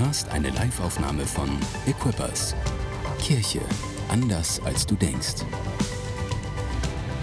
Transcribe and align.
hörst 0.00 0.28
eine 0.30 0.48
Liveaufnahme 0.48 1.26
von 1.26 1.50
Equippers. 1.86 2.56
Kirche 3.18 3.60
anders 4.08 4.58
als 4.64 4.86
du 4.86 4.94
denkst. 4.94 5.44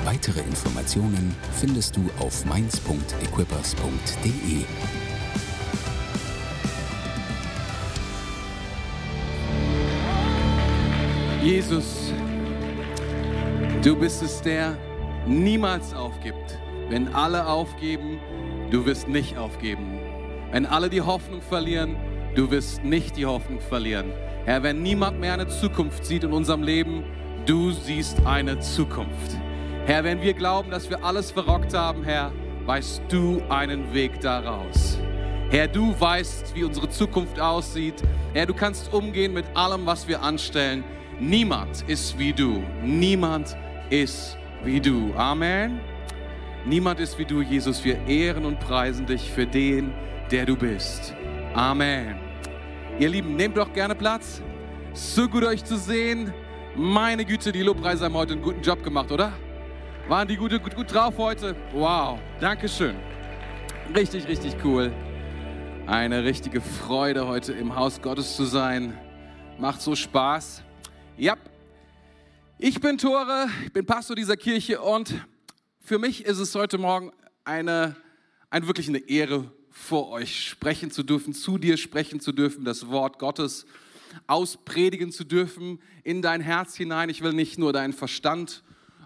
Weitere 0.06 0.42
Informationen 0.42 1.36
findest 1.60 1.98
du 1.98 2.08
auf 2.20 2.46
mainz.equippers.de. 2.46 4.65
Jesus, 11.44 12.14
du 13.82 13.96
bist 13.96 14.22
es, 14.22 14.40
der 14.41 14.78
niemals 15.26 15.96
aufgibt. 15.96 16.59
Wenn 16.90 17.08
alle 17.16 17.48
aufgeben, 17.48 18.20
du 18.70 18.86
wirst 18.86 19.08
nicht 19.08 19.36
aufgeben. 19.36 19.98
Wenn 20.52 20.68
alle 20.68 20.91
die 20.91 21.02
Hoffnung 21.02 21.41
verlieren, 21.41 21.96
du 22.38 22.52
wirst 22.52 22.84
nicht 22.84 23.18
die 23.18 23.26
Hoffnung 23.26 23.59
verlieren. 23.59 24.14
Herr, 24.46 24.62
wenn 24.62 24.84
niemand 24.84 25.20
mehr 25.20 25.34
eine 25.34 25.48
Zukunft 25.48 26.05
sieht 26.05 26.23
in 26.23 26.32
unserem 26.32 26.62
Leben, 26.62 27.04
du 27.48 27.72
siehst 27.72 28.26
eine 28.26 28.60
Zukunft. 28.60 29.36
Herr, 29.86 30.04
wenn 30.04 30.22
wir 30.22 30.34
glauben, 30.34 30.70
dass 30.70 30.90
wir 30.90 31.04
alles 31.04 31.32
verrockt 31.32 31.73
haben, 31.73 32.04
Herr, 32.04 32.32
weißt 32.66 33.02
du 33.10 33.41
einen 33.50 33.91
Weg 33.94 34.20
daraus. 34.22 35.00
Herr, 35.50 35.68
du 35.68 36.00
weißt, 36.00 36.54
wie 36.55 36.63
unsere 36.63 36.90
Zukunft 36.90 37.40
aussieht. 37.40 38.04
Herr, 38.34 38.46
du 38.46 38.54
kannst 38.54 38.94
umgehen 38.94 39.34
mit 39.34 39.46
allem, 39.55 39.85
was 39.85 40.08
wir 40.08 40.22
anstellen. 40.22 40.84
Niemand 41.20 41.85
ist 41.88 42.20
wie 42.20 42.34
du. 42.34 42.63
Niemand 42.84 43.58
ist 43.90 44.38
wie 44.63 44.80
du. 44.80 45.12
Amen. 45.16 45.80
Niemand 46.66 46.99
ist 46.99 47.18
wie 47.18 47.26
du, 47.26 47.41
Jesus. 47.41 47.84
Wir 47.84 48.05
ehren 48.08 48.46
und 48.46 48.60
preisen 48.60 49.08
dich 49.08 49.32
für 49.32 49.48
den, 49.48 49.91
der 50.30 50.46
du 50.46 50.55
bist. 50.55 51.16
Amen. 51.55 52.27
Ihr 52.99 53.09
Lieben, 53.09 53.35
nehmt 53.35 53.55
doch 53.55 53.71
gerne 53.73 53.93
Platz. 53.93 54.41
So 54.91 55.29
gut 55.29 55.43
euch 55.43 55.63
zu 55.63 55.77
sehen. 55.77 56.34
Meine 56.76 57.26
Güte, 57.26 57.51
die 57.51 57.62
Lobpreise 57.62 58.05
haben 58.05 58.15
heute 58.15 58.34
einen 58.34 58.41
guten 58.41 58.62
Job 58.63 58.84
gemacht, 58.84 59.12
oder? 59.12 59.34
Waren 60.07 60.27
die 60.27 60.35
gut, 60.35 60.49
gut, 60.63 60.76
gut 60.76 60.91
drauf 60.91 61.15
heute? 61.20 61.55
Wow, 61.73 62.18
Dankeschön. 62.40 62.95
Richtig, 63.95 64.27
richtig 64.27 64.55
cool. 64.63 64.91
Eine 65.85 66.23
richtige 66.23 66.59
Freude, 66.59 67.27
heute 67.27 67.53
im 67.53 67.75
Haus 67.75 68.01
Gottes 68.01 68.35
zu 68.35 68.45
sein. 68.45 68.97
Macht 69.59 69.79
so 69.79 69.95
Spaß. 69.95 70.63
Ja, 71.17 71.35
ich 72.57 72.81
bin 72.81 72.97
Tore, 72.97 73.45
ich 73.63 73.71
bin 73.71 73.85
Pastor 73.85 74.15
dieser 74.15 74.37
Kirche 74.37 74.81
und 74.81 75.13
für 75.81 75.99
mich 75.99 76.25
ist 76.25 76.39
es 76.39 76.55
heute 76.55 76.79
Morgen 76.79 77.11
eine, 77.45 77.95
eine 78.49 78.65
wirklich 78.65 78.89
eine 78.89 79.07
Ehre, 79.07 79.51
vor 79.78 80.09
euch 80.09 80.50
sprechen 80.50 80.92
zu 80.92 81.03
dürfen, 81.03 81.33
zu 81.33 81.58
dir 81.58 81.78
sprechen 81.78 82.20
zu 82.20 82.31
dürfen, 82.31 82.66
das 82.66 82.88
Wort 82.88 83.20
Gottes 83.20 83.66
auspredigen 84.25 85.11
zu 85.11 85.23
dürfen 85.23 85.80
in 86.03 86.22
dein 86.22 86.42
Herz 86.42 86.75
hinein. 86.75 87.09
Ich 87.09 87.22
will 87.22 87.33
nicht 87.33 87.58
nur 87.58 87.73
deinen 87.73 87.94
Verstand 87.94 88.64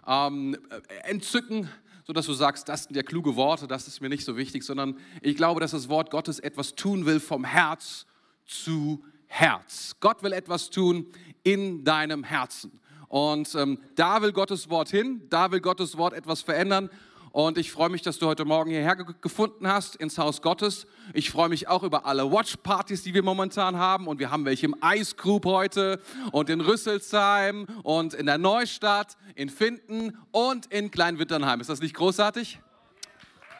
ähm, 0.08 0.58
entzücken, 1.04 1.70
sodass 2.08 2.26
du 2.26 2.34
sagst, 2.34 2.70
das 2.70 2.86
sind 2.86 2.96
ja 2.96 3.04
kluge 3.04 3.36
Worte, 3.36 3.68
das 3.68 3.88
ist 3.88 4.02
mir 4.02 4.10
nicht 4.10 4.26
so 4.26 4.38
wichtig, 4.38 4.64
sondern 4.64 4.98
ich 5.22 5.36
glaube, 5.36 5.60
dass 5.60 5.72
das 5.72 5.90
Wort 5.90 6.10
Gottes 6.10 6.40
etwas 6.40 6.74
tun 6.74 7.06
will 7.06 7.20
vom 7.20 7.44
Herz 7.44 8.06
zu 8.46 9.04
Herz. 9.28 9.96
Gott 10.00 10.24
will 10.24 10.34
etwas 10.34 10.70
tun 10.70 11.06
in 11.44 11.84
deinem 11.84 12.24
Herzen. 12.24 12.80
Und 13.08 13.54
ähm, 13.56 13.78
da 13.96 14.22
will 14.22 14.32
Gottes 14.32 14.70
Wort 14.70 14.90
hin, 14.90 15.22
da 15.30 15.52
will 15.52 15.60
Gottes 15.60 15.98
Wort 15.98 16.14
etwas 16.14 16.42
verändern. 16.42 16.90
Und 17.32 17.58
ich 17.58 17.72
freue 17.72 17.90
mich, 17.90 18.02
dass 18.02 18.20
du 18.20 18.28
heute 18.28 18.44
Morgen 18.44 18.72
hierher 18.72 18.96
gefunden 18.98 19.66
hast 19.66 19.96
ins 19.96 20.18
Haus 20.18 20.42
Gottes. 20.42 20.86
Ich 21.14 21.32
freue 21.32 21.48
mich 21.48 21.70
auch 21.70 21.84
über 21.84 22.06
alle 22.06 22.30
Watchpartys, 22.30 23.04
die 23.04 23.14
wir 23.14 23.24
momentan 23.24 23.78
haben. 23.78 24.08
Und 24.08 24.20
wir 24.20 24.32
haben 24.32 24.44
welche 24.44 24.66
im 24.66 24.76
Ice 24.84 25.16
Group 25.16 25.46
heute 25.46 26.02
und 26.34 26.50
in 26.50 26.60
Rüsselsheim 26.60 27.68
und 27.84 28.14
in 28.14 28.26
der 28.26 28.38
Neustadt, 28.38 29.16
in 29.36 29.50
Finden 29.50 30.18
und 30.32 30.66
in 30.74 30.92
Kleinwitternheim. 30.92 31.62
Ist 31.62 31.70
das 31.70 31.80
nicht 31.80 31.96
großartig? 31.96 32.60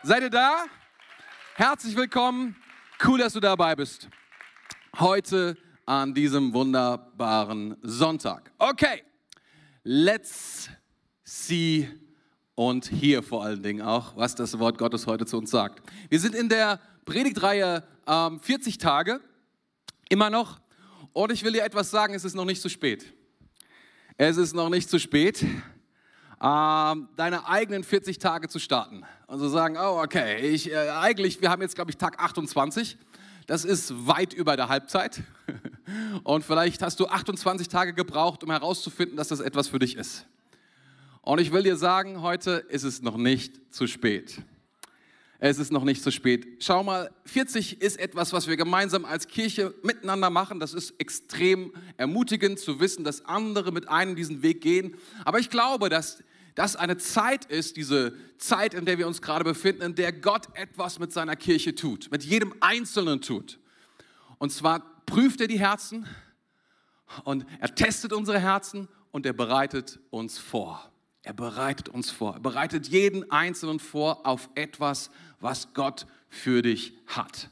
Seid 0.04 0.24
ihr 0.24 0.30
da? 0.30 0.66
Herzlich 1.56 1.96
willkommen. 1.96 2.58
Cool, 3.06 3.20
dass 3.20 3.34
du 3.34 3.40
dabei 3.40 3.76
bist. 3.78 4.10
Heute 5.00 5.56
an 5.86 6.14
diesem 6.14 6.54
wunderbaren 6.54 7.78
Sonntag. 7.82 8.52
Okay, 8.58 9.04
let's 9.84 10.70
see 11.24 11.88
und 12.56 12.86
hier 12.88 13.24
vor 13.24 13.44
allen 13.44 13.64
Dingen 13.64 13.82
auch, 13.82 14.16
was 14.16 14.36
das 14.36 14.60
Wort 14.60 14.78
Gottes 14.78 15.08
heute 15.08 15.26
zu 15.26 15.38
uns 15.38 15.52
sagt. 15.52 15.82
Wir 16.10 16.20
sind 16.20 16.36
in 16.36 16.50
der 16.50 16.80
Predigtreihe 17.06 17.84
ähm, 18.08 18.40
40 18.40 18.78
Tage, 18.78 19.22
immer 20.10 20.30
noch. 20.30 20.60
Und 21.14 21.32
ich 21.32 21.44
will 21.44 21.54
dir 21.54 21.64
etwas 21.64 21.92
sagen, 21.92 22.14
es 22.14 22.26
ist 22.26 22.36
noch 22.36 22.46
nicht 22.46 22.62
zu 22.62 22.70
spät. 22.70 23.14
Es 24.18 24.38
ist 24.38 24.54
noch 24.54 24.70
nicht 24.70 24.90
zu 24.90 25.00
spät, 25.00 25.44
ähm, 26.42 27.10
deine 27.16 27.48
eigenen 27.48 27.84
40 27.84 28.20
Tage 28.20 28.50
zu 28.50 28.60
starten. 28.60 29.04
Also 29.28 29.50
sagen, 29.50 29.78
oh 29.78 30.02
okay, 30.02 30.38
ich, 30.48 30.72
äh, 30.72 30.90
eigentlich, 30.90 31.42
wir 31.42 31.50
haben 31.50 31.62
jetzt, 31.62 31.76
glaube 31.76 31.92
ich, 31.92 31.98
Tag 31.98 32.20
28. 32.20 32.98
Das 33.48 33.66
ist 33.66 34.08
weit 34.08 34.34
über 34.34 34.56
der 34.56 34.70
Halbzeit. 34.70 35.22
Und 36.24 36.46
vielleicht 36.46 36.82
hast 36.82 37.00
du 37.00 37.08
28 37.08 37.68
Tage 37.68 37.94
gebraucht, 37.94 38.44
um 38.44 38.52
herauszufinden, 38.52 39.18
dass 39.18 39.30
das 39.30 39.40
etwas 39.40 39.68
für 39.68 39.80
dich 39.80 39.96
ist. 39.96 40.26
Und 41.22 41.40
ich 41.40 41.52
will 41.52 41.64
dir 41.64 41.76
sagen, 41.76 42.22
heute 42.22 42.66
ist 42.70 42.84
es 42.84 43.02
noch 43.02 43.18
nicht 43.18 43.74
zu 43.74 43.88
spät. 43.88 44.42
Es 45.44 45.58
ist 45.58 45.72
noch 45.72 45.84
nicht 45.84 46.04
zu 46.04 46.12
spät. 46.12 46.64
Schau 46.64 46.84
mal, 46.84 47.12
40 47.26 47.82
ist 47.82 48.00
etwas, 48.00 48.32
was 48.32 48.48
wir 48.48 48.58
gemeinsam 48.58 49.06
als 49.06 49.28
Kirche 49.28 49.74
miteinander 49.82 50.30
machen. 50.30 50.60
Das 50.60 50.74
ist 50.74 50.94
extrem 51.00 51.74
ermutigend 51.98 52.60
zu 52.60 52.80
wissen, 52.80 53.04
dass 53.04 53.26
andere 53.26 53.72
mit 53.72 53.90
einem 53.90 54.16
diesen 54.16 54.44
Weg 54.44 54.62
gehen. 54.62 54.96
Aber 55.26 55.40
ich 55.40 55.50
glaube, 55.50 55.90
dass 55.90 56.24
das 56.54 56.76
eine 56.76 56.98
Zeit 56.98 57.46
ist, 57.46 57.76
diese 57.76 58.14
Zeit, 58.38 58.74
in 58.74 58.86
der 58.86 58.98
wir 58.98 59.08
uns 59.08 59.22
gerade 59.22 59.44
befinden, 59.44 59.82
in 59.82 59.96
der 59.96 60.14
Gott 60.14 60.48
etwas 60.54 61.00
mit 61.00 61.12
seiner 61.12 61.36
Kirche 61.36 61.74
tut, 61.74 62.12
mit 62.12 62.24
jedem 62.24 62.54
Einzelnen 62.60 63.22
tut. 63.22 63.60
Und 64.38 64.52
zwar 64.52 65.04
prüft 65.06 65.42
er 65.42 65.48
die 65.48 65.60
Herzen 65.60 66.08
und 67.24 67.46
er 67.60 67.74
testet 67.74 68.14
unsere 68.14 68.40
Herzen 68.40 68.88
und 69.12 69.26
er 69.26 69.34
bereitet 69.34 70.00
uns 70.10 70.38
vor. 70.38 70.91
Er 71.24 71.34
bereitet 71.34 71.90
uns 71.90 72.10
vor. 72.10 72.36
Er 72.36 72.40
bereitet 72.40 72.88
jeden 72.88 73.30
Einzelnen 73.32 73.80
vor 73.80 74.26
auf 74.26 74.50
etwas, 74.56 75.12
was 75.40 75.74
Gott 75.74 76.08
für 76.30 76.62
dich 76.62 76.94
hat. 77.08 77.50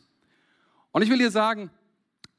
Und 0.92 1.04
ich 1.04 1.10
will 1.10 1.20
dir 1.20 1.30
sagen, 1.30 1.70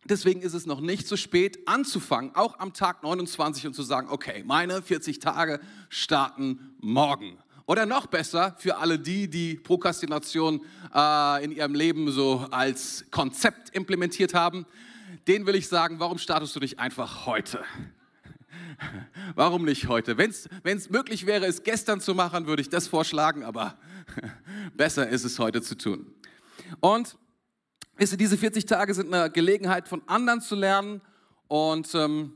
deswegen 0.05 0.41
ist 0.43 0.55
es 0.55 0.67
noch 0.67 0.81
nicht 0.81 1.07
zu 1.07 1.17
spät 1.17 1.69
anzufangen, 1.69 2.35
auch 2.35 2.59
am 2.59 2.73
Tag 2.73 3.03
29 3.03 3.67
und 3.67 3.75
zu 3.75 3.83
sagen, 3.83 4.09
okay, 4.11 4.43
meine 4.45 4.83
40 4.83 5.21
Tage 5.21 5.61
starten 5.89 6.75
morgen. 6.81 7.39
Oder 7.67 7.87
noch 7.87 8.07
besser, 8.07 8.57
für 8.59 8.79
alle 8.79 8.99
die, 8.99 9.31
die 9.31 9.55
Prokrastination 9.55 10.65
äh, 10.93 11.45
in 11.45 11.53
ihrem 11.53 11.75
Leben 11.75 12.11
so 12.11 12.45
als 12.51 13.05
Konzept 13.13 13.71
implementiert 13.71 14.35
haben, 14.35 14.67
denen 15.29 15.47
will 15.47 15.55
ich 15.55 15.69
sagen, 15.69 16.01
warum 16.01 16.19
startest 16.19 16.57
du 16.57 16.61
nicht 16.61 16.81
einfach 16.81 17.27
heute? 17.27 17.63
Warum 19.35 19.65
nicht 19.65 19.89
heute? 19.89 20.19
Wenn 20.19 20.31
es 20.31 20.91
möglich 20.91 21.27
wäre, 21.27 21.47
es 21.47 21.63
gestern 21.63 22.01
zu 22.01 22.15
machen, 22.15 22.47
würde 22.47 22.63
ich 22.63 22.69
das 22.69 22.89
vorschlagen, 22.89 23.43
aber 23.45 23.79
besser 24.77 25.09
ist 25.09 25.25
es 25.25 25.39
heute 25.39 25.63
zu 25.63 25.77
tun. 25.77 26.13
Und 26.81 27.17
wisst 27.97 28.13
ihr, 28.13 28.19
diese 28.19 28.37
40 28.37 28.67
Tage 28.67 28.95
sind 28.95 29.13
eine 29.13 29.31
Gelegenheit, 29.31 29.89
von 29.89 30.03
anderen 30.07 30.41
zu 30.41 30.55
lernen 30.55 31.01
und 31.49 31.95
ähm, 31.95 32.35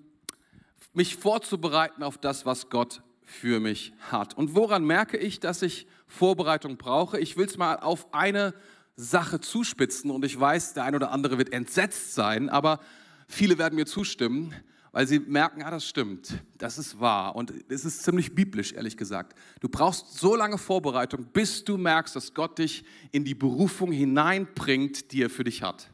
mich 0.92 1.16
vorzubereiten 1.16 2.02
auf 2.02 2.19
das, 2.19 2.46
was 2.46 2.70
Gott 2.70 3.02
für 3.22 3.60
mich 3.60 3.94
hat. 4.10 4.36
Und 4.36 4.54
woran 4.54 4.84
merke 4.84 5.16
ich, 5.16 5.41
dass 5.41 5.62
ich 5.62 5.86
Vorbereitung 6.06 6.76
brauche? 6.76 7.19
Ich 7.19 7.36
will 7.36 7.46
es 7.46 7.56
mal 7.56 7.78
auf 7.78 8.12
eine 8.12 8.54
Sache 8.96 9.41
zuspitzen 9.41 10.10
und 10.10 10.25
ich 10.25 10.38
weiß, 10.38 10.75
der 10.75 10.84
ein 10.84 10.94
oder 10.94 11.10
andere 11.10 11.38
wird 11.38 11.52
entsetzt 11.52 12.14
sein, 12.14 12.49
aber 12.49 12.78
viele 13.26 13.58
werden 13.58 13.75
mir 13.75 13.87
zustimmen 13.87 14.55
weil 14.94 15.08
sie 15.08 15.19
merken, 15.19 15.61
ja, 15.61 15.73
das 15.73 15.88
stimmt, 15.88 16.41
das 16.56 16.79
ist 16.79 17.00
wahr. 17.00 17.35
Und 17.35 17.52
es 17.69 17.85
ist 17.85 18.05
ziemlich 18.05 18.32
biblisch, 18.32 18.73
ehrlich 18.73 18.96
gesagt. 18.96 19.37
Du 19.58 19.69
brauchst 19.69 20.19
so 20.19 20.37
lange 20.37 20.56
Vorbereitung, 20.56 21.26
bis 21.32 21.64
du 21.64 21.76
merkst, 21.76 22.14
dass 22.14 22.32
Gott 22.32 22.61
dich 22.61 22.85
in 23.11 23.25
die 23.25 23.35
Berufung 23.35 23.91
hineinbringt, 23.91 25.11
die 25.11 25.23
er 25.23 25.31
für 25.31 25.43
dich 25.43 25.64
hat. 25.64 25.91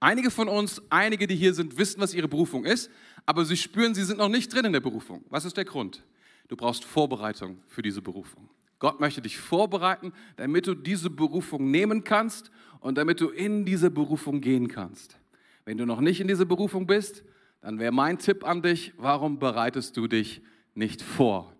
Einige 0.00 0.30
von 0.30 0.48
uns, 0.48 0.80
einige, 0.88 1.26
die 1.26 1.36
hier 1.36 1.52
sind, 1.52 1.76
wissen, 1.76 2.00
was 2.00 2.14
ihre 2.14 2.28
Berufung 2.28 2.64
ist, 2.64 2.90
aber 3.26 3.44
sie 3.44 3.58
spüren, 3.58 3.94
sie 3.94 4.04
sind 4.04 4.16
noch 4.16 4.30
nicht 4.30 4.54
drin 4.54 4.64
in 4.64 4.72
der 4.72 4.80
Berufung. 4.80 5.22
Was 5.28 5.44
ist 5.44 5.58
der 5.58 5.66
Grund? 5.66 6.02
Du 6.48 6.56
brauchst 6.56 6.86
Vorbereitung 6.86 7.58
für 7.66 7.82
diese 7.82 8.00
Berufung. 8.00 8.48
Gott 8.78 9.00
möchte 9.00 9.20
dich 9.20 9.36
vorbereiten, 9.36 10.14
damit 10.36 10.66
du 10.66 10.74
diese 10.74 11.10
Berufung 11.10 11.70
nehmen 11.70 12.04
kannst 12.04 12.50
und 12.80 12.96
damit 12.96 13.20
du 13.20 13.28
in 13.28 13.66
diese 13.66 13.90
Berufung 13.90 14.40
gehen 14.40 14.68
kannst. 14.68 15.18
Wenn 15.66 15.76
du 15.76 15.84
noch 15.84 16.00
nicht 16.00 16.22
in 16.22 16.28
dieser 16.28 16.46
Berufung 16.46 16.86
bist, 16.86 17.22
dann 17.60 17.78
wäre 17.78 17.92
mein 17.92 18.18
Tipp 18.18 18.44
an 18.44 18.62
dich, 18.62 18.92
warum 18.96 19.38
bereitest 19.38 19.96
du 19.96 20.06
dich 20.06 20.42
nicht 20.74 21.02
vor? 21.02 21.52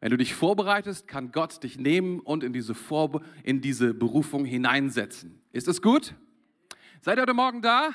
Wenn 0.00 0.10
du 0.10 0.16
dich 0.16 0.34
vorbereitest, 0.34 1.08
kann 1.08 1.32
Gott 1.32 1.62
dich 1.62 1.78
nehmen 1.78 2.20
und 2.20 2.44
in 2.44 2.52
diese, 2.52 2.74
Vorbe 2.74 3.20
in 3.42 3.60
diese 3.60 3.94
Berufung 3.94 4.44
hineinsetzen. 4.44 5.40
Ist 5.52 5.66
das 5.66 5.82
gut? 5.82 6.14
Seid 7.00 7.18
ihr 7.18 7.22
heute 7.22 7.34
Morgen 7.34 7.62
da? 7.62 7.90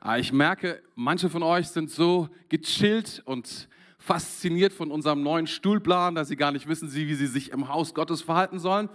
Ah, 0.00 0.16
ich 0.16 0.32
merke, 0.32 0.82
manche 0.94 1.28
von 1.28 1.42
euch 1.42 1.68
sind 1.68 1.90
so 1.90 2.28
gechillt 2.48 3.22
und 3.24 3.68
fasziniert 3.98 4.72
von 4.72 4.90
unserem 4.90 5.22
neuen 5.22 5.46
Stuhlplan, 5.46 6.14
dass 6.14 6.28
sie 6.28 6.36
gar 6.36 6.50
nicht 6.50 6.66
wissen, 6.66 6.92
wie 6.92 7.14
sie 7.14 7.26
sich 7.26 7.50
im 7.50 7.68
Haus 7.68 7.94
Gottes 7.94 8.22
verhalten 8.22 8.58
sollen. 8.58 8.88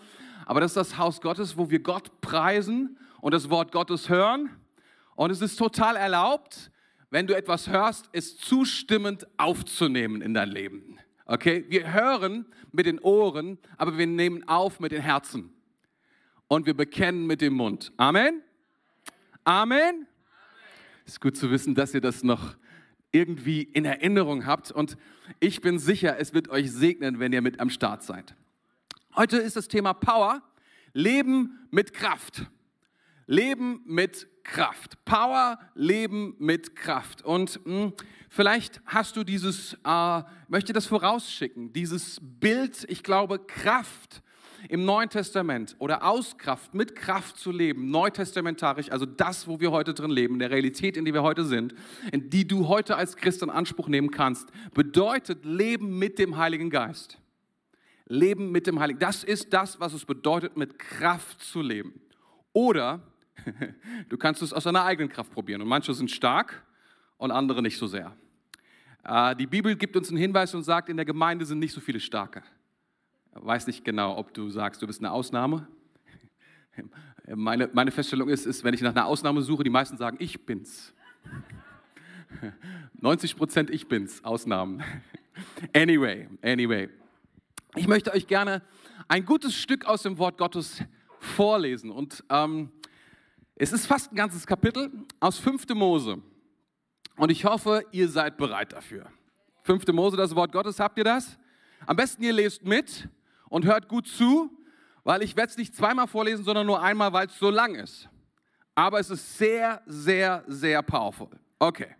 Aber 0.45 0.59
das 0.59 0.71
ist 0.71 0.77
das 0.77 0.97
Haus 0.97 1.21
Gottes, 1.21 1.57
wo 1.57 1.69
wir 1.69 1.79
Gott 1.79 2.19
preisen 2.21 2.97
und 3.21 3.33
das 3.33 3.49
Wort 3.49 3.71
Gottes 3.71 4.09
hören. 4.09 4.49
Und 5.15 5.31
es 5.31 5.41
ist 5.41 5.57
total 5.57 5.95
erlaubt, 5.95 6.71
wenn 7.09 7.27
du 7.27 7.35
etwas 7.35 7.69
hörst, 7.69 8.09
es 8.11 8.37
zustimmend 8.37 9.27
aufzunehmen 9.37 10.21
in 10.21 10.33
dein 10.33 10.49
Leben. 10.49 10.99
Okay? 11.25 11.65
Wir 11.69 11.93
hören 11.93 12.45
mit 12.71 12.85
den 12.85 12.99
Ohren, 12.99 13.57
aber 13.77 13.97
wir 13.97 14.07
nehmen 14.07 14.47
auf 14.47 14.79
mit 14.79 14.91
den 14.91 15.01
Herzen. 15.01 15.53
Und 16.47 16.65
wir 16.65 16.73
bekennen 16.73 17.27
mit 17.27 17.41
dem 17.41 17.53
Mund. 17.53 17.91
Amen? 17.97 18.41
Amen? 19.43 20.07
Es 21.05 21.13
ist 21.13 21.21
gut 21.21 21.37
zu 21.37 21.51
wissen, 21.51 21.75
dass 21.75 21.93
ihr 21.93 22.01
das 22.01 22.23
noch 22.23 22.55
irgendwie 23.11 23.63
in 23.63 23.85
Erinnerung 23.85 24.45
habt. 24.45 24.71
Und 24.71 24.97
ich 25.39 25.61
bin 25.61 25.79
sicher, 25.79 26.17
es 26.19 26.33
wird 26.33 26.49
euch 26.49 26.71
segnen, 26.71 27.19
wenn 27.19 27.33
ihr 27.33 27.41
mit 27.41 27.59
am 27.59 27.69
Start 27.69 28.03
seid. 28.03 28.35
Heute 29.15 29.37
ist 29.37 29.55
das 29.55 29.67
Thema 29.67 29.93
Power, 29.93 30.41
Leben 30.93 31.67
mit 31.71 31.93
Kraft. 31.93 32.47
Leben 33.25 33.81
mit 33.85 34.27
Kraft. 34.47 35.03
Power, 35.05 35.59
Leben 35.75 36.35
mit 36.39 36.75
Kraft. 36.75 37.21
Und 37.21 37.63
mh, 37.65 37.83
hm, 37.83 37.93
vielleicht 38.29 38.81
hast 38.85 39.15
du 39.15 39.23
dieses, 39.23 39.77
äh, 39.85 40.23
möchte 40.47 40.73
das 40.73 40.87
vorausschicken, 40.87 41.73
dieses 41.73 42.19
Bild, 42.21 42.85
ich 42.89 43.03
glaube, 43.03 43.39
Kraft 43.39 44.23
im 44.69 44.85
Neuen 44.85 45.09
Testament 45.09 45.75
oder 45.79 46.03
aus 46.03 46.37
Kraft, 46.37 46.73
mit 46.73 46.95
Kraft 46.95 47.37
zu 47.37 47.51
leben, 47.51 47.91
neutestamentarisch, 47.91 48.89
also 48.89 49.05
das, 49.05 49.47
wo 49.47 49.59
wir 49.59 49.71
heute 49.71 49.93
drin 49.93 50.09
leben, 50.09 50.39
der 50.39 50.49
Realität, 50.49 50.97
in 50.97 51.05
der 51.05 51.13
wir 51.13 51.23
heute 51.23 51.45
sind, 51.45 51.75
in 52.11 52.29
die 52.29 52.47
du 52.47 52.67
heute 52.67 52.95
als 52.95 53.17
Christ 53.17 53.43
in 53.43 53.49
Anspruch 53.49 53.89
nehmen 53.89 54.11
kannst, 54.11 54.49
bedeutet 54.73 55.45
Leben 55.45 55.99
mit 55.99 56.17
dem 56.19 56.37
Heiligen 56.37 56.69
Geist. 56.69 57.19
Leben 58.05 58.51
mit 58.51 58.65
dem 58.65 58.79
Heiligen. 58.79 58.99
Das 58.99 59.25
ist 59.25 59.51
das, 59.51 59.81
was 59.81 59.93
es 59.93 60.05
bedeutet, 60.05 60.55
mit 60.55 60.79
Kraft 60.79 61.43
zu 61.43 61.61
leben. 61.61 61.99
Oder 62.53 63.01
Du 64.09 64.17
kannst 64.17 64.41
es 64.41 64.53
aus 64.53 64.63
deiner 64.63 64.83
eigenen 64.83 65.09
Kraft 65.09 65.31
probieren. 65.31 65.61
Und 65.61 65.67
manche 65.67 65.93
sind 65.93 66.11
stark 66.11 66.63
und 67.17 67.31
andere 67.31 67.61
nicht 67.61 67.77
so 67.77 67.87
sehr. 67.87 68.15
Äh, 69.03 69.35
die 69.35 69.47
Bibel 69.47 69.75
gibt 69.75 69.95
uns 69.95 70.09
einen 70.09 70.17
Hinweis 70.17 70.53
und 70.53 70.63
sagt, 70.63 70.89
in 70.89 70.97
der 70.97 71.05
Gemeinde 71.05 71.45
sind 71.45 71.59
nicht 71.59 71.73
so 71.73 71.81
viele 71.81 71.99
Starke. 71.99 72.43
Ich 73.35 73.45
weiß 73.45 73.67
nicht 73.67 73.85
genau, 73.85 74.17
ob 74.17 74.33
du 74.33 74.49
sagst, 74.49 74.81
du 74.81 74.87
bist 74.87 74.99
eine 74.99 75.11
Ausnahme. 75.11 75.67
Meine, 77.35 77.69
meine 77.73 77.91
Feststellung 77.91 78.29
ist, 78.29 78.45
ist, 78.45 78.63
wenn 78.63 78.73
ich 78.73 78.81
nach 78.81 78.91
einer 78.91 79.05
Ausnahme 79.05 79.41
suche, 79.41 79.63
die 79.63 79.69
meisten 79.69 79.97
sagen, 79.97 80.17
ich 80.19 80.45
bin's. 80.45 80.93
90 82.93 83.35
Prozent 83.35 83.69
ich 83.69 83.87
bin's, 83.87 84.23
Ausnahmen. 84.23 84.83
Anyway, 85.75 86.27
anyway. 86.41 86.89
Ich 87.75 87.87
möchte 87.87 88.11
euch 88.11 88.25
gerne 88.25 88.63
ein 89.07 89.23
gutes 89.23 89.53
Stück 89.53 89.85
aus 89.85 90.01
dem 90.01 90.17
Wort 90.17 90.39
Gottes 90.39 90.81
vorlesen. 91.19 91.91
Und 91.91 92.23
ähm, 92.29 92.71
es 93.59 93.73
ist 93.73 93.87
fast 93.87 94.11
ein 94.11 94.15
ganzes 94.15 94.45
Kapitel 94.45 94.91
aus 95.19 95.39
5. 95.39 95.67
Mose. 95.69 96.21
Und 97.15 97.31
ich 97.31 97.43
hoffe, 97.45 97.83
ihr 97.91 98.07
seid 98.07 98.37
bereit 98.37 98.73
dafür. 98.73 99.07
5. 99.63 99.87
Mose, 99.87 100.15
das 100.15 100.35
Wort 100.35 100.51
Gottes, 100.51 100.79
habt 100.79 100.97
ihr 100.97 101.03
das? 101.03 101.37
Am 101.85 101.95
besten 101.95 102.23
ihr 102.23 102.33
lest 102.33 102.63
mit 102.63 103.09
und 103.49 103.65
hört 103.65 103.87
gut 103.87 104.07
zu, 104.07 104.51
weil 105.03 105.23
ich 105.23 105.35
werde 105.35 105.49
es 105.49 105.57
nicht 105.57 105.75
zweimal 105.75 106.07
vorlesen, 106.07 106.43
sondern 106.43 106.67
nur 106.67 106.81
einmal, 106.81 107.11
weil 107.13 107.27
es 107.27 107.39
so 107.39 107.49
lang 107.49 107.75
ist. 107.75 108.07
Aber 108.75 108.99
es 108.99 109.09
ist 109.09 109.37
sehr, 109.37 109.81
sehr, 109.87 110.43
sehr 110.47 110.83
powerful. 110.83 111.29
Okay. 111.57 111.95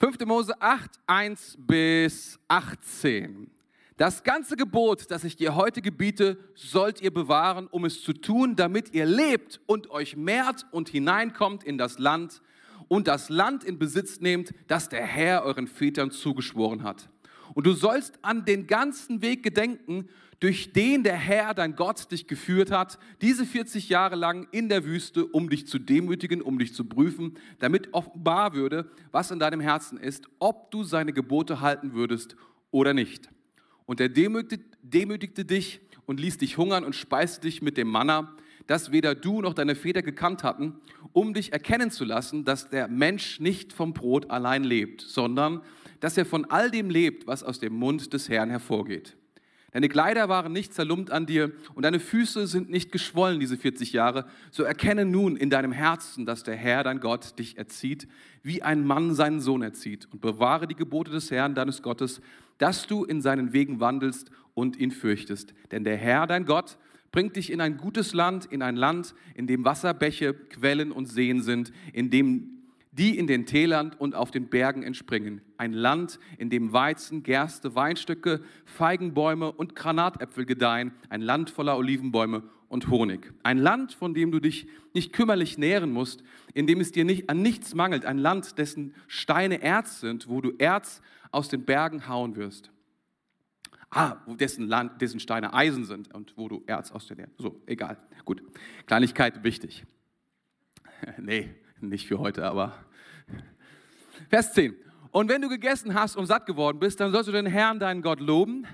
5. 0.00 0.18
Mose 0.26 0.60
8, 0.60 0.90
1 1.06 1.56
bis 1.60 2.38
18. 2.48 3.50
Das 3.96 4.22
ganze 4.22 4.56
Gebot, 4.56 5.10
das 5.10 5.22
ich 5.24 5.36
dir 5.36 5.54
heute 5.54 5.82
gebiete, 5.82 6.38
sollt 6.54 7.02
ihr 7.02 7.12
bewahren, 7.12 7.66
um 7.66 7.84
es 7.84 8.02
zu 8.02 8.14
tun, 8.14 8.56
damit 8.56 8.94
ihr 8.94 9.04
lebt 9.04 9.60
und 9.66 9.90
euch 9.90 10.16
mehrt 10.16 10.66
und 10.70 10.88
hineinkommt 10.88 11.62
in 11.62 11.76
das 11.76 11.98
Land 11.98 12.40
und 12.88 13.06
das 13.06 13.28
Land 13.28 13.64
in 13.64 13.78
Besitz 13.78 14.20
nehmt, 14.20 14.52
das 14.66 14.88
der 14.88 15.04
Herr 15.04 15.44
euren 15.44 15.66
Vätern 15.66 16.10
zugeschworen 16.10 16.82
hat. 16.82 17.10
Und 17.54 17.66
du 17.66 17.74
sollst 17.74 18.18
an 18.22 18.44
den 18.44 18.66
ganzen 18.66 19.20
Weg 19.20 19.42
gedenken, 19.42 20.08
durch 20.40 20.72
den 20.72 21.04
der 21.04 21.14
Herr, 21.14 21.54
dein 21.54 21.76
Gott, 21.76 22.10
dich 22.10 22.26
geführt 22.26 22.72
hat, 22.72 22.98
diese 23.20 23.46
40 23.46 23.88
Jahre 23.88 24.16
lang 24.16 24.48
in 24.50 24.68
der 24.68 24.84
Wüste, 24.84 25.26
um 25.26 25.48
dich 25.48 25.68
zu 25.68 25.78
demütigen, 25.78 26.42
um 26.42 26.58
dich 26.58 26.74
zu 26.74 26.84
prüfen, 26.84 27.38
damit 27.60 27.94
offenbar 27.94 28.54
würde, 28.54 28.90
was 29.12 29.30
in 29.30 29.38
deinem 29.38 29.60
Herzen 29.60 29.98
ist, 29.98 30.26
ob 30.40 30.70
du 30.70 30.82
seine 30.82 31.12
Gebote 31.12 31.60
halten 31.60 31.92
würdest 31.92 32.36
oder 32.72 32.92
nicht. 32.92 33.31
Und 33.92 34.00
er 34.00 34.08
demütigte, 34.08 34.64
demütigte 34.80 35.44
dich 35.44 35.82
und 36.06 36.18
ließ 36.18 36.38
dich 36.38 36.56
hungern 36.56 36.82
und 36.82 36.94
speiste 36.94 37.42
dich 37.42 37.60
mit 37.60 37.76
dem 37.76 37.88
Manna, 37.88 38.34
das 38.66 38.90
weder 38.90 39.14
du 39.14 39.42
noch 39.42 39.52
deine 39.52 39.74
Väter 39.74 40.00
gekannt 40.00 40.44
hatten, 40.44 40.76
um 41.12 41.34
dich 41.34 41.52
erkennen 41.52 41.90
zu 41.90 42.06
lassen, 42.06 42.46
dass 42.46 42.70
der 42.70 42.88
Mensch 42.88 43.38
nicht 43.38 43.74
vom 43.74 43.92
Brot 43.92 44.30
allein 44.30 44.64
lebt, 44.64 45.02
sondern 45.02 45.60
dass 46.00 46.16
er 46.16 46.24
von 46.24 46.46
all 46.46 46.70
dem 46.70 46.88
lebt, 46.88 47.26
was 47.26 47.42
aus 47.42 47.60
dem 47.60 47.74
Mund 47.74 48.14
des 48.14 48.30
Herrn 48.30 48.48
hervorgeht. 48.48 49.14
Deine 49.72 49.88
Kleider 49.88 50.28
waren 50.28 50.52
nicht 50.52 50.74
zerlumpt 50.74 51.10
an 51.10 51.24
dir 51.24 51.50
und 51.74 51.84
deine 51.84 51.98
Füße 51.98 52.46
sind 52.46 52.68
nicht 52.68 52.92
geschwollen 52.92 53.40
diese 53.40 53.56
40 53.56 53.94
Jahre. 53.94 54.26
So 54.50 54.64
erkenne 54.64 55.06
nun 55.06 55.34
in 55.36 55.48
deinem 55.48 55.72
Herzen, 55.72 56.26
dass 56.26 56.42
der 56.42 56.56
Herr, 56.56 56.84
dein 56.84 57.00
Gott, 57.00 57.38
dich 57.38 57.56
erzieht, 57.56 58.06
wie 58.42 58.62
ein 58.62 58.86
Mann 58.86 59.14
seinen 59.14 59.40
Sohn 59.40 59.62
erzieht. 59.62 60.08
Und 60.12 60.20
bewahre 60.20 60.66
die 60.66 60.74
Gebote 60.74 61.10
des 61.10 61.30
Herrn, 61.30 61.54
deines 61.54 61.80
Gottes, 61.80 62.20
dass 62.58 62.86
du 62.86 63.04
in 63.04 63.22
seinen 63.22 63.54
Wegen 63.54 63.80
wandelst 63.80 64.30
und 64.52 64.76
ihn 64.76 64.90
fürchtest. 64.90 65.54
Denn 65.70 65.84
der 65.84 65.96
Herr, 65.96 66.26
dein 66.26 66.44
Gott, 66.44 66.76
bringt 67.10 67.36
dich 67.36 67.50
in 67.50 67.62
ein 67.62 67.78
gutes 67.78 68.12
Land, 68.12 68.44
in 68.44 68.60
ein 68.60 68.76
Land, 68.76 69.14
in 69.34 69.46
dem 69.46 69.64
Wasserbäche, 69.64 70.34
Quellen 70.34 70.92
und 70.92 71.06
Seen 71.06 71.42
sind, 71.42 71.72
in 71.94 72.10
dem 72.10 72.61
die 72.92 73.18
in 73.18 73.26
den 73.26 73.46
Tälern 73.46 73.94
und 73.98 74.14
auf 74.14 74.30
den 74.30 74.48
Bergen 74.48 74.82
entspringen. 74.82 75.40
Ein 75.56 75.72
Land, 75.72 76.18
in 76.36 76.50
dem 76.50 76.72
Weizen, 76.72 77.22
Gerste, 77.22 77.74
Weinstücke, 77.74 78.42
Feigenbäume 78.66 79.50
und 79.50 79.74
Granatäpfel 79.74 80.44
gedeihen. 80.44 80.92
Ein 81.08 81.22
Land 81.22 81.50
voller 81.50 81.76
Olivenbäume 81.78 82.42
und 82.68 82.88
Honig. 82.88 83.32
Ein 83.42 83.58
Land, 83.58 83.94
von 83.94 84.12
dem 84.12 84.30
du 84.30 84.40
dich 84.40 84.66
nicht 84.92 85.12
kümmerlich 85.14 85.56
nähren 85.56 85.90
musst, 85.90 86.22
in 86.52 86.66
dem 86.66 86.80
es 86.80 86.92
dir 86.92 87.04
nicht, 87.04 87.30
an 87.30 87.40
nichts 87.40 87.74
mangelt. 87.74 88.04
Ein 88.04 88.18
Land, 88.18 88.58
dessen 88.58 88.94
Steine 89.08 89.62
Erz 89.62 90.00
sind, 90.00 90.28
wo 90.28 90.42
du 90.42 90.52
Erz 90.58 91.00
aus 91.30 91.48
den 91.48 91.64
Bergen 91.64 92.08
hauen 92.08 92.36
wirst. 92.36 92.70
Ah, 93.90 94.16
dessen, 94.26 94.68
Land, 94.68 95.02
dessen 95.02 95.20
Steine 95.20 95.52
Eisen 95.52 95.84
sind 95.84 96.14
und 96.14 96.34
wo 96.36 96.48
du 96.48 96.62
Erz 96.66 96.92
aus 96.92 97.06
den 97.06 97.18
Erden. 97.18 97.34
So, 97.38 97.60
egal. 97.66 97.98
Gut. 98.24 98.42
Kleinigkeit 98.86 99.44
wichtig. 99.44 99.84
nee, 101.18 101.54
nicht 101.80 102.06
für 102.06 102.18
heute, 102.18 102.44
aber. 102.46 102.74
Vers 104.32 104.54
10. 104.54 104.74
Und 105.10 105.28
wenn 105.28 105.42
du 105.42 105.50
gegessen 105.50 105.92
hast 105.92 106.16
und 106.16 106.24
satt 106.24 106.46
geworden 106.46 106.78
bist, 106.78 106.98
dann 107.00 107.12
sollst 107.12 107.28
du 107.28 107.32
den 107.32 107.44
Herrn, 107.44 107.78
deinen 107.78 108.00
Gott, 108.00 108.18
loben, 108.18 108.66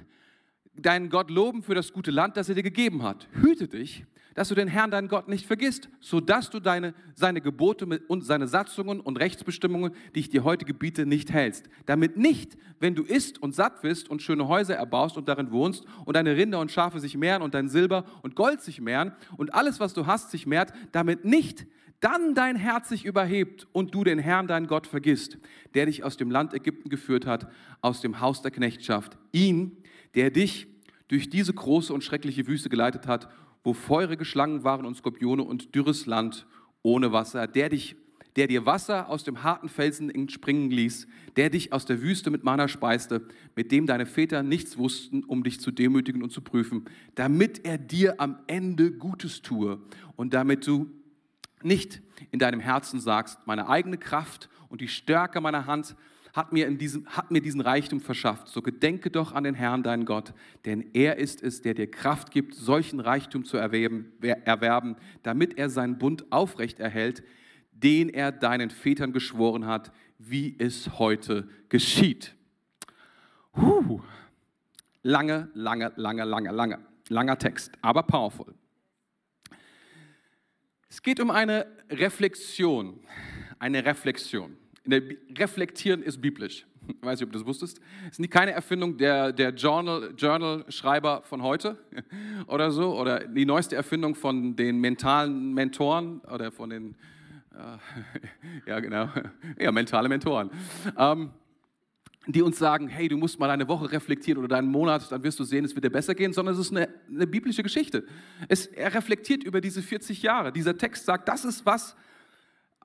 deinen 0.77 1.11
Gott 1.11 1.33
loben 1.33 1.65
für 1.65 1.75
das 1.75 1.93
gute 1.93 2.12
Land, 2.12 2.37
das 2.37 2.49
er 2.49 2.55
dir 2.55 2.62
gegeben 2.62 3.03
hat. 3.03 3.27
Hüte 3.33 3.67
dich, 3.67 4.05
dass 4.37 4.50
du 4.50 4.55
den 4.55 4.69
Herrn, 4.69 4.93
deinen 4.93 5.09
Gott, 5.09 5.27
nicht 5.27 5.47
vergisst, 5.47 5.88
sodass 5.99 6.49
du 6.50 6.61
deine, 6.61 6.95
seine 7.17 7.41
Gebote 7.41 7.87
und 8.07 8.25
seine 8.25 8.47
Satzungen 8.47 9.00
und 9.00 9.17
Rechtsbestimmungen, 9.17 9.91
die 10.15 10.21
ich 10.21 10.31
dir 10.31 10.45
heute 10.45 10.65
gebiete, 10.65 11.07
nicht 11.07 11.33
hältst. 11.33 11.69
Damit 11.87 12.17
nicht, 12.17 12.57
wenn 12.79 12.95
du 12.95 13.03
isst 13.03 13.43
und 13.43 13.53
satt 13.53 13.83
wirst 13.83 14.09
und 14.09 14.23
schöne 14.23 14.47
Häuser 14.47 14.77
erbaust 14.77 15.17
und 15.17 15.27
darin 15.27 15.50
wohnst 15.50 15.87
und 16.05 16.15
deine 16.15 16.37
Rinder 16.37 16.61
und 16.61 16.71
Schafe 16.71 17.00
sich 17.00 17.17
mehren 17.17 17.43
und 17.43 17.55
dein 17.55 17.69
Silber 17.69 18.05
und 18.23 18.37
Gold 18.37 18.61
sich 18.61 18.81
mehren 18.81 19.11
und 19.37 19.55
alles, 19.55 19.81
was 19.81 19.93
du 19.93 20.07
hast, 20.07 20.31
sich 20.31 20.47
mehrt, 20.47 20.73
damit 20.93 21.25
nicht 21.25 21.67
dann 22.00 22.35
dein 22.35 22.57
Herz 22.57 22.88
sich 22.88 23.05
überhebt 23.05 23.67
und 23.73 23.95
du 23.95 24.05
den 24.05 24.19
Herrn, 24.19 24.47
deinen 24.47 24.67
Gott, 24.67 24.87
vergisst, 24.87 25.38
der 25.75 25.87
dich 25.87 26.05
aus 26.05 26.17
dem 26.17 26.31
Land 26.31 26.55
Ägypten 26.55 26.88
geführt 26.88 27.26
hat, 27.26 27.50
aus 27.81 28.00
dem 28.00 28.21
Haus 28.21 28.43
der 28.43 28.50
Knechtschaft. 28.50 29.19
Ihn, 29.33 29.76
der 30.14 30.31
dich 30.31 30.69
durch 31.09 31.28
diese 31.28 31.52
große 31.52 31.93
und 31.93 32.05
schreckliche 32.05 32.47
Wüste 32.47 32.69
geleitet 32.69 33.07
hat, 33.07 33.28
wo 33.64 33.73
feurige 33.73 34.25
Schlangen 34.25 34.64
waren 34.64 34.87
und 34.87 34.97
Skorpione 34.97 35.43
und 35.43 35.75
dürres 35.75 36.07
Land 36.07 36.47
ohne 36.83 37.12
Wasser, 37.12 37.47
der 37.47 37.69
dich 37.69 37.97
der 38.38 38.47
dir 38.47 38.67
Wasser 38.67 39.09
aus 39.09 39.25
dem 39.25 39.43
harten 39.43 39.69
Felsen 39.69 40.11
entspringen 40.11 40.71
ließ, 40.71 41.09
der 41.37 41.50
dich 41.50 41.73
aus 41.73 41.87
der 41.87 42.00
Wüste 42.02 42.31
mit 42.31 42.45
Mana 42.45 42.69
speiste, 42.69 43.26
mit 43.57 43.73
dem 43.73 43.87
deine 43.87 44.07
Väter 44.07 44.45
nichts 44.45 44.78
wussten, 44.78 45.25
um 45.25 45.43
dich 45.43 45.61
zu 45.61 45.73
demütigen 45.73 46.23
und 46.23 46.31
zu 46.31 46.40
prüfen, 46.40 46.85
damit 47.17 47.64
er 47.64 47.78
dir 47.78 48.21
am 48.21 48.38
Ende 48.47 48.93
Gutes 48.93 49.43
tue 49.43 49.81
und 50.14 50.35
damit 50.35 50.69
du 50.69 50.87
nicht 51.62 52.00
in 52.31 52.38
deinem 52.38 52.61
Herzen 52.61 53.00
sagst, 53.00 53.38
meine 53.47 53.69
eigene 53.69 53.99
Kraft 53.99 54.49
und 54.69 54.81
die 54.81 54.88
Stärke 54.88 55.41
meiner 55.41 55.67
Hand 55.67 55.97
hat 56.35 56.53
mir, 56.53 56.67
in 56.67 56.79
diesem, 56.79 57.07
hat 57.07 57.31
mir 57.31 57.41
diesen 57.41 57.61
Reichtum 57.61 58.00
verschafft. 58.00 58.49
So 58.49 58.62
gedenke 58.62 59.11
doch 59.11 59.33
an 59.33 59.45
den 59.45 59.55
Herrn, 59.55 59.83
deinen 59.83 60.05
Gott, 60.05 60.35
denn 60.65 60.91
er 60.93 61.19
ist 61.19 61.43
es, 61.43 61.62
der 61.62 61.75
dir 61.75 61.91
Kraft 61.91 62.31
gibt, 62.31 62.55
solchen 62.55 63.00
Reichtum 63.00 63.45
zu 63.45 63.57
erwerben, 63.57 64.12
erwerben 64.21 64.97
damit 65.23 65.59
er 65.59 65.71
seinen 65.71 65.99
Bund 65.99 66.31
aufrecht 66.31 66.81
erhält, 66.81 67.23
den 67.73 68.09
er 68.09 68.33
deinen 68.33 68.71
Vätern 68.71 69.12
geschworen 69.12 69.67
hat, 69.67 69.93
wie 70.19 70.55
es 70.59 70.99
heute 70.99 71.49
geschieht. 71.69 72.35
Huh. 73.57 74.00
Lange, 75.03 75.49
lange, 75.55 75.93
lange, 75.97 76.25
lange, 76.25 76.50
lange, 76.50 76.79
langer 77.09 77.38
Text, 77.38 77.73
aber 77.83 78.03
powerful. 78.03 78.55
Es 80.90 81.02
geht 81.02 81.21
um 81.21 81.30
eine 81.30 81.66
Reflexion, 81.90 82.99
eine 83.59 83.85
Reflexion. 83.85 84.57
Reflektieren 85.37 86.02
ist 86.02 86.21
biblisch. 86.21 86.66
Ich 86.88 86.97
weiß 87.02 87.21
nicht, 87.21 87.26
ob 87.26 87.33
du 87.33 87.38
das 87.38 87.47
wusstest. 87.47 87.78
Es 88.11 88.18
ist 88.18 88.30
keine 88.30 88.52
Erfindung 88.52 88.97
der, 88.97 89.33
der 89.33 89.50
Journal, 89.50 90.14
Journal-Schreiber 90.16 91.23
von 91.25 91.42
heute 91.42 91.76
oder 92.47 92.71
so, 92.71 92.99
oder 92.99 93.21
die 93.21 93.45
neueste 93.45 93.76
Erfindung 93.76 94.14
von 94.14 94.57
den 94.57 94.78
mentalen 94.78 95.52
Mentoren 95.52 96.21
oder 96.21 96.50
von 96.50 96.71
den, 96.71 96.95
äh, 97.52 98.66
ja 98.71 98.80
genau, 98.80 99.11
ja, 99.61 99.71
mentale 99.71 100.09
Mentoren. 100.09 100.50
Ähm, 100.97 101.30
die 102.26 102.42
uns 102.42 102.58
sagen, 102.58 102.88
hey, 102.88 103.08
du 103.08 103.16
musst 103.16 103.38
mal 103.38 103.48
deine 103.48 103.68
Woche 103.68 103.90
reflektieren 103.90 104.38
oder 104.38 104.48
deinen 104.48 104.68
Monat, 104.68 105.10
dann 105.10 105.22
wirst 105.22 105.38
du 105.40 105.44
sehen, 105.44 105.64
es 105.64 105.75
wird 105.75 105.84
dir 105.84 105.90
besser 105.90 106.14
gehen, 106.14 106.32
sondern 106.32 106.54
es 106.54 106.60
ist 106.60 106.70
eine, 106.70 106.88
eine 107.08 107.26
biblische 107.26 107.62
Geschichte. 107.62 108.06
Es, 108.48 108.66
er 108.66 108.92
reflektiert 108.94 109.44
über 109.44 109.60
diese 109.60 109.82
40 109.82 110.22
Jahre. 110.22 110.52
Dieser 110.52 110.76
Text 110.76 111.06
sagt, 111.06 111.28
das 111.28 111.44
ist, 111.44 111.64
was 111.64 111.96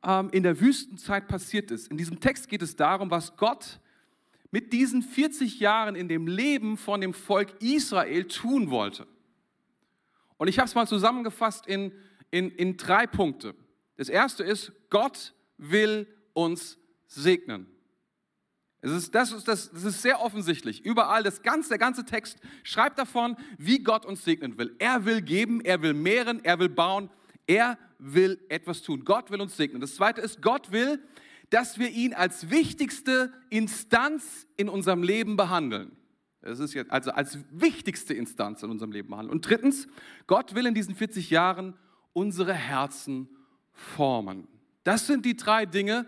ähm, 0.04 0.30
in 0.32 0.44
der 0.44 0.60
Wüstenzeit 0.60 1.28
passiert 1.28 1.72
ist. 1.72 1.90
In 1.90 1.98
diesem 1.98 2.20
Text 2.20 2.48
geht 2.48 2.62
es 2.62 2.76
darum, 2.76 3.12
was 3.12 3.36
Gott 3.36 3.80
mit 4.52 4.72
diesen 4.72 5.02
40 5.02 5.60
Jahren 5.60 5.96
in 5.96 6.08
dem 6.08 6.28
Leben 6.28 6.78
von 6.78 7.02
dem 7.02 7.14
Volk 7.14 7.62
Israel 7.62 8.26
tun 8.26 8.70
wollte. 8.70 9.08
Und 10.38 10.48
ich 10.48 10.60
habe 10.60 10.68
es 10.68 10.76
mal 10.76 10.88
zusammengefasst 10.88 11.68
in, 11.68 11.92
in, 12.32 12.50
in 12.52 12.78
drei 12.78 13.08
Punkte. 13.08 13.56
Das 13.98 14.10
erste 14.10 14.44
ist, 14.44 14.72
Gott 14.90 15.34
will 15.58 16.08
uns 16.34 16.78
segnen. 17.08 17.68
Es 18.84 18.92
ist, 18.92 19.16
das, 19.16 19.32
ist, 19.32 19.48
das, 19.48 19.72
das 19.72 19.86
ist 19.86 20.02
sehr 20.02 20.22
offensichtlich. 20.22 20.84
Überall, 20.84 21.24
das 21.24 21.42
ganze, 21.42 21.70
der 21.70 21.78
ganze 21.78 22.04
Text 22.04 22.38
schreibt 22.64 23.00
davon, 23.00 23.38
wie 23.58 23.80
Gott 23.80 24.06
uns 24.06 24.26
segnen 24.26 24.58
will. 24.58 24.76
Er 24.78 25.06
will 25.06 25.22
geben, 25.22 25.62
er 25.62 25.82
will 25.82 25.94
mehren, 25.94 26.44
er 26.44 26.60
will 26.60 26.68
bauen, 26.68 27.10
er 27.48 27.78
will 27.98 28.42
etwas 28.50 28.82
tun. 28.82 29.06
Gott 29.06 29.32
will 29.32 29.40
uns 29.40 29.56
segnen. 29.56 29.80
Das 29.80 29.96
zweite 29.96 30.20
ist, 30.20 30.42
Gott 30.42 30.74
will, 30.74 31.02
dass 31.50 31.80
wir 31.80 31.92
ihn 31.92 32.14
als 32.14 32.50
wichtigste 32.50 33.32
Instanz 33.50 34.48
in 34.58 34.68
unserem 34.68 35.02
Leben 35.02 35.38
behandeln. 35.38 35.94
Das 36.42 36.60
ist 36.60 36.74
jetzt 36.74 36.92
also 36.92 37.12
als 37.12 37.38
wichtigste 37.52 38.14
Instanz 38.14 38.64
in 38.64 38.70
unserem 38.70 38.92
Leben 38.92 39.10
behandeln. 39.10 39.32
Und 39.32 39.48
drittens, 39.48 39.88
Gott 40.28 40.56
will 40.56 40.66
in 40.66 40.74
diesen 40.74 40.94
40 40.94 41.30
Jahren 41.30 41.74
unsere 42.12 42.54
Herzen 42.54 43.30
formen. 43.72 44.50
Das 44.84 45.08
sind 45.08 45.26
die 45.26 45.38
drei 45.38 45.66
Dinge, 45.66 46.06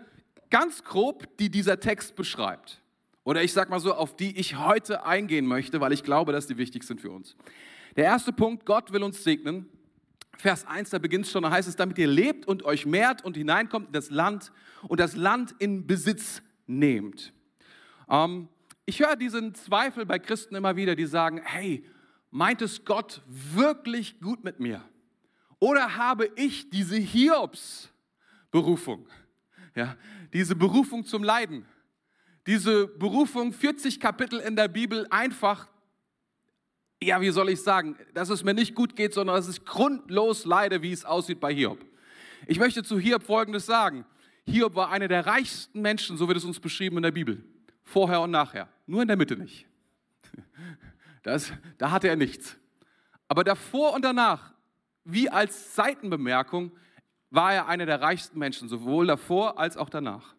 ganz 0.50 0.84
grob, 0.84 1.36
die 1.38 1.50
dieser 1.50 1.80
Text 1.80 2.16
beschreibt. 2.16 2.80
Oder 3.24 3.42
ich 3.42 3.52
sage 3.52 3.70
mal 3.70 3.80
so, 3.80 3.92
auf 3.92 4.14
die 4.14 4.38
ich 4.38 4.56
heute 4.56 5.04
eingehen 5.04 5.46
möchte, 5.46 5.80
weil 5.80 5.92
ich 5.92 6.04
glaube, 6.04 6.32
dass 6.32 6.46
die 6.46 6.58
wichtig 6.58 6.84
sind 6.84 7.00
für 7.00 7.10
uns. 7.10 7.36
Der 7.96 8.04
erste 8.04 8.32
Punkt, 8.32 8.66
Gott 8.66 8.92
will 8.92 9.02
uns 9.02 9.24
segnen. 9.24 9.68
Vers 10.36 10.66
1, 10.66 10.90
da 10.90 10.98
beginnt 10.98 11.24
es 11.24 11.32
schon, 11.32 11.42
da 11.42 11.50
heißt 11.50 11.68
es, 11.68 11.76
damit 11.76 11.98
ihr 11.98 12.06
lebt 12.06 12.46
und 12.46 12.64
euch 12.64 12.86
mehrt 12.86 13.24
und 13.24 13.36
hineinkommt 13.36 13.88
in 13.88 13.92
das 13.92 14.10
Land 14.10 14.52
und 14.86 15.00
das 15.00 15.16
Land 15.16 15.54
in 15.58 15.86
Besitz 15.86 16.42
nehmt. 16.66 17.32
Ähm, 18.08 18.48
ich 18.84 19.00
höre 19.00 19.16
diesen 19.16 19.54
Zweifel 19.54 20.06
bei 20.06 20.18
Christen 20.18 20.54
immer 20.54 20.76
wieder, 20.76 20.94
die 20.94 21.06
sagen, 21.06 21.40
hey, 21.42 21.84
meint 22.30 22.62
es 22.62 22.84
Gott 22.84 23.22
wirklich 23.26 24.20
gut 24.20 24.44
mit 24.44 24.60
mir? 24.60 24.82
Oder 25.58 25.96
habe 25.96 26.30
ich 26.36 26.70
diese 26.70 26.96
Hiobs-Berufung? 26.96 29.08
Ja, 29.76 29.94
diese 30.32 30.56
Berufung 30.56 31.04
zum 31.04 31.22
Leiden, 31.22 31.66
diese 32.46 32.86
Berufung, 32.86 33.52
40 33.52 34.00
Kapitel 34.00 34.40
in 34.40 34.56
der 34.56 34.68
Bibel 34.68 35.06
einfach, 35.10 35.68
ja, 37.02 37.20
wie 37.20 37.30
soll 37.30 37.50
ich 37.50 37.60
sagen, 37.60 37.94
dass 38.14 38.30
es 38.30 38.42
mir 38.42 38.54
nicht 38.54 38.74
gut 38.74 38.96
geht, 38.96 39.12
sondern 39.12 39.36
dass 39.36 39.48
ich 39.50 39.66
grundlos 39.66 40.46
leide, 40.46 40.80
wie 40.80 40.92
es 40.92 41.04
aussieht 41.04 41.40
bei 41.40 41.54
Hiob. 41.54 41.78
Ich 42.46 42.58
möchte 42.58 42.82
zu 42.82 42.98
Hiob 42.98 43.22
Folgendes 43.22 43.66
sagen. 43.66 44.06
Hiob 44.46 44.74
war 44.76 44.90
einer 44.90 45.08
der 45.08 45.26
reichsten 45.26 45.82
Menschen, 45.82 46.16
so 46.16 46.26
wird 46.26 46.38
es 46.38 46.44
uns 46.44 46.58
beschrieben 46.58 46.96
in 46.96 47.02
der 47.02 47.10
Bibel. 47.10 47.44
Vorher 47.82 48.22
und 48.22 48.30
nachher. 48.30 48.68
Nur 48.86 49.02
in 49.02 49.08
der 49.08 49.16
Mitte 49.16 49.36
nicht. 49.36 49.66
Das, 51.22 51.52
da 51.76 51.90
hatte 51.90 52.06
er 52.06 52.14
nichts. 52.14 52.56
Aber 53.26 53.42
davor 53.42 53.94
und 53.94 54.04
danach, 54.04 54.54
wie 55.02 55.28
als 55.28 55.74
Seitenbemerkung, 55.74 56.70
war 57.30 57.52
er 57.52 57.68
einer 57.68 57.86
der 57.86 58.00
reichsten 58.00 58.38
Menschen, 58.38 58.68
sowohl 58.68 59.06
davor 59.06 59.58
als 59.58 59.76
auch 59.76 59.88
danach. 59.88 60.34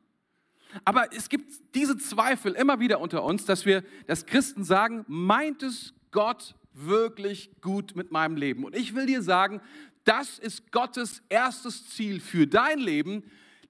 Aber 0.84 1.14
es 1.14 1.30
gibt 1.30 1.52
diese 1.76 1.98
Zweifel 1.98 2.54
immer 2.54 2.80
wieder 2.80 3.00
unter 3.00 3.24
uns, 3.24 3.46
dass 3.46 3.66
wir, 3.66 3.84
dass 4.06 4.26
Christen 4.26 4.64
sagen, 4.64 5.06
meint 5.08 5.64
es 5.64 5.94
Gott 6.12 6.56
wirklich 6.74 7.52
gut 7.62 7.96
mit 7.96 8.12
meinem 8.12 8.36
Leben? 8.36 8.64
Und 8.64 8.76
ich 8.76 8.96
will 8.96 9.06
dir 9.06 9.22
sagen, 9.22 9.62
das 10.04 10.40
ist 10.40 10.72
Gottes 10.72 11.22
erstes 11.30 11.90
Ziel 11.90 12.20
für 12.20 12.48
dein 12.48 12.80
Leben, 12.80 13.24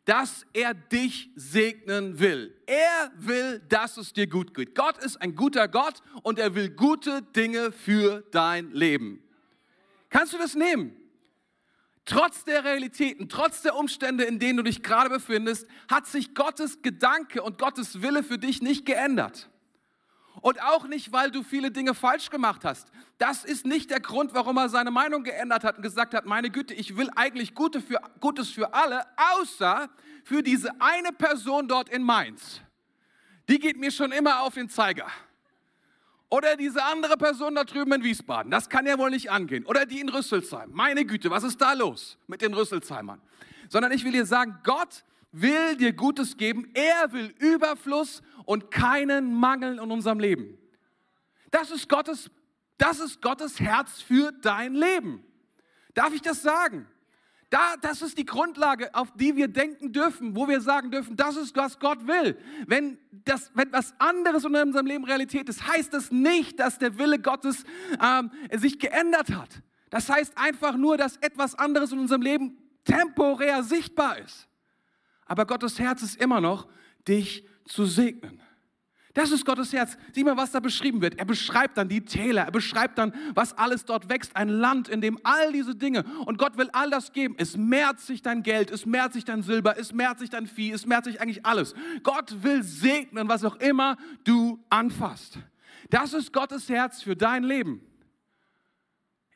dass 0.05 0.45
er 0.53 0.73
dich 0.73 1.29
segnen 1.35 2.19
will. 2.19 2.55
Er 2.65 3.11
will, 3.17 3.59
dass 3.67 3.97
es 3.97 4.13
dir 4.13 4.27
gut 4.27 4.53
geht. 4.53 4.73
Gott 4.73 4.97
ist 5.03 5.21
ein 5.21 5.35
guter 5.35 5.67
Gott 5.67 6.01
und 6.23 6.39
er 6.39 6.55
will 6.55 6.69
gute 6.69 7.21
Dinge 7.21 7.71
für 7.71 8.23
dein 8.31 8.71
Leben. 8.71 9.21
Kannst 10.09 10.33
du 10.33 10.37
das 10.37 10.55
nehmen? 10.55 10.95
Trotz 12.07 12.45
der 12.45 12.63
Realitäten, 12.63 13.27
trotz 13.27 13.63
der 13.63 13.75
Umstände, 13.75 14.23
in 14.23 14.39
denen 14.39 14.55
du 14.55 14.63
dich 14.63 14.81
gerade 14.81 15.09
befindest, 15.09 15.67
hat 15.91 16.07
sich 16.07 16.33
Gottes 16.33 16.81
Gedanke 16.81 17.43
und 17.43 17.57
Gottes 17.57 18.01
Wille 18.01 18.23
für 18.23 18.37
dich 18.37 18.61
nicht 18.61 18.85
geändert. 18.85 19.49
Und 20.39 20.61
auch 20.61 20.87
nicht, 20.87 21.11
weil 21.11 21.31
du 21.31 21.43
viele 21.43 21.69
Dinge 21.69 21.93
falsch 21.93 22.29
gemacht 22.29 22.63
hast. 22.63 22.87
Das 23.17 23.43
ist 23.43 23.65
nicht 23.65 23.89
der 23.89 23.99
Grund, 23.99 24.33
warum 24.33 24.55
er 24.55 24.69
seine 24.69 24.89
Meinung 24.89 25.25
geändert 25.25 25.65
hat 25.65 25.75
und 25.75 25.81
gesagt 25.81 26.13
hat, 26.13 26.25
meine 26.25 26.49
Güte, 26.49 26.73
ich 26.73 26.95
will 26.95 27.09
eigentlich 27.13 27.53
Gute 27.53 27.81
für, 27.81 27.99
Gutes 28.21 28.51
für 28.51 28.73
alle, 28.73 29.03
außer 29.35 29.89
für 30.23 30.41
diese 30.41 30.79
eine 30.79 31.11
Person 31.11 31.67
dort 31.67 31.89
in 31.89 32.03
Mainz. 32.03 32.61
Die 33.49 33.59
geht 33.59 33.77
mir 33.77 33.91
schon 33.91 34.13
immer 34.13 34.43
auf 34.43 34.53
den 34.53 34.69
Zeiger. 34.69 35.07
Oder 36.29 36.57
diese 36.57 36.83
andere 36.83 37.15
Person 37.15 37.55
da 37.55 37.63
drüben 37.63 37.93
in 37.93 38.03
Wiesbaden. 38.03 38.51
Das 38.51 38.69
kann 38.69 38.85
ja 38.85 38.97
wohl 38.97 39.09
nicht 39.09 39.31
angehen. 39.31 39.65
Oder 39.65 39.85
die 39.85 40.01
in 40.01 40.09
Rüsselsheim. 40.09 40.71
Meine 40.73 41.05
Güte, 41.05 41.29
was 41.29 41.43
ist 41.43 41.61
da 41.61 41.73
los 41.73 42.17
mit 42.27 42.41
den 42.41 42.53
Rüsselsheimern? 42.53 43.21
Sondern 43.69 43.91
ich 43.93 44.03
will 44.03 44.11
dir 44.11 44.25
sagen, 44.25 44.59
Gott 44.63 45.05
will 45.31 45.77
dir 45.77 45.93
Gutes 45.93 46.35
geben. 46.35 46.69
Er 46.73 47.13
will 47.13 47.33
Überfluss 47.39 48.21
und 48.45 48.71
keinen 48.71 49.33
Mangel 49.33 49.79
in 49.79 49.91
unserem 49.91 50.19
Leben. 50.19 50.57
Das 51.51 51.71
ist 51.71 51.87
Gottes, 51.87 52.29
das 52.77 52.99
ist 52.99 53.21
Gottes 53.21 53.59
Herz 53.59 54.01
für 54.01 54.33
dein 54.41 54.73
Leben. 54.73 55.23
Darf 55.93 56.13
ich 56.13 56.21
das 56.21 56.41
sagen? 56.41 56.87
Da, 57.49 57.75
das 57.81 58.01
ist 58.01 58.17
die 58.17 58.25
Grundlage, 58.25 58.93
auf 58.93 59.13
die 59.13 59.35
wir 59.37 59.47
denken 59.47 59.93
dürfen, 59.93 60.35
wo 60.35 60.49
wir 60.49 60.59
sagen 60.59 60.91
dürfen, 60.91 61.15
das 61.15 61.37
ist, 61.37 61.55
was 61.55 61.79
Gott 61.79 62.05
will. 62.05 62.37
Wenn, 62.67 62.97
das, 63.11 63.51
wenn 63.53 63.71
was 63.71 63.93
anderes 63.99 64.43
in 64.43 64.53
unserem 64.53 64.85
Leben 64.85 65.05
Realität 65.05 65.47
ist, 65.47 65.65
heißt 65.65 65.93
das 65.93 66.11
nicht, 66.11 66.59
dass 66.59 66.77
der 66.77 66.97
Wille 66.97 67.19
Gottes 67.19 67.63
ähm, 68.03 68.31
sich 68.51 68.79
geändert 68.79 69.33
hat. 69.33 69.61
Das 69.89 70.09
heißt 70.09 70.37
einfach 70.37 70.75
nur, 70.75 70.97
dass 70.97 71.15
etwas 71.17 71.55
anderes 71.55 71.93
in 71.93 71.99
unserem 71.99 72.21
Leben 72.21 72.57
temporär 72.83 73.63
sichtbar 73.63 74.17
ist. 74.19 74.47
Aber 75.25 75.45
Gottes 75.45 75.79
Herz 75.79 76.01
ist 76.01 76.19
immer 76.19 76.41
noch, 76.41 76.67
dich 77.07 77.45
zu 77.65 77.85
segnen. 77.85 78.41
Das 79.17 79.31
ist 79.31 79.45
Gottes 79.45 79.73
Herz. 79.73 79.97
Sieh 80.13 80.23
mal, 80.23 80.37
was 80.37 80.51
da 80.51 80.59
beschrieben 80.59 81.01
wird. 81.01 81.17
Er 81.17 81.25
beschreibt 81.25 81.75
dann 81.79 81.89
die 81.89 82.01
Täler, 82.01 82.43
er 82.43 82.51
beschreibt 82.51 82.99
dann, 82.99 83.11
was 83.33 83.57
alles 83.57 83.83
dort 83.83 84.09
wächst. 84.09 84.35
Ein 84.35 84.47
Land, 84.47 84.89
in 84.89 85.01
dem 85.01 85.17
all 85.23 85.51
diese 85.51 85.73
Dinge, 85.73 86.05
und 86.27 86.37
Gott 86.37 86.55
will 86.55 86.69
all 86.71 86.91
das 86.91 87.13
geben. 87.13 87.33
Es 87.39 87.57
mehrt 87.57 87.99
sich 87.99 88.21
dein 88.21 88.43
Geld, 88.43 88.69
es 88.69 88.85
mehrt 88.85 89.13
sich 89.13 89.25
dein 89.25 89.41
Silber, 89.41 89.75
es 89.79 89.91
mehrt 89.91 90.19
sich 90.19 90.29
dein 90.29 90.45
Vieh, 90.45 90.71
es 90.71 90.85
mehrt 90.85 91.05
sich 91.05 91.19
eigentlich 91.19 91.47
alles. 91.47 91.73
Gott 92.03 92.43
will 92.43 92.61
segnen, 92.61 93.27
was 93.27 93.43
auch 93.43 93.55
immer 93.55 93.97
du 94.23 94.63
anfasst. 94.69 95.39
Das 95.89 96.13
ist 96.13 96.31
Gottes 96.31 96.69
Herz 96.69 97.01
für 97.01 97.15
dein 97.15 97.43
Leben. 97.43 97.81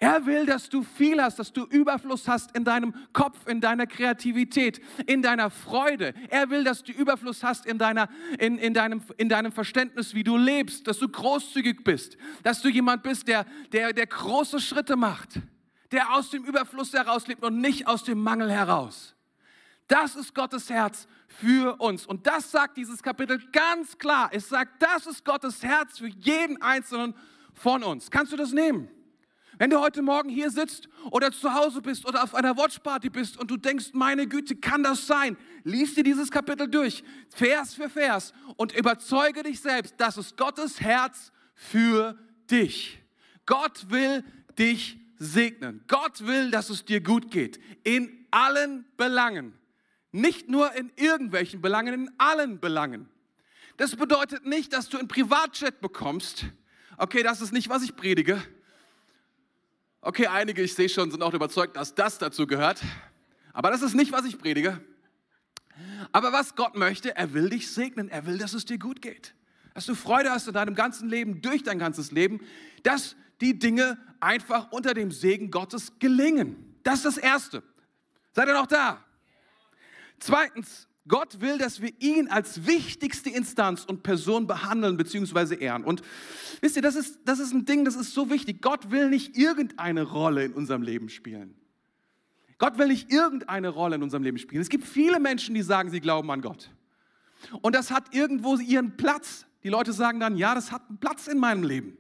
Er 0.02 0.26
will, 0.26 0.48
dass 0.48 0.68
du 0.68 0.82
viel 0.82 1.22
hast, 1.22 1.38
dass 1.38 1.54
du 1.54 1.64
Überfluss 1.66 2.28
hast 2.28 2.56
in 2.56 2.64
deinem 2.64 2.92
Kopf, 3.14 3.46
in 3.46 3.62
deiner 3.62 3.86
Kreativität, 3.86 4.82
in 5.06 5.22
deiner 5.22 5.52
Freude. 5.52 6.16
Er 6.30 6.50
will, 6.50 6.64
dass 6.64 6.82
du 6.82 6.92
Überfluss 6.92 7.44
hast 7.44 7.68
in, 7.68 7.78
deiner, 7.78 8.10
in, 8.40 8.58
in, 8.58 8.74
deinem, 8.74 9.04
in 9.18 9.30
deinem 9.30 9.52
Verständnis, 9.52 10.16
wie 10.16 10.24
du 10.24 10.38
lebst, 10.38 10.88
dass 10.88 10.98
du 10.98 11.08
großzügig 11.08 11.84
bist, 11.84 12.18
dass 12.42 12.64
du 12.64 12.70
jemand 12.70 13.04
bist, 13.04 13.28
der, 13.28 13.46
der, 13.74 13.94
der 13.94 14.08
große 14.08 14.60
Schritte 14.60 14.96
macht, 14.96 15.40
der 15.92 16.12
aus 16.16 16.32
dem 16.32 16.46
Überfluss 16.46 16.92
heraus 16.94 17.28
lebt 17.28 17.44
und 17.44 17.60
nicht 17.60 17.86
aus 17.86 18.04
dem 18.04 18.24
Mangel 18.24 18.52
heraus. 18.52 19.16
Das 19.88 20.16
ist 20.16 20.34
Gottes 20.34 20.72
Herz 20.72 21.08
für 21.28 21.80
uns. 21.80 22.08
Und 22.08 22.26
das 22.26 22.50
sagt 22.50 22.76
dieses 22.78 23.04
Kapitel 23.04 23.40
ganz 23.52 24.00
klar. 24.00 24.32
Es 24.34 24.50
sagt, 24.50 24.82
das 24.82 25.06
ist 25.06 25.24
Gottes 25.24 25.62
Herz 25.62 26.00
für 26.00 26.08
jeden 26.08 26.60
Einzelnen 26.60 27.14
von 27.54 27.84
uns. 27.84 28.10
Kannst 28.10 28.34
du 28.34 28.38
das 28.38 28.52
nehmen? 28.52 28.90
Wenn 29.62 29.70
du 29.70 29.80
heute 29.80 30.02
Morgen 30.02 30.30
hier 30.30 30.50
sitzt 30.50 30.90
oder 31.12 31.32
zu 31.32 31.54
Hause 31.54 31.84
bist 31.84 32.08
oder 32.08 32.24
auf 32.24 32.34
einer 32.34 32.58
Watchparty 32.58 33.12
bist 33.12 33.38
und 33.38 33.52
du 33.52 33.58
denkst, 33.58 33.90
meine 33.94 34.26
Güte, 34.26 34.56
kann 34.56 34.82
das 34.82 35.06
sein? 35.06 35.38
Lies 35.64 35.94
dir 35.94 36.04
dieses 36.04 36.32
Kapitel 36.32 36.68
durch, 36.68 37.04
Vers 37.30 37.76
für 37.76 37.88
Vers 37.88 38.34
und 38.58 38.72
überzeuge 38.72 39.44
dich 39.44 39.60
selbst, 39.60 39.94
das 40.00 40.18
ist 40.18 40.36
Gottes 40.36 40.82
Herz 40.82 41.32
für 41.54 42.18
dich. 42.50 43.04
Gott 43.46 43.92
will 43.92 44.24
dich 44.58 44.98
segnen. 45.20 45.84
Gott 45.88 46.26
will, 46.26 46.50
dass 46.50 46.72
es 46.72 46.84
dir 46.84 47.00
gut 47.00 47.30
geht. 47.30 47.60
In 47.84 48.26
allen 48.32 48.88
Belangen. 48.98 49.54
Nicht 50.12 50.50
nur 50.50 50.74
in 50.74 50.92
irgendwelchen 50.96 51.62
Belangen, 51.62 51.94
in 51.94 52.12
allen 52.18 52.60
Belangen. 52.60 53.12
Das 53.78 53.96
bedeutet 53.96 54.44
nicht, 54.44 54.74
dass 54.74 54.90
du 54.90 54.98
einen 54.98 55.08
Privatchat 55.08 55.82
bekommst. 55.82 56.46
Okay, 56.98 57.22
das 57.22 57.42
ist 57.42 57.54
nicht, 57.54 57.70
was 57.70 57.84
ich 57.84 57.96
predige. 57.96 58.42
Okay, 60.04 60.26
einige, 60.26 60.64
ich 60.64 60.74
sehe 60.74 60.90
schon, 60.90 61.12
sind 61.12 61.22
auch 61.22 61.36
überzeugt, 61.36 61.76
dass 61.76 61.94
das 61.94 62.18
dazu 62.18 62.48
gehört. 62.48 62.82
Aber 63.54 63.70
das 63.70 63.84
ist 63.84 63.94
nicht, 63.94 64.12
was 64.12 64.26
ich 64.26 64.40
predige. 64.40 64.84
Aber 66.12 66.34
was 66.34 66.56
Gott 66.56 66.76
möchte, 66.76 67.16
er 67.16 67.34
will 67.34 67.50
dich 67.50 67.72
segnen. 67.72 68.10
Er 68.10 68.26
will, 68.26 68.40
dass 68.40 68.54
es 68.54 68.66
dir 68.66 68.80
gut 68.80 69.04
geht. 69.04 69.36
Dass 69.76 69.86
du 69.86 69.94
Freude 69.94 70.32
hast 70.32 70.48
in 70.48 70.54
deinem 70.54 70.74
ganzen 70.74 71.08
Leben, 71.08 71.44
durch 71.44 71.62
dein 71.62 71.78
ganzes 71.78 72.12
Leben, 72.12 72.42
dass 72.82 73.16
die 73.42 73.60
Dinge 73.60 74.00
einfach 74.20 74.72
unter 74.72 74.96
dem 74.96 75.12
Segen 75.12 75.52
Gottes 75.52 76.00
gelingen. 76.00 76.80
Das 76.82 76.96
ist 76.96 77.06
das 77.06 77.18
Erste. 77.18 77.62
Seid 78.34 78.48
ihr 78.48 78.54
noch 78.54 78.68
da? 78.68 79.06
Zweitens, 80.18 80.88
Gott 81.08 81.42
will, 81.42 81.58
dass 81.58 81.82
wir 81.82 81.92
ihn 82.00 82.28
als 82.28 82.68
wichtigste 82.68 83.30
Instanz 83.30 83.86
und 83.86 84.04
Person 84.04 84.46
behandeln 84.46 84.98
bzw. 84.98 85.56
ehren. 85.56 85.84
Und 85.84 86.04
wisst 86.62 86.76
ihr, 86.76 86.82
das 86.82 86.96
ist, 86.96 87.20
das 87.26 87.40
ist 87.40 87.54
ein 87.54 87.66
Ding, 87.66 87.86
das 87.86 87.96
ist 87.96 88.14
so 88.14 88.30
wichtig. 88.30 88.62
Gott 88.62 88.92
will 88.92 89.10
nicht 89.10 89.36
irgendeine 89.36 90.04
Rolle 90.04 90.46
in 90.46 90.54
unserem 90.54 90.84
Leben 90.84 91.10
spielen. 91.10 91.56
Gott 92.60 92.78
will 92.78 92.88
nicht 92.88 93.12
irgendeine 93.12 93.70
Rolle 93.70 93.96
in 93.96 94.04
unserem 94.04 94.22
Leben 94.22 94.38
spielen. 94.38 94.62
Es 94.62 94.70
gibt 94.70 94.86
viele 94.86 95.20
Menschen, 95.20 95.56
die 95.56 95.64
sagen, 95.64 95.90
sie 95.90 96.00
glauben 96.00 96.30
an 96.30 96.42
Gott. 96.42 96.70
Und 97.62 97.74
das 97.76 97.90
hat 97.90 98.14
irgendwo 98.14 98.56
ihren 98.58 98.98
Platz. 98.98 99.48
Die 99.64 99.70
Leute 99.70 99.94
sagen 99.94 100.20
dann, 100.20 100.38
ja, 100.38 100.54
das 100.54 100.72
hat 100.72 100.88
einen 100.88 101.00
Platz 101.00 101.28
in 101.28 101.40
meinem 101.40 101.64
Leben. 101.64 101.98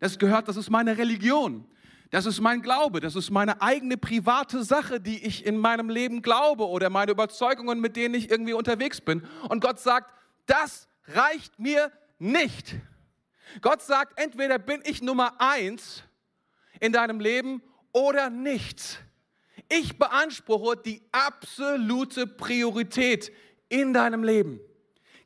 Das 0.00 0.18
gehört, 0.18 0.48
das 0.48 0.56
ist 0.56 0.70
meine 0.70 0.98
Religion. 0.98 1.64
Das 2.10 2.26
ist 2.26 2.40
mein 2.40 2.60
Glaube, 2.60 3.00
das 3.00 3.14
ist 3.14 3.30
meine 3.30 3.62
eigene 3.62 3.96
private 3.96 4.64
Sache, 4.64 5.00
die 5.00 5.24
ich 5.24 5.46
in 5.46 5.56
meinem 5.56 5.88
Leben 5.88 6.22
glaube 6.22 6.66
oder 6.66 6.90
meine 6.90 7.12
Überzeugungen, 7.12 7.80
mit 7.80 7.94
denen 7.94 8.14
ich 8.14 8.30
irgendwie 8.30 8.52
unterwegs 8.52 9.00
bin. 9.00 9.26
Und 9.48 9.60
Gott 9.60 9.78
sagt, 9.78 10.12
das 10.46 10.88
reicht 11.06 11.58
mir 11.60 11.92
nicht. 12.18 12.74
Gott 13.60 13.82
sagt, 13.82 14.18
entweder 14.20 14.58
bin 14.58 14.82
ich 14.84 15.02
Nummer 15.02 15.40
eins 15.40 16.02
in 16.80 16.92
deinem 16.92 17.20
Leben 17.20 17.62
oder 17.92 18.28
nichts. 18.28 18.98
Ich 19.68 19.96
beanspruche 19.98 20.76
die 20.76 21.02
absolute 21.12 22.26
Priorität 22.26 23.30
in 23.68 23.92
deinem 23.92 24.24
Leben. 24.24 24.60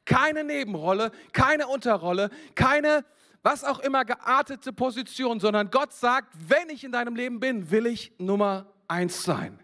Keine 0.04 0.44
Nebenrolle, 0.44 1.10
keine 1.32 1.66
Unterrolle, 1.66 2.30
keine 2.54 3.04
was 3.44 3.62
auch 3.62 3.78
immer 3.80 4.06
geartete 4.06 4.72
Position, 4.72 5.38
sondern 5.38 5.70
Gott 5.70 5.92
sagt, 5.92 6.34
wenn 6.48 6.70
ich 6.70 6.82
in 6.82 6.92
deinem 6.92 7.14
Leben 7.14 7.40
bin, 7.40 7.70
will 7.70 7.86
ich 7.86 8.10
Nummer 8.18 8.72
eins 8.88 9.22
sein. 9.22 9.60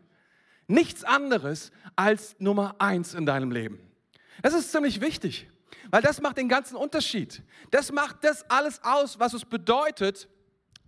Nichts 0.67 1.03
anderes 1.03 1.73
als 1.97 2.37
Nummer 2.39 2.77
eins 2.79 3.15
in 3.15 3.25
deinem 3.25 3.51
Leben. 3.51 3.81
Das 4.43 4.53
ist 4.53 4.71
ziemlich 4.71 5.01
wichtig, 5.01 5.49
weil 5.91 6.03
das 6.03 6.21
macht 6.21 6.37
den 6.37 6.49
ganzen 6.49 6.77
Unterschied. 6.77 7.43
Das 7.71 7.91
macht 7.91 8.23
das 8.23 8.49
alles 8.51 8.85
aus, 8.85 9.19
was 9.19 9.33
es 9.33 9.47
bedeutet, 9.47 10.29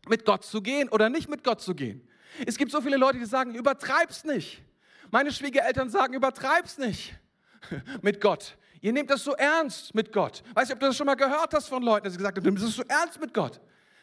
mit 0.06 0.26
Gott 0.26 0.44
zu 0.44 0.61
gehen 0.61 0.90
oder 0.90 1.09
nicht 1.09 1.30
mit 1.30 1.44
Gott 1.44 1.62
zu 1.62 1.75
gehen. 1.75 2.06
Es 2.47 2.59
gibt 2.59 2.71
so 2.71 2.82
viele 2.82 2.99
Leute, 2.99 3.18
die 3.18 3.25
sagen, 3.25 3.54
übertreib's 3.54 4.25
nicht. 4.25 4.62
Meine 5.11 5.32
Schwiegereltern 5.32 5.88
sagen, 5.88 6.12
übertreib's 6.12 6.76
nicht 6.76 7.14
mit 8.02 8.21
Gott. 8.21 8.58
Ihr 8.82 8.92
nehmt 8.92 9.08
das 9.10 9.23
so 9.23 9.32
ernst 9.34 9.95
mit 9.95 10.12
Gott. 10.12 10.42
Weißt 10.54 10.71
du, 10.71 10.75
ob 10.75 10.80
du 10.80 10.86
das 10.86 10.97
schon 10.97 11.06
mal 11.06 11.14
gehört 11.14 11.54
hast 11.54 11.68
von 11.68 11.82
Leuten, 11.82 12.04
dass 12.04 12.14
sie 12.14 12.18
gesagt 12.18 12.36
haben, 12.36 12.45
du 12.45 12.50
nimmst 12.50 12.66
das 12.66 12.75
so 12.75 12.82
ernst 12.88 13.21
mit 13.21 13.32
Gott. 13.32 13.60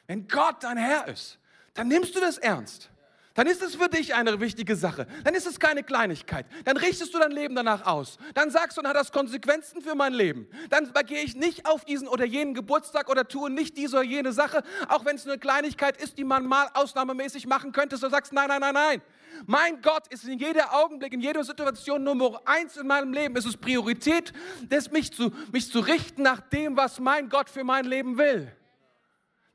Wenn 0.07 0.27
Gott 0.27 0.63
dein 0.63 0.77
Herr 0.77 1.07
ist, 1.07 1.37
dann 1.73 1.89
nimmst 1.89 2.15
du 2.15 2.19
das 2.21 2.37
ernst. 2.37 2.89
Dann 3.35 3.45
ist 3.47 3.61
es 3.61 3.75
für 3.75 3.89
dich 3.89 4.15
eine 4.15 4.39
wichtige 4.39 4.75
Sache. 4.75 5.05
Dann 5.23 5.33
ist 5.33 5.45
es 5.45 5.59
keine 5.59 5.83
Kleinigkeit. 5.83 6.45
Dann 6.65 6.77
richtest 6.77 7.13
du 7.13 7.19
dein 7.19 7.31
Leben 7.31 7.55
danach 7.55 7.85
aus. 7.85 8.17
Dann 8.33 8.51
sagst 8.51 8.77
du, 8.77 8.81
dann 8.81 8.89
hat 8.89 8.97
das 8.97 9.11
Konsequenzen 9.11 9.81
für 9.81 9.95
mein 9.95 10.13
Leben. 10.13 10.47
Dann 10.69 10.91
gehe 11.05 11.21
ich 11.23 11.35
nicht 11.35 11.65
auf 11.65 11.85
diesen 11.85 12.07
oder 12.07 12.25
jenen 12.25 12.53
Geburtstag 12.53 13.09
oder 13.09 13.27
tue 13.27 13.49
nicht 13.49 13.77
diese 13.77 13.97
oder 13.97 14.05
jene 14.05 14.33
Sache, 14.33 14.63
auch 14.87 15.05
wenn 15.05 15.15
es 15.15 15.25
eine 15.25 15.37
Kleinigkeit 15.37 16.01
ist, 16.01 16.17
die 16.17 16.23
man 16.23 16.45
mal 16.45 16.69
ausnahmemäßig 16.73 17.47
machen 17.47 17.71
könnte. 17.71 17.97
Du 17.97 18.09
sagst, 18.09 18.33
nein, 18.33 18.47
nein, 18.47 18.61
nein, 18.61 18.73
nein. 18.73 19.01
Mein 19.45 19.81
Gott 19.81 20.07
ist 20.09 20.25
in 20.25 20.39
jeder 20.39 20.73
Augenblick, 20.73 21.13
in 21.13 21.21
jeder 21.21 21.43
Situation 21.43 22.03
Nummer 22.03 22.41
eins 22.45 22.77
in 22.77 22.87
meinem 22.87 23.13
Leben. 23.13 23.35
Es 23.35 23.45
ist 23.45 23.61
Priorität, 23.61 24.33
das 24.67 24.91
mich 24.91 25.13
zu, 25.13 25.31
mich 25.51 25.71
zu 25.71 25.79
richten 25.79 26.23
nach 26.23 26.41
dem, 26.41 26.75
was 26.77 26.99
mein 26.99 27.29
Gott 27.29 27.49
für 27.49 27.63
mein 27.63 27.85
Leben 27.85 28.17
will. 28.17 28.51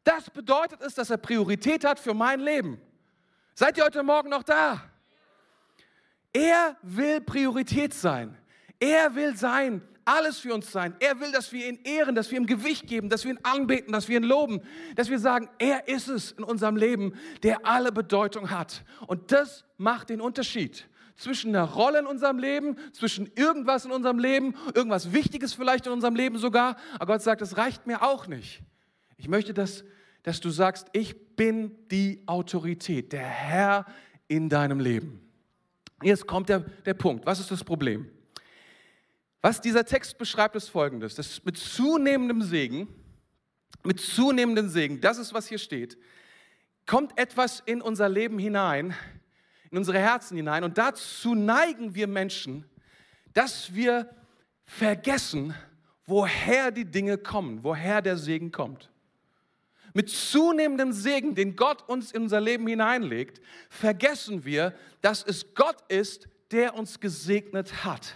Das 0.04 0.30
bedeutet 0.30 0.82
es, 0.82 0.94
dass 0.94 1.10
er 1.10 1.16
Priorität 1.16 1.84
hat 1.84 1.98
für 1.98 2.14
mein 2.14 2.40
Leben. 2.40 2.80
Seid 3.54 3.78
ihr 3.78 3.84
heute 3.84 4.02
Morgen 4.02 4.28
noch 4.28 4.42
da? 4.42 4.82
Er 6.32 6.76
will 6.82 7.20
Priorität 7.20 7.94
sein. 7.94 8.36
Er 8.80 9.14
will 9.14 9.36
sein 9.36 9.80
alles 10.04 10.38
für 10.38 10.54
uns 10.54 10.70
sein. 10.70 10.94
Er 11.00 11.20
will, 11.20 11.32
dass 11.32 11.52
wir 11.52 11.68
ihn 11.68 11.78
ehren, 11.84 12.14
dass 12.14 12.30
wir 12.30 12.38
ihm 12.38 12.46
Gewicht 12.46 12.86
geben, 12.86 13.08
dass 13.08 13.24
wir 13.24 13.32
ihn 13.32 13.40
anbeten, 13.42 13.92
dass 13.92 14.08
wir 14.08 14.18
ihn 14.18 14.24
loben, 14.24 14.60
dass 14.96 15.10
wir 15.10 15.18
sagen, 15.18 15.48
er 15.58 15.88
ist 15.88 16.08
es 16.08 16.32
in 16.32 16.44
unserem 16.44 16.76
Leben, 16.76 17.14
der 17.42 17.66
alle 17.66 17.92
Bedeutung 17.92 18.50
hat. 18.50 18.84
Und 19.06 19.32
das 19.32 19.64
macht 19.76 20.10
den 20.10 20.20
Unterschied 20.20 20.86
zwischen 21.16 21.54
einer 21.54 21.64
Rolle 21.64 22.00
in 22.00 22.06
unserem 22.06 22.38
Leben, 22.38 22.76
zwischen 22.92 23.30
irgendwas 23.36 23.84
in 23.84 23.92
unserem 23.92 24.18
Leben, 24.18 24.54
irgendwas 24.74 25.12
Wichtiges 25.12 25.54
vielleicht 25.54 25.86
in 25.86 25.92
unserem 25.92 26.16
Leben 26.16 26.38
sogar. 26.38 26.76
Aber 26.94 27.14
Gott 27.14 27.22
sagt, 27.22 27.40
das 27.40 27.56
reicht 27.56 27.86
mir 27.86 28.02
auch 28.02 28.26
nicht. 28.26 28.62
Ich 29.16 29.28
möchte, 29.28 29.54
dass, 29.54 29.84
dass 30.22 30.40
du 30.40 30.50
sagst, 30.50 30.88
ich 30.92 31.36
bin 31.36 31.72
die 31.90 32.22
Autorität, 32.26 33.12
der 33.12 33.24
Herr 33.24 33.86
in 34.28 34.48
deinem 34.48 34.80
Leben. 34.80 35.20
Jetzt 36.02 36.26
kommt 36.26 36.48
der, 36.48 36.60
der 36.60 36.94
Punkt. 36.94 37.24
Was 37.26 37.40
ist 37.40 37.50
das 37.50 37.62
Problem? 37.62 38.10
Was 39.44 39.60
dieser 39.60 39.84
Text 39.84 40.16
beschreibt, 40.16 40.56
ist 40.56 40.70
folgendes: 40.70 41.16
dass 41.16 41.44
mit 41.44 41.58
zunehmendem 41.58 42.40
Segen, 42.40 42.88
mit 43.82 44.00
zunehmendem 44.00 44.70
Segen, 44.70 45.02
das 45.02 45.18
ist, 45.18 45.34
was 45.34 45.46
hier 45.46 45.58
steht, 45.58 45.98
kommt 46.86 47.18
etwas 47.18 47.60
in 47.66 47.82
unser 47.82 48.08
Leben 48.08 48.38
hinein, 48.38 48.94
in 49.70 49.76
unsere 49.76 49.98
Herzen 49.98 50.38
hinein. 50.38 50.64
Und 50.64 50.78
dazu 50.78 51.34
neigen 51.34 51.94
wir 51.94 52.06
Menschen, 52.06 52.64
dass 53.34 53.74
wir 53.74 54.08
vergessen, 54.64 55.54
woher 56.06 56.70
die 56.70 56.86
Dinge 56.86 57.18
kommen, 57.18 57.64
woher 57.64 58.00
der 58.00 58.16
Segen 58.16 58.50
kommt. 58.50 58.90
Mit 59.92 60.08
zunehmendem 60.08 60.94
Segen, 60.94 61.34
den 61.34 61.54
Gott 61.54 61.86
uns 61.86 62.12
in 62.12 62.22
unser 62.22 62.40
Leben 62.40 62.66
hineinlegt, 62.66 63.42
vergessen 63.68 64.46
wir, 64.46 64.74
dass 65.02 65.22
es 65.22 65.54
Gott 65.54 65.84
ist, 65.88 66.28
der 66.50 66.74
uns 66.74 66.98
gesegnet 66.98 67.84
hat. 67.84 68.14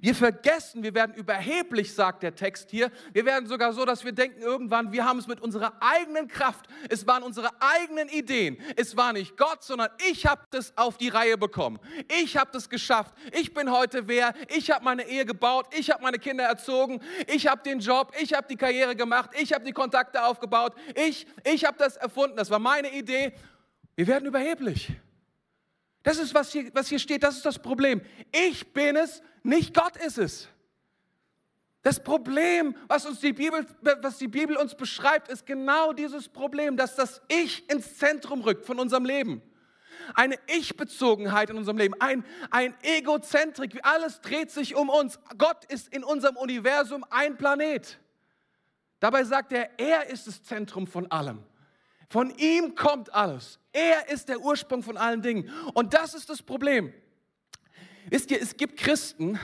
Wir 0.00 0.14
vergessen, 0.14 0.82
wir 0.82 0.94
werden 0.94 1.14
überheblich, 1.14 1.94
sagt 1.94 2.22
der 2.22 2.34
Text 2.34 2.70
hier. 2.70 2.90
Wir 3.12 3.24
werden 3.24 3.46
sogar 3.46 3.72
so, 3.72 3.84
dass 3.84 4.04
wir 4.04 4.12
denken 4.12 4.42
irgendwann, 4.42 4.92
wir 4.92 5.04
haben 5.04 5.18
es 5.18 5.26
mit 5.26 5.40
unserer 5.40 5.72
eigenen 5.80 6.28
Kraft, 6.28 6.66
es 6.88 7.06
waren 7.06 7.22
unsere 7.22 7.50
eigenen 7.60 8.08
Ideen. 8.08 8.58
Es 8.76 8.96
war 8.96 9.12
nicht 9.12 9.36
Gott, 9.36 9.62
sondern 9.62 9.88
ich 10.10 10.26
habe 10.26 10.42
das 10.50 10.76
auf 10.76 10.98
die 10.98 11.08
Reihe 11.08 11.38
bekommen. 11.38 11.78
Ich 12.22 12.36
habe 12.36 12.50
das 12.52 12.68
geschafft. 12.68 13.14
Ich 13.32 13.54
bin 13.54 13.70
heute 13.70 14.08
wer. 14.08 14.34
Ich 14.48 14.70
habe 14.70 14.84
meine 14.84 15.06
Ehe 15.08 15.24
gebaut. 15.24 15.66
Ich 15.76 15.90
habe 15.90 16.02
meine 16.02 16.18
Kinder 16.18 16.44
erzogen. 16.44 17.00
Ich 17.26 17.46
habe 17.46 17.62
den 17.62 17.80
Job. 17.80 18.12
Ich 18.20 18.34
habe 18.34 18.46
die 18.48 18.56
Karriere 18.56 18.96
gemacht. 18.96 19.30
Ich 19.40 19.52
habe 19.52 19.64
die 19.64 19.72
Kontakte 19.72 20.24
aufgebaut. 20.24 20.74
Ich, 20.94 21.26
ich 21.44 21.64
habe 21.64 21.78
das 21.78 21.96
erfunden. 21.96 22.36
Das 22.36 22.50
war 22.50 22.58
meine 22.58 22.92
Idee. 22.92 23.32
Wir 23.96 24.06
werden 24.06 24.26
überheblich. 24.26 24.92
Das 26.04 26.18
ist, 26.18 26.34
was 26.34 26.52
hier, 26.52 26.70
was 26.74 26.88
hier 26.88 26.98
steht, 26.98 27.22
das 27.22 27.38
ist 27.38 27.46
das 27.46 27.58
Problem. 27.58 28.02
Ich 28.30 28.72
bin 28.72 28.94
es, 28.94 29.22
nicht 29.42 29.74
Gott 29.74 29.96
ist 29.96 30.18
es. 30.18 30.48
Das 31.82 32.02
Problem, 32.02 32.76
was, 32.88 33.04
uns 33.06 33.20
die 33.20 33.32
Bibel, 33.32 33.66
was 34.00 34.18
die 34.18 34.28
Bibel 34.28 34.56
uns 34.56 34.74
beschreibt, 34.74 35.28
ist 35.28 35.46
genau 35.46 35.94
dieses 35.94 36.28
Problem, 36.28 36.76
dass 36.76 36.94
das 36.94 37.22
Ich 37.28 37.68
ins 37.70 37.98
Zentrum 37.98 38.42
rückt 38.42 38.66
von 38.66 38.78
unserem 38.78 39.06
Leben. 39.06 39.42
Eine 40.14 40.38
Ich-Bezogenheit 40.46 41.48
in 41.48 41.56
unserem 41.56 41.78
Leben, 41.78 41.94
ein, 42.00 42.24
ein 42.50 42.74
Egozentrik, 42.82 43.80
alles 43.82 44.20
dreht 44.20 44.50
sich 44.50 44.74
um 44.74 44.90
uns. 44.90 45.18
Gott 45.38 45.64
ist 45.66 45.88
in 45.88 46.04
unserem 46.04 46.36
Universum 46.36 47.04
ein 47.08 47.38
Planet. 47.38 47.98
Dabei 49.00 49.24
sagt 49.24 49.52
er, 49.52 49.78
er 49.78 50.06
ist 50.08 50.26
das 50.26 50.42
Zentrum 50.42 50.86
von 50.86 51.10
allem. 51.10 51.42
Von 52.14 52.30
ihm 52.36 52.76
kommt 52.76 53.12
alles. 53.12 53.58
Er 53.72 54.08
ist 54.08 54.28
der 54.28 54.38
Ursprung 54.38 54.84
von 54.84 54.96
allen 54.96 55.20
Dingen. 55.20 55.50
Und 55.74 55.94
das 55.94 56.14
ist 56.14 56.30
das 56.30 56.40
Problem. 56.40 56.92
Wisst 58.08 58.30
ihr, 58.30 58.40
es 58.40 58.56
gibt 58.56 58.78
Christen, 58.78 59.36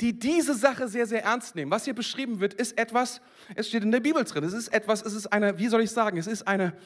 die 0.00 0.18
diese 0.18 0.54
Sache 0.54 0.88
sehr, 0.88 1.06
sehr 1.06 1.22
ernst 1.22 1.54
nehmen. 1.54 1.70
Was 1.70 1.84
hier 1.84 1.94
beschrieben 1.94 2.40
wird, 2.40 2.52
ist 2.52 2.76
etwas, 2.76 3.20
es 3.54 3.68
steht 3.68 3.84
in 3.84 3.92
der 3.92 4.00
Bibel 4.00 4.24
drin, 4.24 4.42
es 4.42 4.54
ist 4.54 4.72
etwas, 4.74 5.02
es 5.02 5.12
ist 5.12 5.28
eine, 5.28 5.56
wie 5.60 5.68
soll 5.68 5.82
ich 5.82 5.92
sagen, 5.92 6.18
es 6.18 6.26
ist 6.26 6.48
eine, 6.48 6.76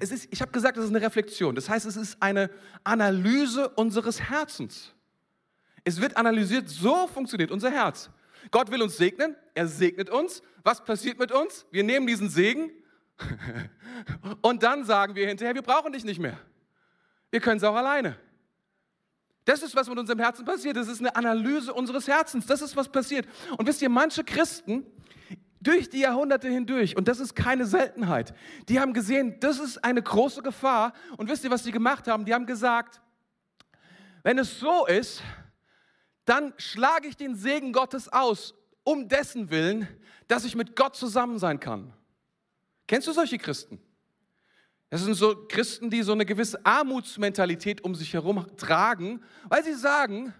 es 0.00 0.10
ist, 0.10 0.26
ich 0.32 0.40
habe 0.40 0.50
gesagt, 0.50 0.76
es 0.78 0.82
ist 0.86 0.90
eine 0.90 1.02
Reflexion. 1.02 1.54
Das 1.54 1.68
heißt, 1.68 1.86
es 1.86 1.94
ist 1.94 2.20
eine 2.20 2.50
Analyse 2.82 3.68
unseres 3.68 4.20
Herzens. 4.20 4.94
Es 5.84 6.00
wird 6.00 6.16
analysiert, 6.16 6.68
so 6.68 7.06
funktioniert 7.06 7.52
unser 7.52 7.70
Herz. 7.70 8.10
Gott 8.50 8.68
will 8.72 8.82
uns 8.82 8.96
segnen, 8.96 9.36
er 9.54 9.68
segnet 9.68 10.10
uns. 10.10 10.42
Was 10.64 10.84
passiert 10.84 11.20
mit 11.20 11.30
uns? 11.30 11.66
Wir 11.70 11.84
nehmen 11.84 12.08
diesen 12.08 12.28
Segen 12.28 12.72
und 14.42 14.62
dann 14.62 14.84
sagen 14.84 15.14
wir 15.14 15.26
hinterher, 15.26 15.54
wir 15.54 15.62
brauchen 15.62 15.92
dich 15.92 16.04
nicht 16.04 16.18
mehr. 16.18 16.38
Wir 17.30 17.40
können 17.40 17.56
es 17.56 17.64
auch 17.64 17.74
alleine. 17.74 18.16
Das 19.44 19.62
ist, 19.62 19.76
was 19.76 19.88
mit 19.88 19.98
unserem 19.98 20.20
Herzen 20.20 20.44
passiert. 20.44 20.76
Das 20.76 20.88
ist 20.88 21.00
eine 21.00 21.14
Analyse 21.16 21.72
unseres 21.74 22.08
Herzens. 22.08 22.46
Das 22.46 22.62
ist, 22.62 22.76
was 22.76 22.88
passiert. 22.88 23.26
Und 23.58 23.66
wisst 23.66 23.82
ihr, 23.82 23.90
manche 23.90 24.24
Christen 24.24 24.86
durch 25.60 25.88
die 25.88 26.00
Jahrhunderte 26.00 26.48
hindurch, 26.48 26.96
und 26.96 27.08
das 27.08 27.20
ist 27.20 27.34
keine 27.34 27.66
Seltenheit, 27.66 28.34
die 28.68 28.80
haben 28.80 28.92
gesehen, 28.92 29.38
das 29.40 29.58
ist 29.58 29.82
eine 29.82 30.02
große 30.02 30.42
Gefahr. 30.42 30.92
Und 31.16 31.28
wisst 31.28 31.44
ihr, 31.44 31.50
was 31.50 31.64
sie 31.64 31.72
gemacht 31.72 32.06
haben? 32.06 32.24
Die 32.24 32.34
haben 32.34 32.46
gesagt, 32.46 33.00
wenn 34.22 34.38
es 34.38 34.58
so 34.58 34.86
ist, 34.86 35.22
dann 36.24 36.54
schlage 36.56 37.08
ich 37.08 37.16
den 37.16 37.34
Segen 37.34 37.72
Gottes 37.72 38.10
aus, 38.10 38.54
um 38.82 39.08
dessen 39.08 39.50
Willen, 39.50 39.88
dass 40.28 40.44
ich 40.44 40.54
mit 40.56 40.76
Gott 40.76 40.96
zusammen 40.96 41.38
sein 41.38 41.60
kann. 41.60 41.92
Kennst 42.86 43.08
du 43.08 43.12
solche 43.12 43.38
Christen? 43.38 43.80
Das 44.90 45.02
sind 45.02 45.14
so 45.14 45.46
Christen, 45.48 45.90
die 45.90 46.02
so 46.02 46.12
eine 46.12 46.24
gewisse 46.24 46.64
Armutsmentalität 46.64 47.82
um 47.82 47.94
sich 47.94 48.12
herum 48.12 48.46
tragen, 48.56 49.22
weil 49.48 49.64
sie 49.64 49.74
sagen, 49.74 50.32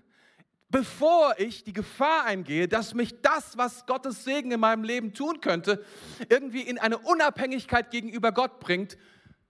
bevor 0.69 1.35
ich 1.39 1.65
die 1.65 1.73
Gefahr 1.73 2.25
eingehe, 2.25 2.69
dass 2.69 2.95
mich 2.95 3.21
das, 3.21 3.57
was 3.57 3.87
Gottes 3.87 4.25
Segen 4.25 4.53
in 4.53 4.61
meinem 4.61 4.85
Leben 4.85 5.13
tun 5.13 5.41
könnte, 5.41 5.85
irgendwie 6.29 6.63
in 6.63 6.79
eine 6.79 6.99
Unabhängigkeit 6.99 7.91
gegenüber 7.91 8.33
Gott 8.33 8.61
bringt, 8.61 8.97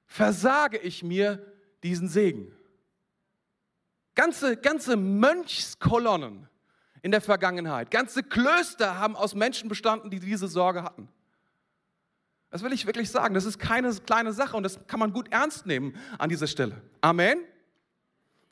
versage 0.07 0.79
ich 0.79 1.03
mir 1.03 1.45
diesen 1.83 2.09
Segen. 2.09 2.55
Ganze, 4.15 4.57
ganze 4.57 4.97
Mönchskolonnen 4.97 6.49
in 7.03 7.11
der 7.11 7.21
Vergangenheit, 7.21 7.91
ganze 7.91 8.23
Klöster 8.23 8.99
haben 8.99 9.17
aus 9.17 9.35
Menschen 9.35 9.69
bestanden, 9.69 10.09
die 10.09 10.21
diese 10.21 10.49
Sorge 10.49 10.83
hatten. 10.83 11.09
Das 12.55 12.63
will 12.63 12.73
ich 12.73 12.87
wirklich 12.87 13.11
sagen. 13.11 13.35
Das 13.35 13.47
ist 13.47 13.59
keine 13.59 13.93
kleine 13.93 14.33
Sache 14.33 14.57
und 14.57 14.63
das 14.63 14.87
kann 14.87 15.01
man 15.01 15.13
gut 15.13 15.27
ernst 15.33 15.67
nehmen 15.67 15.99
an 16.19 16.29
dieser 16.29 16.47
Stelle. 16.47 16.81
Amen. 17.01 17.41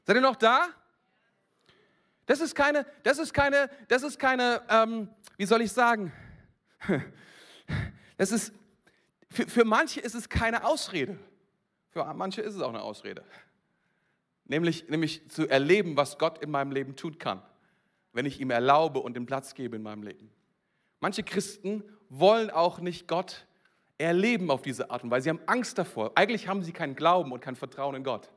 Seid 0.02 0.16
ihr 0.16 0.20
noch 0.20 0.34
da? 0.34 0.70
Das 2.26 2.40
ist 2.40 2.56
keine, 2.56 2.84
das 3.04 3.20
ist 3.20 3.32
keine, 3.32 3.70
das 3.86 4.02
ist 4.02 4.18
keine, 4.18 4.60
ähm, 4.68 5.08
wie 5.36 5.46
soll 5.46 5.62
ich 5.62 5.70
sagen? 5.70 6.12
Das 8.16 8.32
ist, 8.32 8.52
für, 9.30 9.46
für 9.48 9.64
manche 9.64 10.00
ist 10.00 10.14
es 10.14 10.28
keine 10.28 10.64
Ausrede. 10.64 11.16
Für 11.90 12.12
manche 12.12 12.42
ist 12.42 12.56
es 12.56 12.60
auch 12.60 12.70
eine 12.70 12.82
Ausrede. 12.82 13.24
Nämlich, 14.46 14.88
nämlich 14.88 15.30
zu 15.30 15.48
erleben, 15.48 15.96
was 15.96 16.18
Gott 16.18 16.38
in 16.38 16.50
meinem 16.50 16.72
Leben 16.72 16.96
tun 16.96 17.20
kann, 17.20 17.40
wenn 18.12 18.26
ich 18.26 18.40
ihm 18.40 18.50
erlaube 18.50 18.98
und 18.98 19.14
den 19.14 19.26
Platz 19.26 19.54
gebe 19.54 19.76
in 19.76 19.82
meinem 19.82 20.02
Leben. 20.02 20.28
Manche 20.98 21.22
Christen 21.22 21.84
wollen 22.08 22.50
auch 22.50 22.80
nicht 22.80 23.06
Gott 23.06 23.46
erleben 24.02 24.50
auf 24.50 24.62
diese 24.62 24.90
Art 24.90 25.04
und 25.04 25.10
Weise. 25.10 25.24
Sie 25.24 25.30
haben 25.30 25.40
Angst 25.46 25.78
davor. 25.78 26.12
Eigentlich 26.14 26.48
haben 26.48 26.62
sie 26.62 26.72
keinen 26.72 26.94
Glauben 26.94 27.32
und 27.32 27.40
kein 27.40 27.56
Vertrauen 27.56 27.94
in 27.94 28.04
Gott. 28.04 28.30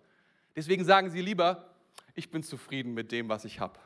Deswegen 0.56 0.86
sagen 0.86 1.10
sie 1.10 1.22
lieber, 1.22 1.70
ich 2.14 2.32
bin 2.32 2.44
zufrieden 2.44 2.94
mit 2.94 3.12
dem, 3.12 3.30
was 3.30 3.46
ich 3.46 3.60
habe. 3.60 3.80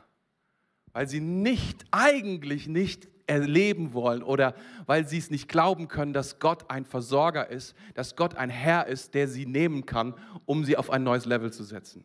Weil 0.92 1.08
sie 1.08 1.20
nicht, 1.20 1.84
eigentlich 1.90 2.66
nicht 2.66 3.08
erleben 3.26 3.92
wollen 3.92 4.22
oder 4.22 4.54
weil 4.86 5.06
sie 5.06 5.18
es 5.18 5.30
nicht 5.30 5.48
glauben 5.48 5.86
können, 5.86 6.12
dass 6.12 6.40
Gott 6.40 6.68
ein 6.68 6.84
Versorger 6.84 7.48
ist, 7.48 7.76
dass 7.94 8.16
Gott 8.16 8.34
ein 8.34 8.50
Herr 8.50 8.86
ist, 8.88 9.14
der 9.14 9.28
sie 9.28 9.46
nehmen 9.46 9.86
kann, 9.86 10.14
um 10.46 10.64
sie 10.64 10.76
auf 10.76 10.90
ein 10.90 11.04
neues 11.04 11.26
Level 11.26 11.52
zu 11.52 11.62
setzen. 11.62 12.04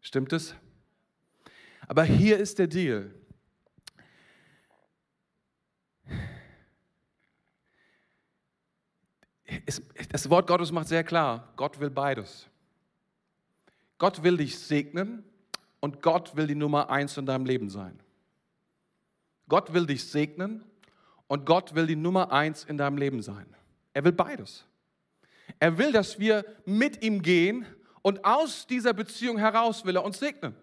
Stimmt 0.00 0.32
es? 0.32 0.54
Aber 1.86 2.04
hier 2.04 2.38
ist 2.38 2.58
der 2.58 2.68
Deal. 2.68 3.14
Das 10.10 10.30
Wort 10.30 10.46
Gottes 10.46 10.72
macht 10.72 10.88
sehr 10.88 11.04
klar, 11.04 11.52
Gott 11.56 11.80
will 11.80 11.90
beides. 11.90 12.48
Gott 13.98 14.22
will 14.22 14.36
dich 14.36 14.58
segnen 14.58 15.24
und 15.80 16.02
Gott 16.02 16.34
will 16.36 16.46
die 16.46 16.54
Nummer 16.54 16.90
eins 16.90 17.16
in 17.16 17.26
deinem 17.26 17.44
Leben 17.44 17.68
sein. 17.68 18.00
Gott 19.48 19.72
will 19.72 19.86
dich 19.86 20.04
segnen 20.04 20.64
und 21.26 21.44
Gott 21.44 21.74
will 21.74 21.86
die 21.86 21.96
Nummer 21.96 22.32
eins 22.32 22.64
in 22.64 22.78
deinem 22.78 22.96
Leben 22.96 23.22
sein. 23.22 23.46
Er 23.92 24.04
will 24.04 24.12
beides. 24.12 24.64
Er 25.58 25.76
will, 25.76 25.92
dass 25.92 26.18
wir 26.18 26.44
mit 26.64 27.02
ihm 27.02 27.20
gehen 27.20 27.66
und 28.02 28.24
aus 28.24 28.66
dieser 28.66 28.94
Beziehung 28.94 29.38
heraus 29.38 29.84
will 29.84 29.96
er 29.96 30.04
uns 30.04 30.18
segnen. 30.18 30.54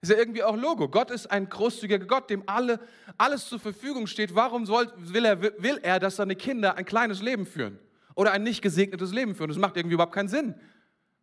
Ist 0.00 0.10
ja 0.10 0.16
irgendwie 0.16 0.42
auch 0.42 0.56
Logo. 0.56 0.88
Gott 0.88 1.10
ist 1.10 1.26
ein 1.30 1.48
großzügiger 1.48 2.06
Gott, 2.06 2.30
dem 2.30 2.42
alle, 2.46 2.80
alles 3.16 3.48
zur 3.48 3.58
Verfügung 3.58 4.06
steht. 4.06 4.34
Warum 4.34 4.64
soll, 4.64 4.92
will, 4.96 5.24
er, 5.24 5.42
will 5.42 5.78
er, 5.82 5.98
dass 5.98 6.16
seine 6.16 6.36
Kinder 6.36 6.76
ein 6.76 6.84
kleines 6.84 7.20
Leben 7.20 7.46
führen 7.46 7.78
oder 8.18 8.32
ein 8.32 8.42
nicht 8.42 8.62
gesegnetes 8.62 9.12
Leben 9.12 9.36
führen? 9.36 9.48
Das 9.48 9.58
macht 9.58 9.76
irgendwie 9.76 9.94
überhaupt 9.94 10.12
keinen 10.12 10.28
Sinn. 10.28 10.56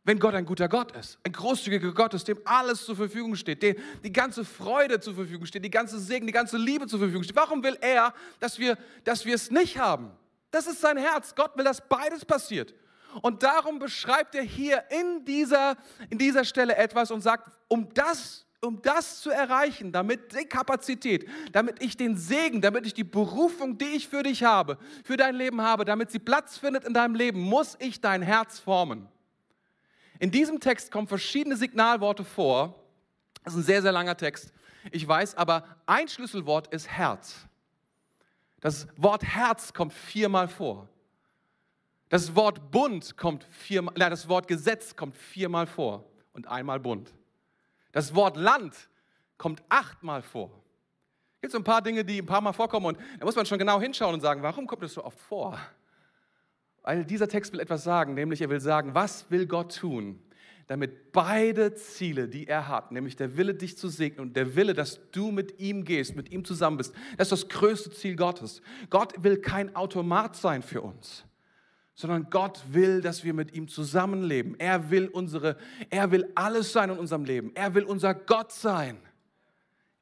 Wenn 0.06 0.18
Gott 0.18 0.34
ein 0.34 0.46
guter 0.46 0.70
Gott 0.70 0.96
ist, 0.96 1.20
ein 1.24 1.34
großzügiger 1.34 1.92
Gott 1.92 2.14
ist, 2.14 2.28
dem 2.28 2.40
alles 2.46 2.86
zur 2.86 2.96
Verfügung 2.96 3.36
steht, 3.36 3.62
dem 3.62 3.76
die 4.04 4.14
ganze 4.14 4.46
Freude 4.46 5.02
zur 5.02 5.14
Verfügung 5.16 5.46
steht, 5.46 5.66
die 5.66 5.72
ganze 5.72 6.00
Segen, 6.00 6.26
die 6.26 6.32
ganze 6.32 6.58
Liebe 6.58 6.88
zur 6.88 7.00
Verfügung 7.00 7.24
steht. 7.24 7.36
Warum 7.36 7.64
will 7.64 7.78
er, 7.82 8.14
dass 8.40 8.58
wir, 8.60 8.78
dass 9.04 9.26
wir 9.26 9.36
es 9.36 9.52
nicht 9.52 9.78
haben? 9.78 10.12
Das 10.52 10.68
ist 10.68 10.80
sein 10.80 10.96
Herz. 10.96 11.36
Gott 11.36 11.58
will, 11.58 11.66
dass 11.66 11.86
beides 11.86 12.24
passiert. 12.24 12.74
Und 13.22 13.44
darum 13.44 13.78
beschreibt 13.80 14.36
er 14.36 14.44
hier 14.44 14.84
in 14.90 15.26
dieser, 15.26 15.76
in 16.10 16.18
dieser 16.18 16.46
Stelle 16.46 16.78
etwas 16.78 17.12
und 17.12 17.22
sagt, 17.22 17.50
um 17.68 17.94
das, 17.94 18.45
um 18.66 18.82
das 18.82 19.22
zu 19.22 19.30
erreichen, 19.30 19.92
damit 19.92 20.34
die 20.34 20.46
Kapazität, 20.46 21.28
damit 21.52 21.82
ich 21.82 21.96
den 21.96 22.18
Segen, 22.18 22.62
damit 22.62 22.86
ich 22.86 22.94
die 22.94 23.04
Berufung, 23.04 23.78
die 23.78 23.96
ich 23.96 24.08
für 24.08 24.24
dich 24.24 24.44
habe, 24.44 24.78
für 25.04 25.18
dein 25.18 25.36
Leben 25.36 25.62
habe, 25.62 25.86
damit 25.86 26.12
sie 26.12 26.20
Platz 26.20 26.58
findet 26.58 26.84
in 26.84 26.94
deinem 26.94 27.16
Leben, 27.16 27.40
muss 27.40 27.76
ich 27.80 28.02
dein 28.02 28.22
Herz 28.22 28.60
formen. 28.60 29.08
In 30.20 30.32
diesem 30.32 30.60
Text 30.60 30.92
kommen 30.92 31.08
verschiedene 31.08 31.58
Signalworte 31.58 32.24
vor. 32.24 32.76
Das 33.44 33.54
ist 33.54 33.60
ein 33.60 33.64
sehr, 33.64 33.82
sehr 33.82 33.92
langer 33.92 34.18
Text. 34.18 34.54
Ich 34.92 35.08
weiß, 35.08 35.36
aber 35.36 35.64
ein 35.86 36.08
Schlüsselwort 36.08 36.68
ist 36.74 36.88
Herz. 36.88 37.48
Das 38.62 38.88
Wort 38.98 39.24
Herz 39.24 39.74
kommt 39.74 39.94
viermal 39.94 40.48
vor. 40.48 40.90
Das 42.10 42.36
Wort 42.36 42.72
Bund 42.72 43.18
kommt 43.18 43.44
viermal, 43.44 43.94
nein, 43.98 44.10
das 44.10 44.30
Wort 44.30 44.48
Gesetz 44.48 44.96
kommt 44.96 45.18
viermal 45.18 45.68
vor 45.68 46.06
und 46.34 46.48
einmal 46.48 46.80
Bund. 46.80 47.14
Das 47.96 48.14
Wort 48.14 48.36
Land 48.36 48.90
kommt 49.38 49.64
achtmal 49.70 50.22
vor. 50.22 50.52
Es 51.36 51.42
gibt 51.44 51.54
so 51.54 51.58
ein 51.58 51.64
paar 51.64 51.82
Dinge, 51.82 52.04
die 52.04 52.22
ein 52.22 52.26
paar 52.26 52.42
Mal 52.42 52.52
vorkommen 52.52 52.88
und 52.88 52.98
da 53.18 53.24
muss 53.26 53.38
man 53.38 53.46
schon 53.46 53.58
genau 53.58 53.80
hinschauen 53.80 54.14
und 54.14 54.20
sagen, 54.20 54.44
warum 54.44 54.68
kommt 54.68 54.84
das 54.84 54.96
so 54.96 55.06
oft 55.06 55.18
vor? 55.18 55.58
Weil 56.84 57.06
dieser 57.06 57.30
Text 57.30 57.54
will 57.54 57.62
etwas 57.62 57.86
sagen, 57.86 58.14
nämlich 58.14 58.42
er 58.42 58.50
will 58.50 58.60
sagen, 58.60 58.94
was 58.94 59.32
will 59.32 59.48
Gott 59.48 59.78
tun, 59.78 60.22
damit 60.68 61.14
beide 61.14 61.74
Ziele, 61.76 62.28
die 62.28 62.48
er 62.48 62.68
hat, 62.68 62.92
nämlich 62.92 63.16
der 63.16 63.38
Wille, 63.38 63.56
dich 63.56 63.78
zu 63.78 63.88
segnen 63.88 64.20
und 64.20 64.36
der 64.36 64.58
Wille, 64.58 64.74
dass 64.74 65.00
du 65.12 65.32
mit 65.32 65.62
ihm 65.62 65.86
gehst, 65.86 66.18
mit 66.18 66.34
ihm 66.34 66.44
zusammen 66.44 66.76
bist, 66.76 66.94
das 67.16 67.32
ist 67.32 67.44
das 67.44 67.48
größte 67.48 67.92
Ziel 67.92 68.18
Gottes. 68.18 68.62
Gott 68.90 69.24
will 69.24 69.38
kein 69.38 69.74
Automat 69.74 70.36
sein 70.36 70.64
für 70.64 70.82
uns, 70.82 71.24
sondern 71.96 72.30
Gott 72.30 72.62
will, 72.72 73.02
dass 73.02 73.24
wir 73.24 73.34
mit 73.34 73.54
ihm 73.54 73.70
zusammenleben. 73.70 74.60
Er 74.60 74.92
will 74.92 75.08
unsere, 75.08 75.58
er 75.90 76.12
will 76.12 76.30
alles 76.36 76.74
sein 76.74 76.90
in 76.90 76.98
unserem 76.98 77.24
Leben. 77.24 77.52
Er 77.56 77.74
will 77.74 77.84
unser 77.84 78.14
Gott 78.14 78.52
sein. 78.52 78.98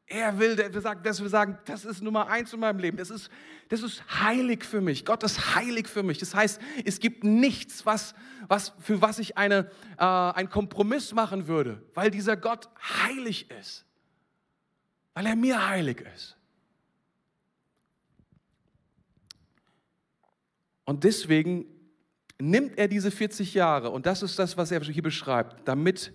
Er 0.07 0.37
will, 0.37 0.55
dass 0.55 1.21
wir 1.21 1.29
sagen, 1.29 1.57
das 1.65 1.85
ist 1.85 2.01
Nummer 2.01 2.27
eins 2.27 2.51
in 2.51 2.59
meinem 2.59 2.79
Leben. 2.79 2.97
Das 2.97 3.11
ist, 3.11 3.29
das 3.69 3.83
ist 3.83 4.03
heilig 4.21 4.65
für 4.65 4.81
mich. 4.81 5.05
Gott 5.05 5.23
ist 5.23 5.55
heilig 5.55 5.87
für 5.87 6.03
mich. 6.03 6.17
Das 6.17 6.35
heißt, 6.35 6.59
es 6.83 6.99
gibt 6.99 7.23
nichts, 7.23 7.85
was, 7.85 8.15
was, 8.47 8.73
für 8.79 9.01
was 9.01 9.19
ich 9.19 9.37
eine, 9.37 9.69
äh, 9.97 10.03
einen 10.03 10.49
Kompromiss 10.49 11.13
machen 11.13 11.47
würde, 11.47 11.81
weil 11.93 12.09
dieser 12.11 12.35
Gott 12.35 12.69
heilig 12.81 13.49
ist. 13.51 13.85
Weil 15.13 15.27
er 15.27 15.35
mir 15.35 15.67
heilig 15.67 16.03
ist. 16.15 16.37
Und 20.85 21.03
deswegen 21.03 21.65
nimmt 22.39 22.77
er 22.77 22.87
diese 22.87 23.11
40 23.11 23.53
Jahre, 23.53 23.89
und 23.89 24.05
das 24.05 24.23
ist 24.23 24.37
das, 24.39 24.57
was 24.57 24.71
er 24.71 24.81
hier 24.81 25.03
beschreibt, 25.03 25.67
damit 25.67 26.13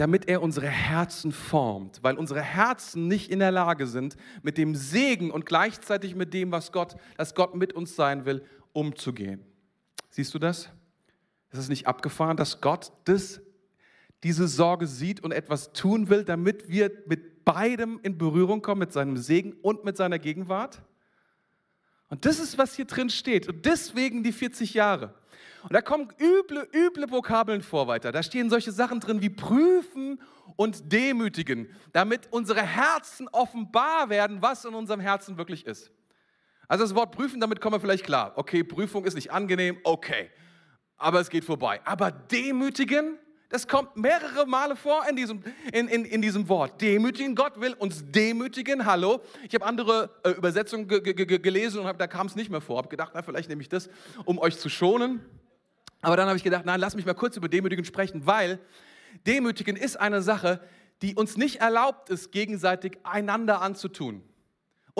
damit 0.00 0.28
er 0.30 0.40
unsere 0.40 0.66
Herzen 0.66 1.30
formt, 1.30 1.98
weil 2.02 2.16
unsere 2.16 2.40
Herzen 2.40 3.06
nicht 3.06 3.30
in 3.30 3.38
der 3.38 3.50
Lage 3.50 3.86
sind, 3.86 4.16
mit 4.40 4.56
dem 4.56 4.74
Segen 4.74 5.30
und 5.30 5.44
gleichzeitig 5.44 6.14
mit 6.14 6.32
dem, 6.32 6.52
was 6.52 6.72
Gott, 6.72 6.96
dass 7.18 7.34
Gott 7.34 7.54
mit 7.54 7.74
uns 7.74 7.96
sein 7.96 8.24
will, 8.24 8.42
umzugehen. 8.72 9.44
Siehst 10.08 10.32
du 10.32 10.38
das? 10.38 10.70
Es 11.50 11.58
ist 11.58 11.68
nicht 11.68 11.86
abgefahren, 11.86 12.38
dass 12.38 12.62
Gott 12.62 12.92
das, 13.04 13.42
diese 14.22 14.48
Sorge 14.48 14.86
sieht 14.86 15.22
und 15.22 15.32
etwas 15.32 15.74
tun 15.74 16.08
will, 16.08 16.24
damit 16.24 16.70
wir 16.70 16.90
mit 17.04 17.44
beidem 17.44 18.00
in 18.02 18.16
Berührung 18.16 18.62
kommen, 18.62 18.78
mit 18.78 18.94
seinem 18.94 19.18
Segen 19.18 19.52
und 19.60 19.84
mit 19.84 19.98
seiner 19.98 20.18
Gegenwart? 20.18 20.82
Und 22.10 22.26
das 22.26 22.38
ist, 22.40 22.58
was 22.58 22.74
hier 22.74 22.84
drin 22.84 23.08
steht. 23.08 23.48
Und 23.48 23.64
deswegen 23.64 24.22
die 24.22 24.32
40 24.32 24.74
Jahre. 24.74 25.14
Und 25.62 25.72
da 25.72 25.80
kommen 25.80 26.08
üble, 26.18 26.68
üble 26.74 27.10
Vokabeln 27.10 27.62
vor 27.62 27.86
weiter. 27.86 28.12
Da 28.12 28.22
stehen 28.22 28.50
solche 28.50 28.72
Sachen 28.72 28.98
drin 29.00 29.22
wie 29.22 29.30
prüfen 29.30 30.20
und 30.56 30.92
demütigen, 30.92 31.68
damit 31.92 32.28
unsere 32.32 32.62
Herzen 32.62 33.28
offenbar 33.28 34.10
werden, 34.10 34.42
was 34.42 34.64
in 34.64 34.74
unserem 34.74 35.00
Herzen 35.00 35.38
wirklich 35.38 35.66
ist. 35.66 35.90
Also 36.66 36.84
das 36.84 36.94
Wort 36.94 37.12
prüfen, 37.12 37.40
damit 37.40 37.60
kommen 37.60 37.74
wir 37.74 37.80
vielleicht 37.80 38.04
klar. 38.04 38.32
Okay, 38.36 38.64
Prüfung 38.64 39.04
ist 39.04 39.14
nicht 39.14 39.32
angenehm, 39.32 39.78
okay, 39.84 40.30
aber 40.96 41.20
es 41.20 41.28
geht 41.28 41.44
vorbei. 41.44 41.80
Aber 41.84 42.10
demütigen, 42.10 43.18
das 43.50 43.66
kommt 43.66 43.96
mehrere 43.96 44.46
Male 44.46 44.76
vor 44.76 45.02
in 45.08 45.16
diesem, 45.16 45.42
in, 45.72 45.88
in, 45.88 46.04
in 46.04 46.22
diesem 46.22 46.48
Wort. 46.48 46.80
Demütigen, 46.80 47.34
Gott 47.34 47.60
will 47.60 47.74
uns 47.74 48.04
demütigen. 48.10 48.86
Hallo. 48.86 49.20
Ich 49.46 49.54
habe 49.54 49.66
andere 49.66 50.10
äh, 50.22 50.30
Übersetzungen 50.30 50.86
gelesen 50.86 51.80
und 51.80 51.86
hab, 51.86 51.98
da 51.98 52.06
kam 52.06 52.28
es 52.28 52.36
nicht 52.36 52.48
mehr 52.48 52.60
vor. 52.60 52.78
Habe 52.78 52.88
gedacht, 52.88 53.10
na, 53.12 53.22
vielleicht 53.22 53.48
nehme 53.48 53.60
ich 53.60 53.68
das, 53.68 53.90
um 54.24 54.38
euch 54.38 54.56
zu 54.56 54.68
schonen. 54.68 55.20
Aber 56.00 56.16
dann 56.16 56.28
habe 56.28 56.36
ich 56.36 56.44
gedacht, 56.44 56.64
nein, 56.64 56.78
lass 56.78 56.94
mich 56.94 57.04
mal 57.04 57.14
kurz 57.14 57.36
über 57.36 57.48
Demütigen 57.48 57.84
sprechen, 57.84 58.24
weil 58.24 58.60
Demütigen 59.26 59.76
ist 59.76 59.98
eine 59.98 60.22
Sache, 60.22 60.60
die 61.02 61.16
uns 61.16 61.36
nicht 61.36 61.56
erlaubt 61.56 62.08
ist, 62.08 62.30
gegenseitig 62.30 62.98
einander 63.02 63.62
anzutun. 63.62 64.22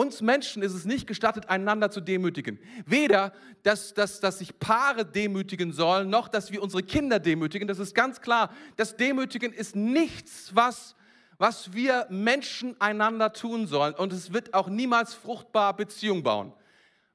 Uns 0.01 0.19
Menschen 0.19 0.63
ist 0.63 0.73
es 0.73 0.83
nicht 0.83 1.05
gestattet, 1.05 1.47
einander 1.47 1.91
zu 1.91 2.01
demütigen. 2.01 2.57
Weder, 2.87 3.33
dass, 3.61 3.93
dass, 3.93 4.19
dass 4.19 4.39
sich 4.39 4.57
Paare 4.57 5.05
demütigen 5.05 5.73
sollen, 5.73 6.09
noch, 6.09 6.27
dass 6.27 6.51
wir 6.51 6.63
unsere 6.63 6.81
Kinder 6.81 7.19
demütigen. 7.19 7.67
Das 7.67 7.77
ist 7.77 7.93
ganz 7.93 8.19
klar. 8.19 8.51
Das 8.77 8.97
Demütigen 8.97 9.53
ist 9.53 9.75
nichts, 9.75 10.55
was, 10.55 10.95
was 11.37 11.73
wir 11.73 12.07
Menschen 12.09 12.75
einander 12.81 13.31
tun 13.31 13.67
sollen. 13.67 13.93
Und 13.93 14.11
es 14.11 14.33
wird 14.33 14.55
auch 14.55 14.69
niemals 14.69 15.13
fruchtbar 15.13 15.75
Beziehung 15.75 16.23
bauen. 16.23 16.51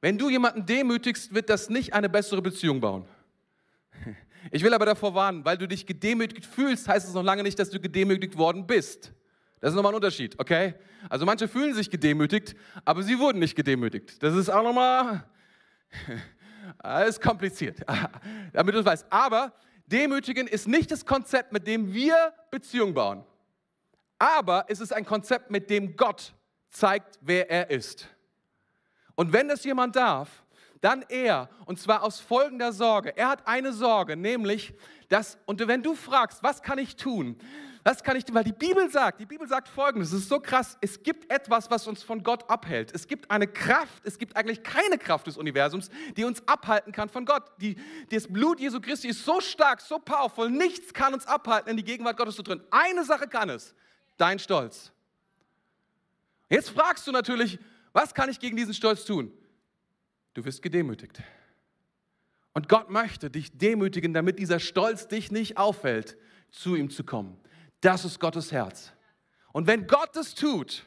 Wenn 0.00 0.16
du 0.16 0.30
jemanden 0.30 0.64
demütigst, 0.64 1.34
wird 1.34 1.50
das 1.50 1.68
nicht 1.68 1.92
eine 1.92 2.08
bessere 2.08 2.40
Beziehung 2.40 2.80
bauen. 2.80 3.04
Ich 4.52 4.62
will 4.62 4.72
aber 4.72 4.86
davor 4.86 5.12
warnen, 5.12 5.44
weil 5.44 5.58
du 5.58 5.66
dich 5.66 5.86
gedemütigt 5.86 6.46
fühlst, 6.46 6.86
heißt 6.86 7.08
es 7.08 7.14
noch 7.14 7.24
lange 7.24 7.42
nicht, 7.42 7.58
dass 7.58 7.70
du 7.70 7.80
gedemütigt 7.80 8.38
worden 8.38 8.64
bist. 8.64 9.12
Das 9.60 9.70
ist 9.70 9.76
nochmal 9.76 9.92
ein 9.92 9.96
Unterschied, 9.96 10.38
okay? 10.38 10.74
Also 11.08 11.24
manche 11.24 11.48
fühlen 11.48 11.74
sich 11.74 11.90
gedemütigt, 11.90 12.54
aber 12.84 13.02
sie 13.02 13.18
wurden 13.18 13.38
nicht 13.38 13.54
gedemütigt. 13.54 14.22
Das 14.22 14.34
ist 14.34 14.50
auch 14.50 14.62
nochmal, 14.62 15.24
alles 16.78 17.20
kompliziert, 17.20 17.80
damit 18.52 18.74
du 18.74 18.80
es 18.80 18.84
weißt. 18.84 19.06
Aber 19.10 19.52
demütigen 19.86 20.46
ist 20.46 20.68
nicht 20.68 20.90
das 20.90 21.06
Konzept, 21.06 21.52
mit 21.52 21.66
dem 21.66 21.92
wir 21.92 22.34
Beziehung 22.50 22.92
bauen. 22.92 23.24
Aber 24.18 24.66
es 24.68 24.80
ist 24.80 24.92
ein 24.92 25.04
Konzept, 25.04 25.50
mit 25.50 25.70
dem 25.70 25.96
Gott 25.96 26.34
zeigt, 26.70 27.18
wer 27.20 27.50
er 27.50 27.70
ist. 27.70 28.08
Und 29.14 29.32
wenn 29.32 29.48
das 29.48 29.64
jemand 29.64 29.96
darf, 29.96 30.44
dann 30.80 31.04
er, 31.08 31.48
und 31.64 31.80
zwar 31.80 32.02
aus 32.02 32.20
folgender 32.20 32.72
Sorge. 32.72 33.16
Er 33.16 33.28
hat 33.28 33.46
eine 33.46 33.72
Sorge, 33.72 34.16
nämlich, 34.16 34.74
dass, 35.08 35.38
und 35.46 35.66
wenn 35.66 35.82
du 35.82 35.94
fragst, 35.94 36.42
was 36.42 36.62
kann 36.62 36.78
ich 36.78 36.96
tun, 36.96 37.38
das 37.86 38.02
kann 38.02 38.16
ich, 38.16 38.24
weil 38.32 38.42
die 38.42 38.50
Bibel 38.50 38.90
sagt, 38.90 39.20
die 39.20 39.26
Bibel 39.26 39.46
sagt 39.46 39.68
folgendes, 39.68 40.10
es 40.10 40.22
ist 40.22 40.28
so 40.28 40.40
krass, 40.40 40.76
es 40.80 41.04
gibt 41.04 41.30
etwas, 41.30 41.70
was 41.70 41.86
uns 41.86 42.02
von 42.02 42.20
Gott 42.24 42.50
abhält. 42.50 42.92
Es 42.92 43.06
gibt 43.06 43.30
eine 43.30 43.46
Kraft, 43.46 44.04
es 44.04 44.18
gibt 44.18 44.34
eigentlich 44.34 44.64
keine 44.64 44.98
Kraft 44.98 45.28
des 45.28 45.36
Universums, 45.36 45.88
die 46.16 46.24
uns 46.24 46.42
abhalten 46.48 46.90
kann 46.90 47.08
von 47.08 47.24
Gott. 47.24 47.44
Die, 47.60 47.76
das 48.10 48.26
Blut 48.26 48.58
Jesu 48.58 48.80
Christi 48.80 49.06
ist 49.06 49.24
so 49.24 49.40
stark, 49.40 49.80
so 49.80 50.00
powerful, 50.00 50.50
nichts 50.50 50.94
kann 50.94 51.14
uns 51.14 51.28
abhalten, 51.28 51.70
in 51.70 51.76
die 51.76 51.84
Gegenwart 51.84 52.16
Gottes 52.16 52.34
zu 52.34 52.42
treten. 52.42 52.64
Eine 52.72 53.04
Sache 53.04 53.28
kann 53.28 53.50
es, 53.50 53.72
dein 54.16 54.40
Stolz. 54.40 54.90
Jetzt 56.50 56.70
fragst 56.70 57.06
du 57.06 57.12
natürlich, 57.12 57.56
was 57.92 58.14
kann 58.14 58.28
ich 58.28 58.40
gegen 58.40 58.56
diesen 58.56 58.74
Stolz 58.74 59.04
tun? 59.04 59.32
Du 60.34 60.44
wirst 60.44 60.60
gedemütigt. 60.60 61.22
Und 62.52 62.68
Gott 62.68 62.90
möchte 62.90 63.30
dich 63.30 63.56
demütigen, 63.56 64.12
damit 64.12 64.40
dieser 64.40 64.58
Stolz 64.58 65.06
dich 65.06 65.30
nicht 65.30 65.56
auffällt, 65.56 66.16
zu 66.50 66.74
ihm 66.74 66.90
zu 66.90 67.04
kommen. 67.04 67.38
Das 67.86 68.04
ist 68.04 68.18
Gottes 68.18 68.50
Herz. 68.50 68.90
Und 69.52 69.68
wenn 69.68 69.86
Gott 69.86 70.10
das 70.14 70.34
tut, 70.34 70.86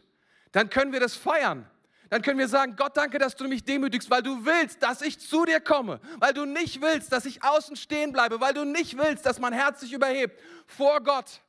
dann 0.52 0.70
können 0.70 0.92
wir 0.92 1.00
das 1.00 1.16
feiern. 1.16 1.66
Dann 2.10 2.22
können 2.22 2.38
wir 2.38 2.50
sagen, 2.50 2.76
Gott, 2.76 2.98
danke, 2.98 3.20
dass 3.20 3.38
du 3.38 3.48
mich 3.48 3.64
demütigst, 3.64 4.10
weil 4.10 4.22
du 4.22 4.44
willst, 4.44 4.84
dass 4.84 5.02
ich 5.02 5.18
zu 5.18 5.46
dir 5.46 5.62
komme, 5.62 6.02
weil 6.18 6.34
du 6.34 6.44
nicht 6.44 6.82
willst, 6.82 7.14
dass 7.14 7.26
ich 7.26 7.42
außen 7.42 7.78
stehen 7.78 8.12
bleibe, 8.12 8.42
weil 8.42 8.54
du 8.54 8.66
nicht 8.66 8.98
willst, 8.98 9.26
dass 9.26 9.40
mein 9.40 9.54
Herz 9.54 9.80
sich 9.80 9.94
überhebt 9.94 10.42
vor 10.68 11.02
Gott. 11.02 11.40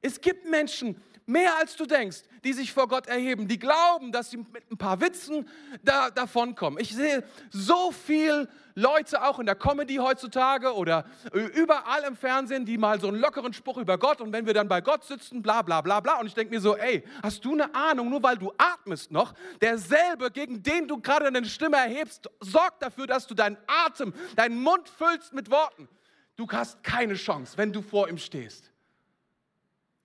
Es 0.00 0.20
gibt 0.20 0.48
Menschen, 0.48 1.00
mehr 1.24 1.56
als 1.58 1.76
du 1.76 1.86
denkst, 1.86 2.22
die 2.42 2.52
sich 2.52 2.72
vor 2.72 2.88
Gott 2.88 3.06
erheben, 3.06 3.46
die 3.46 3.60
glauben, 3.60 4.10
dass 4.10 4.30
sie 4.30 4.38
mit 4.38 4.72
ein 4.72 4.76
paar 4.76 5.00
Witzen 5.00 5.48
da, 5.84 6.10
davonkommen. 6.10 6.80
Ich 6.80 6.96
sehe 6.96 7.22
so 7.50 7.92
viel 7.92 8.48
Leute 8.80 9.22
auch 9.22 9.38
in 9.38 9.46
der 9.46 9.54
Comedy 9.54 9.96
heutzutage 9.96 10.74
oder 10.74 11.04
überall 11.32 12.02
im 12.04 12.16
Fernsehen, 12.16 12.64
die 12.64 12.78
mal 12.78 13.00
so 13.00 13.08
einen 13.08 13.18
lockeren 13.18 13.52
Spruch 13.52 13.76
über 13.76 13.98
Gott 13.98 14.20
und 14.20 14.32
wenn 14.32 14.46
wir 14.46 14.54
dann 14.54 14.68
bei 14.68 14.80
Gott 14.80 15.04
sitzen, 15.04 15.42
bla 15.42 15.62
bla 15.62 15.80
bla 15.80 16.00
bla. 16.00 16.18
Und 16.18 16.26
ich 16.26 16.34
denke 16.34 16.54
mir 16.54 16.60
so, 16.60 16.76
ey, 16.76 17.04
hast 17.22 17.44
du 17.44 17.52
eine 17.52 17.74
Ahnung, 17.74 18.08
nur 18.08 18.22
weil 18.22 18.38
du 18.38 18.52
atmest 18.56 19.12
noch, 19.12 19.34
derselbe, 19.60 20.30
gegen 20.30 20.62
den 20.62 20.88
du 20.88 21.00
gerade 21.00 21.30
deine 21.30 21.46
Stimme 21.46 21.76
erhebst, 21.76 22.28
sorgt 22.40 22.82
dafür, 22.82 23.06
dass 23.06 23.26
du 23.26 23.34
deinen 23.34 23.58
Atem, 23.66 24.14
deinen 24.36 24.60
Mund 24.60 24.88
füllst 24.88 25.32
mit 25.32 25.50
Worten. 25.50 25.88
Du 26.36 26.48
hast 26.50 26.82
keine 26.82 27.14
Chance, 27.14 27.58
wenn 27.58 27.72
du 27.72 27.82
vor 27.82 28.08
ihm 28.08 28.18
stehst. 28.18 28.70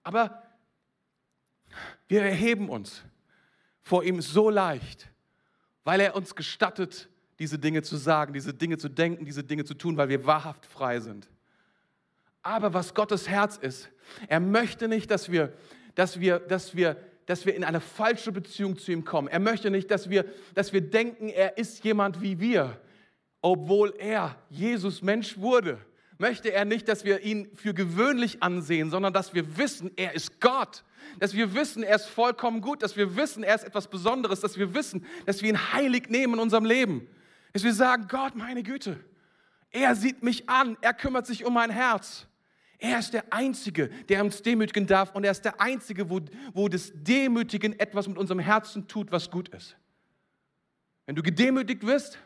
Aber 0.03 0.43
wir 2.07 2.21
erheben 2.21 2.69
uns 2.69 3.01
vor 3.81 4.03
ihm 4.03 4.21
so 4.21 4.49
leicht, 4.49 5.07
weil 5.83 5.99
er 5.99 6.15
uns 6.15 6.35
gestattet, 6.35 7.09
diese 7.39 7.59
Dinge 7.59 7.81
zu 7.81 7.97
sagen, 7.97 8.33
diese 8.33 8.53
Dinge 8.53 8.77
zu 8.77 8.89
denken, 8.89 9.25
diese 9.25 9.43
Dinge 9.43 9.65
zu 9.65 9.73
tun, 9.73 9.97
weil 9.97 10.09
wir 10.09 10.25
wahrhaft 10.25 10.65
frei 10.65 10.99
sind. 10.99 11.29
Aber 12.41 12.73
was 12.73 12.93
Gottes 12.93 13.27
Herz 13.27 13.57
ist, 13.57 13.89
er 14.27 14.39
möchte 14.39 14.87
nicht, 14.87 15.09
dass 15.11 15.31
wir, 15.31 15.53
dass 15.95 16.19
wir, 16.19 16.39
dass 16.39 16.75
wir, 16.75 16.97
dass 17.25 17.45
wir 17.45 17.55
in 17.55 17.63
eine 17.63 17.81
falsche 17.81 18.31
Beziehung 18.31 18.77
zu 18.77 18.91
ihm 18.91 19.03
kommen. 19.03 19.27
Er 19.27 19.39
möchte 19.39 19.71
nicht, 19.71 19.89
dass 19.89 20.09
wir, 20.09 20.25
dass 20.53 20.71
wir 20.71 20.81
denken, 20.81 21.29
er 21.29 21.57
ist 21.57 21.83
jemand 21.83 22.21
wie 22.21 22.39
wir, 22.39 22.79
obwohl 23.41 23.93
er 23.97 24.37
Jesus 24.49 25.01
Mensch 25.01 25.37
wurde. 25.37 25.79
Möchte 26.17 26.53
er 26.53 26.63
nicht, 26.63 26.87
dass 26.87 27.03
wir 27.03 27.21
ihn 27.21 27.49
für 27.55 27.73
gewöhnlich 27.73 28.41
ansehen, 28.41 28.89
sondern 28.89 29.11
dass 29.11 29.33
wir 29.33 29.57
wissen, 29.57 29.91
er 29.97 30.13
ist 30.13 30.39
Gott 30.39 30.83
dass 31.19 31.33
wir 31.33 31.53
wissen, 31.53 31.83
er 31.83 31.95
ist 31.95 32.07
vollkommen 32.07 32.61
gut, 32.61 32.83
dass 32.83 32.97
wir 32.97 33.15
wissen, 33.15 33.43
er 33.43 33.55
ist 33.55 33.63
etwas 33.63 33.87
Besonderes, 33.87 34.39
dass 34.39 34.57
wir 34.57 34.73
wissen, 34.73 35.05
dass 35.25 35.41
wir 35.41 35.49
ihn 35.49 35.73
heilig 35.73 36.09
nehmen 36.09 36.35
in 36.35 36.39
unserem 36.39 36.65
Leben. 36.65 37.07
Dass 37.55 37.63
wir 37.63 37.73
sagen, 37.73 38.07
Gott, 38.09 38.35
meine 38.35 38.63
Güte, 38.63 38.99
er 39.71 39.95
sieht 39.95 40.21
mich 40.21 40.49
an, 40.49 40.75
er 40.81 40.93
kümmert 40.93 41.25
sich 41.25 41.45
um 41.45 41.53
mein 41.53 41.69
Herz. 41.69 42.27
Er 42.79 42.99
ist 42.99 43.13
der 43.13 43.31
Einzige, 43.31 43.87
der 44.09 44.25
uns 44.25 44.41
demütigen 44.41 44.85
darf 44.85 45.15
und 45.15 45.23
er 45.23 45.31
ist 45.31 45.45
der 45.45 45.61
Einzige, 45.61 46.09
wo, 46.09 46.19
wo 46.51 46.67
das 46.67 46.91
Demütigen 46.93 47.79
etwas 47.79 48.09
mit 48.09 48.17
unserem 48.17 48.39
Herzen 48.39 48.89
tut, 48.89 49.09
was 49.09 49.31
gut 49.31 49.47
ist. 49.47 49.77
Wenn 51.05 51.15
du 51.15 51.23
gedemütigt 51.23 51.85
wirst 51.85 52.19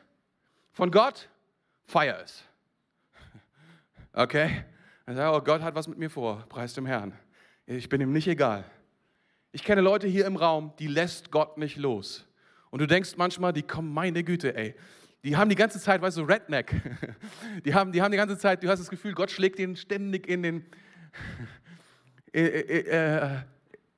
von 0.72 0.90
Gott, 0.90 1.30
feier 1.86 2.20
es. 2.24 2.44
Okay? 4.14 4.66
Dann 5.06 5.16
sag, 5.16 5.32
oh, 5.32 5.42
Gott 5.42 5.62
hat 5.62 5.76
was 5.76 5.88
mit 5.88 6.00
mir 6.00 6.10
vor, 6.10 6.44
preis 6.50 6.74
dem 6.74 6.88
Herrn. 6.88 7.14
Ich 7.68 7.88
bin 7.88 8.02
ihm 8.02 8.14
nicht 8.14 8.28
egal. 8.28 8.66
Ich 9.52 9.64
kenne 9.64 9.82
Leute 9.82 10.08
hier 10.08 10.26
im 10.26 10.38
Raum, 10.38 10.74
die 10.80 10.88
lässt 10.88 11.30
Gott 11.30 11.60
nicht 11.60 11.78
los. 11.78 12.26
Und 12.72 12.80
du 12.80 12.88
denkst 12.88 13.16
manchmal, 13.16 13.54
die 13.54 13.62
kommen, 13.62 13.94
meine 13.94 14.24
Güte, 14.24 14.58
ey. 14.58 14.74
Die 15.24 15.36
haben 15.36 15.50
die 15.50 15.56
ganze 15.56 15.80
Zeit, 15.80 16.02
weißt 16.02 16.18
du, 16.18 16.24
Redneck. 16.24 16.74
Die 17.66 17.74
haben, 17.74 17.92
die 17.92 18.02
haben 18.02 18.12
die 18.12 18.18
ganze 18.18 18.38
Zeit, 18.38 18.64
du 18.64 18.70
hast 18.70 18.80
das 18.80 18.90
Gefühl, 18.90 19.14
Gott 19.14 19.32
schlägt 19.32 19.60
ihnen 19.60 19.76
ständig 19.76 20.28
in 20.28 20.44
den, 20.44 20.66
äh, 22.32 23.42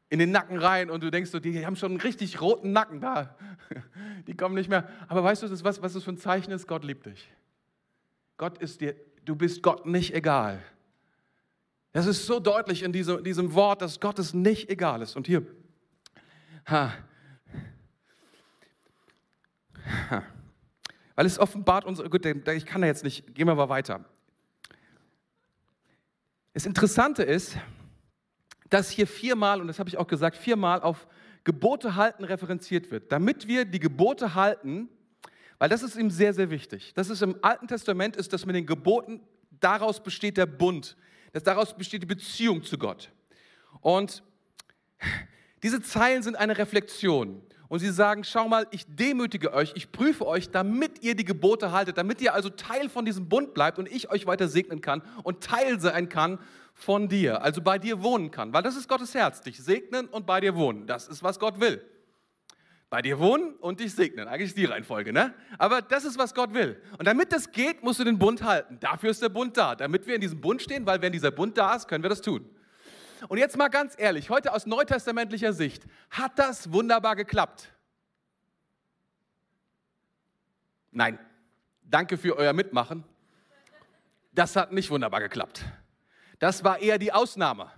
in 0.10 0.17
den 0.17 0.31
Nacken 0.31 0.57
rein 0.57 0.89
und 0.89 1.03
du 1.03 1.12
denkst 1.12 1.29
so, 1.29 1.39
die 1.39 1.63
haben 1.63 1.75
schon 1.75 1.91
einen 1.91 2.01
richtig 2.01 2.41
roten 2.41 2.71
Nacken 2.71 3.01
da. 3.01 3.36
Die 4.27 4.36
kommen 4.36 4.55
nicht 4.55 4.69
mehr. 4.69 4.89
Aber 5.07 5.23
weißt 5.23 5.43
du, 5.43 5.47
das, 5.47 5.63
was, 5.63 5.81
was 5.81 5.93
das 5.93 6.03
für 6.03 6.12
ein 6.12 6.17
Zeichen 6.17 6.51
ist? 6.51 6.67
Gott 6.67 6.84
liebt 6.84 7.05
dich. 7.05 7.31
Gott 8.38 8.57
ist 8.57 8.81
dir, 8.81 8.95
du 9.25 9.36
bist 9.36 9.62
Gott 9.62 9.86
nicht 9.86 10.13
egal. 10.13 10.62
Das 11.91 12.05
ist 12.07 12.25
so 12.25 12.39
deutlich 12.39 12.84
in 12.84 12.91
diesem, 12.91 13.23
diesem 13.23 13.53
Wort, 13.53 13.81
dass 13.81 13.99
Gott 13.99 14.17
es 14.19 14.34
nicht 14.34 14.69
egal 14.69 15.01
ist. 15.01 15.15
Und 15.15 15.27
hier, 15.27 15.45
ha, 16.65 16.93
ha, 20.10 20.23
weil 21.15 21.26
es 21.26 21.39
offenbart 21.39 21.86
unsere, 21.86 22.10
gut, 22.10 22.26
ich 22.26 22.65
kann 22.65 22.82
da 22.82 22.88
jetzt 22.88 23.04
nicht, 23.04 23.34
gehen 23.36 23.47
wir 23.47 23.56
mal 23.56 23.69
weiter. 23.69 24.06
Das 26.54 26.65
Interessante 26.65 27.24
ist, 27.24 27.58
dass 28.69 28.89
hier 28.89 29.08
viermal, 29.08 29.62
und 29.62 29.67
das 29.67 29.80
habe 29.80 29.89
ich 29.89 29.97
auch 29.97 30.08
gesagt, 30.08 30.38
viermal 30.38 30.82
auf 30.82 31.08
Gebote 31.43 31.95
halten 31.95 32.24
referenziert 32.24 32.91
wird. 32.91 33.12
Damit 33.12 33.47
wir 33.47 33.65
die 33.65 33.80
Gebote 33.80 34.36
halten, 34.36 34.89
weil 35.60 35.69
das 35.69 35.84
ist 35.84 35.95
ihm 35.95 36.10
sehr, 36.10 36.34
sehr 36.34 36.50
wichtig. 36.50 36.93
Das 36.95 37.10
ist 37.10 37.21
im 37.21 37.36
Alten 37.41 37.67
Testament, 37.67 38.15
ist 38.15 38.34
das 38.34 38.45
mit 38.45 38.56
den 38.56 38.65
Geboten, 38.65 39.21
daraus 39.60 40.02
besteht 40.02 40.38
der 40.38 40.45
Bund, 40.45 40.97
das, 41.34 41.43
daraus 41.43 41.76
besteht 41.76 42.02
die 42.02 42.08
Beziehung 42.08 42.63
zu 42.63 42.78
Gott. 42.78 43.12
Und 43.80 44.24
diese 45.63 45.82
Zeilen 45.82 46.24
sind 46.24 46.36
eine 46.36 46.58
Reflexion. 46.58 47.41
Und 47.71 47.79
sie 47.79 47.89
sagen, 47.89 48.25
schau 48.25 48.49
mal, 48.49 48.67
ich 48.71 48.86
demütige 48.86 49.53
euch, 49.53 49.71
ich 49.75 49.93
prüfe 49.93 50.27
euch, 50.27 50.49
damit 50.49 51.01
ihr 51.03 51.15
die 51.15 51.23
Gebote 51.23 51.71
haltet, 51.71 51.97
damit 51.97 52.19
ihr 52.19 52.34
also 52.34 52.49
Teil 52.49 52.89
von 52.89 53.05
diesem 53.05 53.29
Bund 53.29 53.53
bleibt 53.53 53.79
und 53.79 53.89
ich 53.89 54.12
euch 54.12 54.27
weiter 54.27 54.49
segnen 54.49 54.81
kann 54.81 55.01
und 55.23 55.41
Teil 55.41 55.79
sein 55.79 56.10
kann 56.10 56.38
von 56.73 57.07
dir, 57.07 57.41
also 57.43 57.62
bei 57.62 57.79
dir 57.79 58.03
wohnen 58.03 58.29
kann. 58.29 58.51
Weil 58.51 58.62
das 58.62 58.75
ist 58.75 58.89
Gottes 58.89 59.15
Herz, 59.15 59.39
dich 59.39 59.57
segnen 59.57 60.07
und 60.07 60.25
bei 60.25 60.41
dir 60.41 60.53
wohnen. 60.57 60.86
Das 60.86 61.07
ist, 61.07 61.23
was 61.23 61.39
Gott 61.39 61.62
will. 61.62 61.81
Bei 62.89 63.01
dir 63.01 63.19
wohnen 63.19 63.53
und 63.62 63.79
dich 63.79 63.95
segnen. 63.95 64.27
Eigentlich 64.27 64.49
ist 64.49 64.57
die 64.57 64.65
Reihenfolge, 64.65 65.13
ne? 65.13 65.34
Aber 65.57 65.81
das 65.81 66.03
ist, 66.03 66.17
was 66.17 66.34
Gott 66.34 66.53
will. 66.53 66.77
Und 66.99 67.07
damit 67.07 67.31
das 67.31 67.53
geht, 67.53 67.84
musst 67.84 68.01
du 68.01 68.03
den 68.03 68.19
Bund 68.19 68.43
halten. 68.43 68.79
Dafür 68.81 69.12
ist 69.12 69.21
der 69.21 69.29
Bund 69.29 69.55
da. 69.55 69.75
Damit 69.77 70.05
wir 70.07 70.15
in 70.15 70.21
diesem 70.21 70.41
Bund 70.41 70.62
stehen, 70.62 70.86
weil 70.86 71.01
wenn 71.01 71.13
dieser 71.13 71.31
Bund 71.31 71.57
da 71.57 71.73
ist, 71.73 71.88
können 71.88 72.03
wir 72.03 72.10
das 72.10 72.19
tun. 72.19 72.49
Und 73.27 73.38
jetzt 73.38 73.57
mal 73.57 73.69
ganz 73.69 73.95
ehrlich, 73.97 74.29
heute 74.29 74.53
aus 74.53 74.65
neutestamentlicher 74.65 75.53
Sicht, 75.53 75.86
hat 76.10 76.38
das 76.39 76.71
wunderbar 76.71 77.15
geklappt? 77.15 77.71
Nein. 80.91 81.19
Danke 81.84 82.17
für 82.17 82.38
euer 82.38 82.53
Mitmachen. 82.53 83.03
Das 84.31 84.55
hat 84.55 84.71
nicht 84.71 84.89
wunderbar 84.89 85.19
geklappt. 85.19 85.65
Das 86.39 86.63
war 86.63 86.79
eher 86.79 86.97
die 86.97 87.12
Ausnahme 87.12 87.69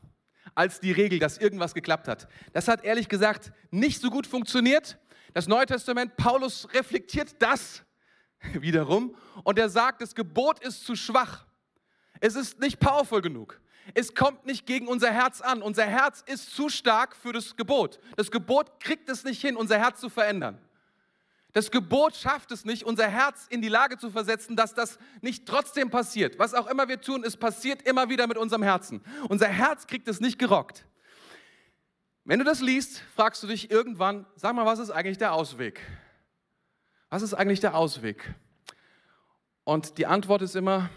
als 0.56 0.80
die 0.80 0.92
Regel, 0.92 1.18
dass 1.18 1.40
irgendwas 1.40 1.74
geklappt 1.74 2.08
hat. 2.08 2.28
Das 2.54 2.68
hat 2.68 2.84
ehrlich 2.84 3.10
gesagt 3.10 3.52
nicht 3.72 4.00
so 4.00 4.12
gut 4.12 4.28
funktioniert. 4.28 5.00
Das 5.34 5.48
Neue 5.48 5.66
Testament, 5.66 6.16
Paulus 6.16 6.68
reflektiert 6.74 7.36
das 7.40 7.84
wiederum 8.54 9.16
und 9.44 9.58
er 9.58 9.70
sagt, 9.70 10.02
das 10.02 10.14
Gebot 10.14 10.60
ist 10.60 10.86
zu 10.86 10.96
schwach. 10.96 11.46
Es 12.20 12.36
ist 12.36 12.60
nicht 12.60 12.80
powerful 12.80 13.22
genug. 13.22 13.60
Es 13.94 14.16
kommt 14.16 14.46
nicht 14.46 14.66
gegen 14.66 14.88
unser 14.88 15.12
Herz 15.12 15.42
an. 15.42 15.62
Unser 15.62 15.86
Herz 15.86 16.24
ist 16.26 16.56
zu 16.56 16.70
stark 16.70 17.16
für 17.16 17.34
das 17.34 17.56
Gebot. 17.56 18.00
Das 18.16 18.32
Gebot 18.32 18.80
kriegt 18.80 19.10
es 19.10 19.24
nicht 19.24 19.42
hin, 19.42 19.56
unser 19.56 19.78
Herz 19.78 20.00
zu 20.00 20.10
verändern. 20.10 20.60
Das 21.54 21.70
Gebot 21.70 22.16
schafft 22.16 22.52
es 22.52 22.66
nicht, 22.66 22.84
unser 22.84 23.08
Herz 23.08 23.46
in 23.48 23.62
die 23.62 23.70
Lage 23.70 24.00
zu 24.00 24.10
versetzen, 24.10 24.56
dass 24.56 24.74
das 24.74 24.98
nicht 25.22 25.46
trotzdem 25.46 25.92
passiert. 25.92 26.40
Was 26.40 26.56
auch 26.56 26.66
immer 26.66 26.88
wir 26.88 27.00
tun, 27.00 27.24
es 27.24 27.38
passiert 27.38 27.84
immer 27.84 28.10
wieder 28.10 28.26
mit 28.26 28.38
unserem 28.38 28.64
Herzen. 28.64 29.02
Unser 29.30 29.48
Herz 29.48 29.86
kriegt 29.86 30.08
es 30.08 30.20
nicht 30.20 30.40
gerockt. 30.40 30.86
Wenn 32.26 32.40
du 32.40 32.46
das 32.46 32.62
liest, 32.62 33.04
fragst 33.16 33.44
du 33.44 33.48
dich 33.48 33.70
irgendwann, 33.70 34.26
sag 34.36 34.56
mal, 34.56 34.66
was 34.66 34.80
ist 34.80 34.90
eigentlich 34.90 35.20
der 35.20 35.34
Ausweg? 35.34 35.80
Was 37.10 37.22
ist 37.22 37.36
eigentlich 37.36 37.60
der 37.60 37.76
Ausweg? 37.76 38.34
Und 39.64 40.00
die 40.00 40.08
Antwort 40.08 40.42
ist 40.42 40.56
immer, 40.56 40.90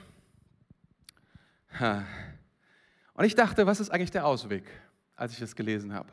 und 3.17 3.25
ich 3.25 3.35
dachte, 3.35 3.67
was 3.67 3.81
ist 3.81 3.91
eigentlich 3.91 4.11
der 4.11 4.27
Ausweg, 4.27 4.65
als 5.15 5.33
ich 5.33 5.39
das 5.39 5.57
gelesen 5.57 5.93
habe? 5.93 6.13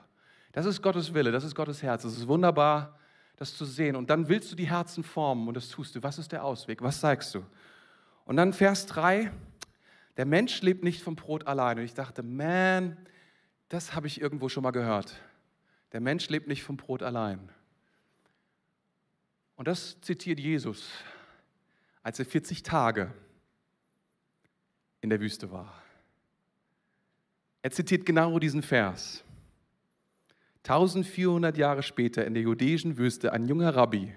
Das 0.54 0.66
ist 0.66 0.82
Gottes 0.82 1.13
Wille, 1.13 1.32
das 1.32 1.44
ist 1.44 1.54
Gottes 1.56 1.84
Herz. 1.84 2.06
Es 2.06 2.18
ist 2.18 2.28
wunderbar, 2.28 2.98
das 3.36 3.58
zu 3.58 3.66
sehen. 3.66 3.96
Und 3.96 4.10
dann 4.10 4.30
willst 4.30 4.52
du 4.52 4.56
die 4.56 4.70
Herzen 4.70 5.04
formen 5.04 5.48
und 5.48 5.56
das 5.56 5.68
tust 5.68 5.96
du. 5.96 6.04
Was 6.04 6.18
ist 6.18 6.32
der 6.32 6.46
Ausweg? 6.46 6.82
Was 6.82 7.02
sagst 7.02 7.36
du? 7.36 7.44
Und 8.26 8.38
dann 8.38 8.54
Vers 8.54 8.86
3, 8.86 9.32
der 10.16 10.26
Mensch 10.26 10.62
lebt 10.62 10.84
nicht 10.84 11.04
vom 11.04 11.16
Brot 11.16 11.46
allein. 11.46 11.78
Und 11.80 11.84
ich 11.84 11.94
dachte, 11.94 12.24
man, 12.24 12.98
das 13.68 13.96
habe 13.96 14.08
ich 14.08 14.22
irgendwo 14.22 14.48
schon 14.48 14.63
mal 14.63 14.72
gehört. 14.72 15.16
Der 15.92 16.00
Mensch 16.00 16.30
lebt 16.30 16.48
nicht 16.48 16.63
vom 16.63 16.78
Brot 16.78 17.04
allein. 17.04 17.50
Und 19.56 19.68
das 19.68 20.00
zitiert 20.02 20.39
Jesus, 20.39 20.89
als 22.02 22.20
er 22.20 22.26
40 22.26 22.63
Tage 22.63 23.13
in 25.02 25.10
der 25.10 25.20
Wüste 25.20 25.52
war. 25.52 25.83
Er 27.63 27.71
zitiert 27.71 28.06
genau 28.06 28.38
diesen 28.39 28.62
Vers. 28.62 29.23
1400 30.63 31.58
Jahre 31.58 31.82
später 31.82 32.26
in 32.26 32.34
der 32.34 32.43
judäischen 32.43 32.97
Wüste 32.97 33.34
ein 33.34 33.47
junger 33.47 33.76
Rabbi 33.76 34.13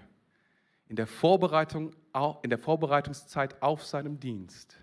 in 0.89 0.97
der, 0.97 1.07
Vorbereitung, 1.07 1.95
in 2.43 2.51
der 2.51 2.59
Vorbereitungszeit 2.59 3.63
auf 3.63 3.85
seinem 3.85 4.21
Dienst. 4.21 4.77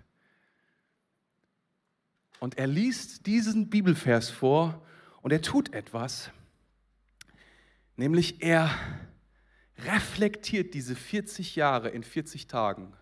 Und 2.39 2.58
er 2.58 2.67
liest 2.67 3.26
diesen 3.26 3.69
Bibelvers 3.69 4.30
vor 4.30 4.86
und 5.21 5.32
er 5.32 5.41
tut 5.41 5.73
etwas, 5.73 6.32
nämlich 7.95 8.41
er 8.41 8.69
reflektiert 9.80 10.73
diese 10.73 10.95
40 10.95 11.56
Jahre 11.56 11.89
in 11.89 12.04
40 12.04 12.47
Tagen. 12.47 12.93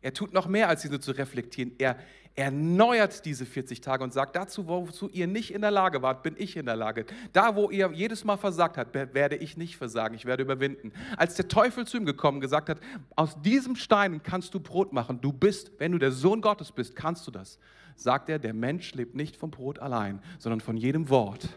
Er 0.00 0.12
tut 0.12 0.32
noch 0.32 0.46
mehr, 0.46 0.68
als 0.68 0.82
diese 0.82 1.00
zu 1.00 1.12
reflektieren. 1.12 1.72
Er, 1.78 1.98
erneuert 2.36 3.24
diese 3.24 3.46
40 3.46 3.80
Tage 3.80 4.04
und 4.04 4.12
sagt, 4.12 4.36
dazu, 4.36 4.68
wozu 4.68 5.08
ihr 5.08 5.26
nicht 5.26 5.54
in 5.54 5.62
der 5.62 5.70
Lage 5.70 6.02
wart, 6.02 6.22
bin 6.22 6.34
ich 6.36 6.56
in 6.56 6.66
der 6.66 6.76
Lage. 6.76 7.06
Da, 7.32 7.56
wo 7.56 7.70
ihr 7.70 7.90
jedes 7.92 8.24
Mal 8.24 8.36
versagt 8.36 8.76
habt, 8.76 8.94
werde 8.94 9.36
ich 9.36 9.56
nicht 9.56 9.78
versagen, 9.78 10.14
ich 10.14 10.26
werde 10.26 10.42
überwinden. 10.42 10.92
Als 11.16 11.34
der 11.34 11.48
Teufel 11.48 11.86
zu 11.86 11.96
ihm 11.96 12.04
gekommen 12.04 12.40
gesagt 12.40 12.68
hat, 12.68 12.78
aus 13.16 13.40
diesem 13.40 13.74
Stein 13.74 14.22
kannst 14.22 14.52
du 14.52 14.60
Brot 14.60 14.92
machen, 14.92 15.20
du 15.22 15.32
bist, 15.32 15.72
wenn 15.78 15.92
du 15.92 15.98
der 15.98 16.12
Sohn 16.12 16.42
Gottes 16.42 16.72
bist, 16.72 16.94
kannst 16.94 17.26
du 17.26 17.30
das, 17.30 17.58
sagt 17.96 18.28
er, 18.28 18.38
der 18.38 18.52
Mensch 18.52 18.94
lebt 18.94 19.14
nicht 19.14 19.36
vom 19.36 19.50
Brot 19.50 19.78
allein, 19.78 20.20
sondern 20.38 20.60
von 20.60 20.76
jedem 20.76 21.08
Wort. 21.08 21.48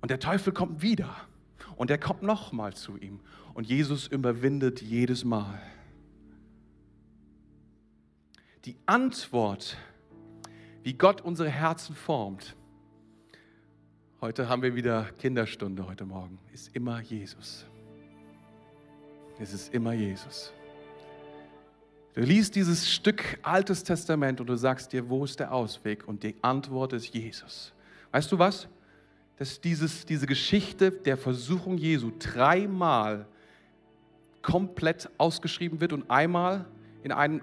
Und 0.00 0.12
der 0.12 0.20
Teufel 0.20 0.52
kommt 0.52 0.80
wieder 0.80 1.16
und 1.74 1.90
er 1.90 1.98
kommt 1.98 2.22
nochmal 2.22 2.74
zu 2.74 2.96
ihm 2.96 3.18
und 3.52 3.66
Jesus 3.66 4.06
überwindet 4.06 4.80
jedes 4.80 5.24
Mal 5.24 5.60
die 8.68 8.76
Antwort, 8.84 9.78
wie 10.82 10.92
Gott 10.92 11.22
unsere 11.22 11.48
Herzen 11.48 11.94
formt. 11.94 12.54
Heute 14.20 14.46
haben 14.46 14.60
wir 14.60 14.74
wieder 14.74 15.04
Kinderstunde 15.18 15.86
heute 15.86 16.04
Morgen. 16.04 16.38
Ist 16.52 16.76
immer 16.76 17.00
Jesus. 17.00 17.64
Es 19.38 19.54
ist 19.54 19.72
immer 19.72 19.94
Jesus. 19.94 20.52
Du 22.12 22.20
liest 22.20 22.56
dieses 22.56 22.92
Stück 22.92 23.38
Altes 23.40 23.84
Testament 23.84 24.38
und 24.38 24.48
du 24.48 24.56
sagst 24.56 24.92
dir, 24.92 25.08
wo 25.08 25.24
ist 25.24 25.40
der 25.40 25.50
Ausweg? 25.50 26.06
Und 26.06 26.22
die 26.22 26.34
Antwort 26.42 26.92
ist 26.92 27.14
Jesus. 27.14 27.72
Weißt 28.12 28.30
du 28.30 28.38
was? 28.38 28.68
Dass 29.38 29.62
dieses, 29.62 30.04
diese 30.04 30.26
Geschichte 30.26 30.90
der 30.90 31.16
Versuchung 31.16 31.78
Jesu 31.78 32.12
dreimal 32.18 33.26
komplett 34.42 35.08
ausgeschrieben 35.16 35.80
wird 35.80 35.94
und 35.94 36.10
einmal 36.10 36.66
in 37.02 37.12
einem, 37.12 37.42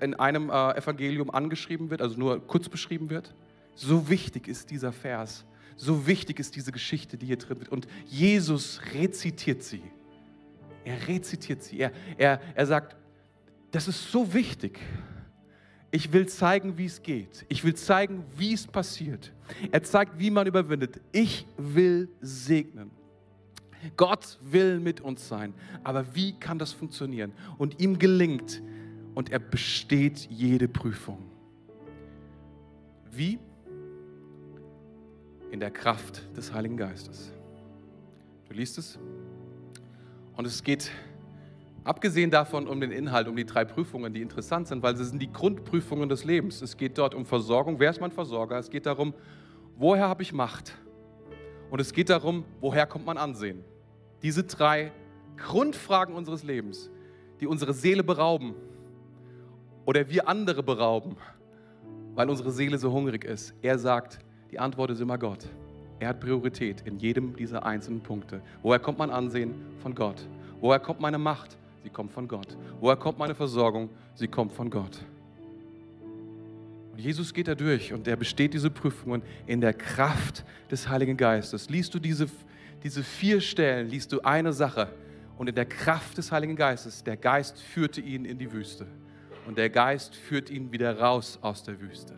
in 0.00 0.14
einem 0.14 0.50
äh, 0.50 0.76
Evangelium 0.76 1.30
angeschrieben 1.30 1.90
wird, 1.90 2.02
also 2.02 2.18
nur 2.18 2.46
kurz 2.46 2.68
beschrieben 2.68 3.10
wird. 3.10 3.34
So 3.74 4.08
wichtig 4.08 4.48
ist 4.48 4.70
dieser 4.70 4.92
Vers. 4.92 5.44
So 5.76 6.06
wichtig 6.06 6.38
ist 6.38 6.54
diese 6.54 6.72
Geschichte, 6.72 7.16
die 7.16 7.26
hier 7.26 7.38
drin 7.38 7.58
wird. 7.60 7.70
Und 7.70 7.86
Jesus 8.06 8.80
rezitiert 8.94 9.62
sie. 9.62 9.82
Er 10.84 11.08
rezitiert 11.08 11.62
sie. 11.62 11.80
Er, 11.80 11.92
er, 12.18 12.40
er 12.54 12.66
sagt, 12.66 12.96
das 13.70 13.88
ist 13.88 14.10
so 14.10 14.34
wichtig. 14.34 14.78
Ich 15.90 16.12
will 16.12 16.26
zeigen, 16.26 16.78
wie 16.78 16.86
es 16.86 17.02
geht. 17.02 17.44
Ich 17.48 17.64
will 17.64 17.74
zeigen, 17.74 18.24
wie 18.36 18.52
es 18.52 18.66
passiert. 18.66 19.32
Er 19.70 19.82
zeigt, 19.82 20.18
wie 20.18 20.30
man 20.30 20.46
überwindet. 20.46 21.00
Ich 21.12 21.46
will 21.56 22.08
segnen. 22.20 22.90
Gott 23.96 24.38
will 24.42 24.78
mit 24.78 25.00
uns 25.00 25.28
sein. 25.28 25.54
Aber 25.82 26.14
wie 26.14 26.32
kann 26.32 26.58
das 26.58 26.72
funktionieren? 26.72 27.32
Und 27.58 27.80
ihm 27.80 27.98
gelingt 27.98 28.62
und 29.14 29.30
er 29.30 29.38
besteht 29.38 30.28
jede 30.30 30.68
Prüfung. 30.68 31.18
Wie? 33.10 33.38
In 35.50 35.60
der 35.60 35.70
Kraft 35.70 36.22
des 36.36 36.52
Heiligen 36.52 36.76
Geistes. 36.76 37.32
Du 38.48 38.54
liest 38.54 38.78
es 38.78 38.98
und 40.36 40.46
es 40.46 40.62
geht 40.62 40.90
abgesehen 41.84 42.30
davon 42.30 42.66
um 42.66 42.80
den 42.80 42.90
Inhalt, 42.90 43.28
um 43.28 43.36
die 43.36 43.44
drei 43.44 43.64
Prüfungen, 43.64 44.14
die 44.14 44.22
interessant 44.22 44.68
sind, 44.68 44.82
weil 44.82 44.96
sie 44.96 45.04
sind 45.04 45.20
die 45.20 45.30
Grundprüfungen 45.30 46.08
des 46.08 46.24
Lebens. 46.24 46.62
Es 46.62 46.76
geht 46.76 46.96
dort 46.96 47.14
um 47.14 47.26
Versorgung. 47.26 47.78
Wer 47.78 47.90
ist 47.90 48.00
mein 48.00 48.12
Versorger? 48.12 48.58
Es 48.58 48.70
geht 48.70 48.86
darum, 48.86 49.12
woher 49.76 50.08
habe 50.08 50.22
ich 50.22 50.32
Macht? 50.32 50.74
Und 51.70 51.80
es 51.80 51.92
geht 51.92 52.08
darum, 52.08 52.44
woher 52.60 52.86
kommt 52.86 53.06
mein 53.06 53.18
Ansehen? 53.18 53.64
Diese 54.22 54.44
drei 54.44 54.92
Grundfragen 55.36 56.14
unseres 56.14 56.44
Lebens, 56.44 56.90
die 57.40 57.46
unsere 57.46 57.74
Seele 57.74 58.04
berauben 58.04 58.54
oder 59.84 60.08
wir 60.08 60.28
andere 60.28 60.62
berauben, 60.62 61.16
weil 62.14 62.28
unsere 62.28 62.50
Seele 62.50 62.78
so 62.78 62.92
hungrig 62.92 63.24
ist. 63.24 63.54
Er 63.62 63.78
sagt, 63.78 64.18
die 64.50 64.58
Antwort 64.58 64.90
ist 64.90 65.00
immer 65.00 65.18
Gott. 65.18 65.46
Er 65.98 66.08
hat 66.08 66.20
Priorität 66.20 66.82
in 66.82 66.98
jedem 66.98 67.36
dieser 67.36 67.64
einzelnen 67.64 68.00
Punkte. 68.00 68.42
Woher 68.62 68.78
kommt 68.78 68.98
mein 68.98 69.10
Ansehen? 69.10 69.54
Von 69.82 69.94
Gott. 69.94 70.26
Woher 70.60 70.80
kommt 70.80 71.00
meine 71.00 71.18
Macht? 71.18 71.56
Sie 71.82 71.90
kommt 71.90 72.12
von 72.12 72.28
Gott. 72.28 72.56
Woher 72.80 72.96
kommt 72.96 73.18
meine 73.18 73.34
Versorgung? 73.34 73.88
Sie 74.14 74.28
kommt 74.28 74.52
von 74.52 74.70
Gott. 74.70 74.98
Und 76.92 76.98
Jesus 76.98 77.32
geht 77.32 77.48
da 77.48 77.54
durch 77.54 77.92
und 77.92 78.06
er 78.06 78.16
besteht 78.16 78.52
diese 78.52 78.68
Prüfungen 78.68 79.22
in 79.46 79.60
der 79.60 79.72
Kraft 79.72 80.44
des 80.70 80.88
Heiligen 80.88 81.16
Geistes. 81.16 81.70
Liest 81.70 81.94
du 81.94 81.98
diese, 81.98 82.26
diese 82.82 83.02
vier 83.02 83.40
Stellen, 83.40 83.88
liest 83.88 84.12
du 84.12 84.20
eine 84.20 84.52
Sache 84.52 84.88
und 85.38 85.48
in 85.48 85.54
der 85.54 85.64
Kraft 85.64 86.18
des 86.18 86.30
Heiligen 86.30 86.54
Geistes, 86.54 87.02
der 87.02 87.16
Geist 87.16 87.60
führte 87.60 88.00
ihn 88.00 88.24
in 88.24 88.38
die 88.38 88.52
Wüste 88.52 88.86
und 89.46 89.58
der 89.58 89.70
Geist 89.70 90.14
führt 90.14 90.50
ihn 90.50 90.72
wieder 90.72 90.98
raus 90.98 91.38
aus 91.42 91.62
der 91.62 91.80
Wüste. 91.80 92.14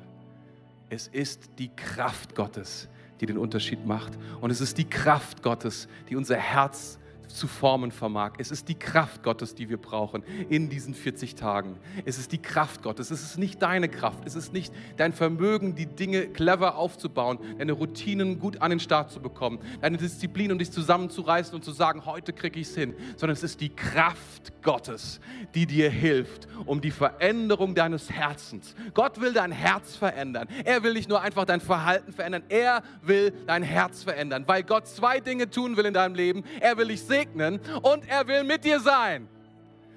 Es 0.91 1.09
ist 1.09 1.51
die 1.59 1.75
Kraft 1.75 2.35
Gottes, 2.35 2.89
die 3.21 3.27
den 3.27 3.39
Unterschied 3.39 3.87
macht. 3.87 4.13
Und 4.41 4.51
es 4.51 4.61
ist 4.61 4.79
die 4.79 4.89
Kraft 4.89 5.43
Gottes, 5.43 5.89
die 6.09 6.17
unser 6.17 6.37
Herz 6.37 6.99
zu 7.29 7.47
formen 7.47 7.91
vermag. 7.91 8.35
Es 8.39 8.51
ist 8.51 8.69
die 8.69 8.75
Kraft 8.75 9.23
Gottes, 9.23 9.55
die 9.55 9.69
wir 9.69 9.77
brauchen 9.77 10.23
in 10.49 10.69
diesen 10.69 10.95
40 10.95 11.35
Tagen. 11.35 11.79
Es 12.05 12.19
ist 12.19 12.33
die 12.33 12.43
Kraft 12.43 12.83
Gottes. 12.83 13.11
Es 13.11 13.23
ist 13.23 13.39
nicht 13.39 13.63
deine 13.63 13.89
Kraft. 13.89 14.27
Es 14.27 14.35
ist 14.35 14.53
nicht 14.53 14.73
dein 14.97 15.13
Vermögen, 15.13 15.75
die 15.75 15.87
Dinge 15.87 16.29
clever 16.29 16.77
aufzubauen, 16.77 17.39
deine 17.59 17.73
Routinen 17.73 18.39
gut 18.39 18.61
an 18.63 18.71
den 18.71 18.81
Start 18.81 19.11
zu 19.11 19.21
bekommen, 19.21 19.59
deine 19.81 19.97
Disziplin, 19.97 20.53
um 20.53 20.59
dich 20.59 20.71
zusammenzureißen 20.71 21.55
und 21.55 21.65
zu 21.65 21.73
sagen, 21.73 22.07
heute 22.07 22.33
kriege 22.33 22.61
ich 22.61 22.69
es 22.69 22.75
hin, 22.75 22.95
sondern 23.17 23.35
es 23.35 23.43
ist 23.43 23.61
die 23.61 23.71
Kraft 23.71 24.63
Gottes, 24.63 25.21
die 25.55 25.67
dir 25.67 25.91
hilft, 25.91 26.49
um 26.67 26.81
die 26.81 26.91
Veränderung 26.91 27.75
deines 27.75 28.11
Herzens. 28.11 28.75
Gott 28.95 29.21
will 29.21 29.33
dein 29.33 29.53
Herz 29.53 29.97
verändern. 29.97 30.49
Er 30.65 30.83
will 30.83 30.95
nicht 30.95 31.09
nur 31.09 31.21
einfach 31.21 31.45
dein 31.45 31.61
Verhalten 31.61 32.13
verändern, 32.13 32.43
er 32.49 32.83
will 33.03 33.33
dein 33.47 33.63
Herz 33.63 34.03
verändern, 34.03 34.45
weil 34.47 34.63
Gott 34.63 34.89
zwei 34.89 35.21
Dinge 35.21 35.51
tun 35.51 35.77
will 35.77 35.87
in 35.87 35.95
deinem 35.95 36.15
Leben. 36.15 36.45
Er 36.61 36.77
will 36.77 36.89
dich 36.89 37.03
segnen 37.15 37.61
und 37.83 38.09
er 38.09 38.27
will 38.27 38.45
mit 38.45 38.65
dir 38.65 38.81
sein. 38.81 39.29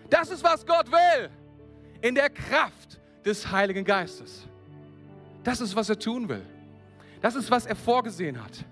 Das 0.09 0.30
ist, 0.30 0.43
was 0.43 0.65
Gott 0.65 0.91
will. 0.91 1.30
In 2.01 2.15
der 2.15 2.30
Kraft 2.30 2.99
des 3.26 3.51
Heiligen 3.51 3.84
Geistes. 3.84 4.47
Das 5.43 5.59
ist, 5.61 5.76
was 5.76 5.89
er 5.89 5.97
tun 5.97 6.30
will. 6.30 6.45
Das 7.22 7.36
ist, 7.36 7.49
was 7.49 7.65
er 7.65 7.76
vorgesehen 7.76 8.41
hat. 8.41 8.63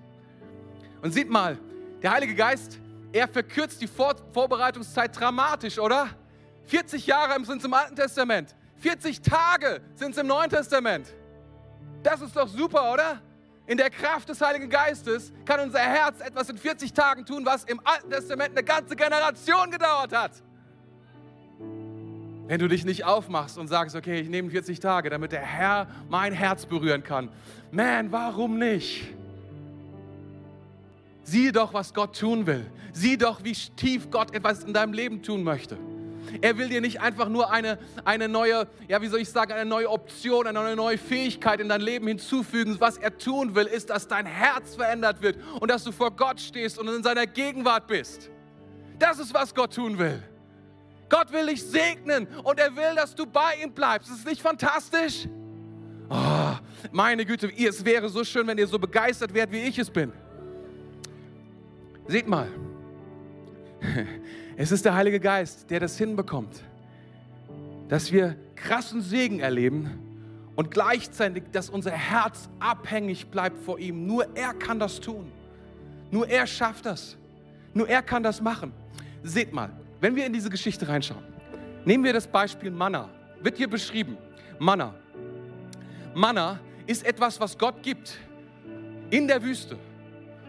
Und 1.02 1.12
sieht 1.14 1.30
mal, 1.30 1.58
der 2.02 2.12
Heilige 2.12 2.36
Geist, 2.36 2.80
er 3.12 3.28
verkürzt 3.28 3.82
die 3.82 3.88
Vor 3.88 4.16
Vorbereitungszeit 4.32 5.20
dramatisch, 5.20 5.80
oder? 5.80 6.10
40 6.66 7.06
Jahre 7.08 7.44
sind 7.46 7.58
es 7.58 7.66
im 7.66 7.74
Alten 7.74 7.96
Testament. 7.96 8.56
40 8.78 9.22
Tage 9.22 9.82
sind 9.96 10.12
es 10.12 10.18
im 10.18 10.28
Neuen 10.28 10.50
Testament. 10.50 11.08
Das 12.04 12.22
ist 12.22 12.36
doch 12.36 12.48
super, 12.48 12.94
oder? 12.94 13.22
In 13.68 13.78
der 13.78 13.90
Kraft 13.90 14.30
des 14.30 14.40
Heiligen 14.42 14.70
Geistes 14.70 15.34
kann 15.44 15.60
unser 15.60 15.80
Herz 15.80 16.22
etwas 16.22 16.50
in 16.50 16.58
40 16.58 16.94
Tagen 16.94 17.26
tun, 17.26 17.46
was 17.46 17.64
im 17.64 17.82
Alten 17.84 18.12
Testament 18.12 18.52
eine 18.52 18.64
ganze 18.64 18.96
Generation 18.96 19.72
gedauert 19.72 20.14
hat. 20.14 20.32
Wenn 22.48 22.60
du 22.60 22.68
dich 22.68 22.86
nicht 22.86 23.04
aufmachst 23.06 23.58
und 23.58 23.68
sagst, 23.68 23.96
okay, 23.96 24.20
ich 24.20 24.30
nehme 24.30 24.52
40 24.52 24.80
Tage, 24.80 25.10
damit 25.10 25.32
der 25.32 25.42
Herr 25.42 25.88
mein 26.10 26.32
Herz 26.32 26.68
berühren 26.68 27.04
kann. 27.04 27.30
Man, 27.72 28.12
warum 28.12 28.60
nicht? 28.60 29.08
Sieh 31.24 31.52
doch, 31.52 31.74
was 31.74 31.92
Gott 31.92 32.20
tun 32.20 32.46
will. 32.46 32.70
Sieh 32.94 33.18
doch, 33.18 33.44
wie 33.44 33.54
tief 33.54 34.12
Gott 34.12 34.36
etwas 34.36 34.64
in 34.64 34.74
deinem 34.74 34.94
Leben 34.94 35.24
tun 35.24 35.44
möchte. 35.44 35.76
Er 36.42 36.58
will 36.58 36.70
dir 36.70 36.82
nicht 36.82 37.02
einfach 37.02 37.30
nur 37.30 37.52
eine, 37.52 37.78
eine 38.04 38.28
neue, 38.28 38.68
ja, 38.88 39.02
wie 39.02 39.08
soll 39.08 39.20
ich 39.20 39.30
sagen, 39.30 39.54
eine 39.54 39.66
neue 39.66 39.90
Option, 39.90 40.48
eine 40.48 40.76
neue 40.76 40.98
Fähigkeit 40.98 41.60
in 41.60 41.70
dein 41.70 41.82
Leben 41.82 42.08
hinzufügen. 42.08 42.78
Was 42.80 42.98
er 42.98 43.18
tun 43.18 43.56
will, 43.56 43.66
ist, 43.66 43.90
dass 43.90 44.08
dein 44.08 44.26
Herz 44.26 44.76
verändert 44.76 45.22
wird 45.22 45.38
und 45.60 45.70
dass 45.70 45.84
du 45.84 45.92
vor 45.92 46.12
Gott 46.12 46.40
stehst 46.40 46.78
und 46.80 46.88
in 46.88 47.04
seiner 47.04 47.28
Gegenwart 47.28 47.88
bist. 47.88 48.30
Das 49.00 49.20
ist, 49.20 49.34
was 49.34 49.54
Gott 49.54 49.74
tun 49.74 49.98
will. 49.98 50.22
Gott 51.10 51.32
will 51.32 51.48
dich 51.48 51.64
segnen 51.64 52.28
und 52.44 52.60
er 52.60 52.76
will, 52.76 52.96
dass 52.96 53.14
du 53.14 53.26
bei 53.26 53.56
ihm 53.64 53.72
bleibst. 53.72 54.10
Ist 54.10 54.20
es 54.20 54.26
nicht 54.26 54.42
fantastisch? 54.42 55.28
Oh, 56.10 56.54
meine 56.92 57.26
Güte, 57.26 57.52
es 57.58 57.84
wäre 57.84 58.10
so 58.10 58.24
schön, 58.24 58.48
wenn 58.48 58.58
ihr 58.58 58.68
so 58.68 58.80
begeistert 58.80 59.34
wärt, 59.34 59.52
wie 59.52 59.60
ich 59.60 59.78
es 59.78 59.90
bin. 59.90 60.12
Seht 62.08 62.28
mal, 62.28 62.48
es 64.58 64.72
ist 64.72 64.86
der 64.86 64.96
Heilige 64.96 65.20
Geist, 65.20 65.70
der 65.70 65.80
das 65.80 65.98
hinbekommt, 65.98 66.64
dass 67.88 68.12
wir 68.12 68.36
krassen 68.56 69.02
Segen 69.02 69.40
erleben 69.40 69.90
und 70.56 70.72
gleichzeitig, 70.72 71.44
dass 71.52 71.70
unser 71.70 71.92
Herz 71.92 72.50
abhängig 72.60 73.28
bleibt 73.28 73.58
vor 73.64 73.78
ihm. 73.80 74.08
Nur 74.08 74.36
er 74.36 74.54
kann 74.54 74.80
das 74.80 75.00
tun. 75.00 75.32
Nur 76.12 76.28
er 76.30 76.48
schafft 76.48 76.86
das. 76.86 77.18
Nur 77.74 77.90
er 77.90 78.02
kann 78.02 78.24
das 78.24 78.42
machen. 78.42 78.72
Seht 79.24 79.52
mal, 79.54 79.72
wenn 80.00 80.16
wir 80.16 80.26
in 80.26 80.34
diese 80.34 80.50
Geschichte 80.50 80.88
reinschauen, 80.88 81.24
nehmen 81.84 82.04
wir 82.04 82.14
das 82.14 82.28
Beispiel 82.28 82.72
Manna. 82.72 83.10
Wird 83.42 83.58
hier 83.58 83.70
beschrieben. 83.70 84.18
Manna. 84.60 84.96
Manna 86.14 86.60
ist 86.88 87.06
etwas, 87.06 87.40
was 87.40 87.58
Gott 87.58 87.84
gibt 87.84 88.18
in 89.10 89.28
der 89.28 89.44
Wüste. 89.44 89.78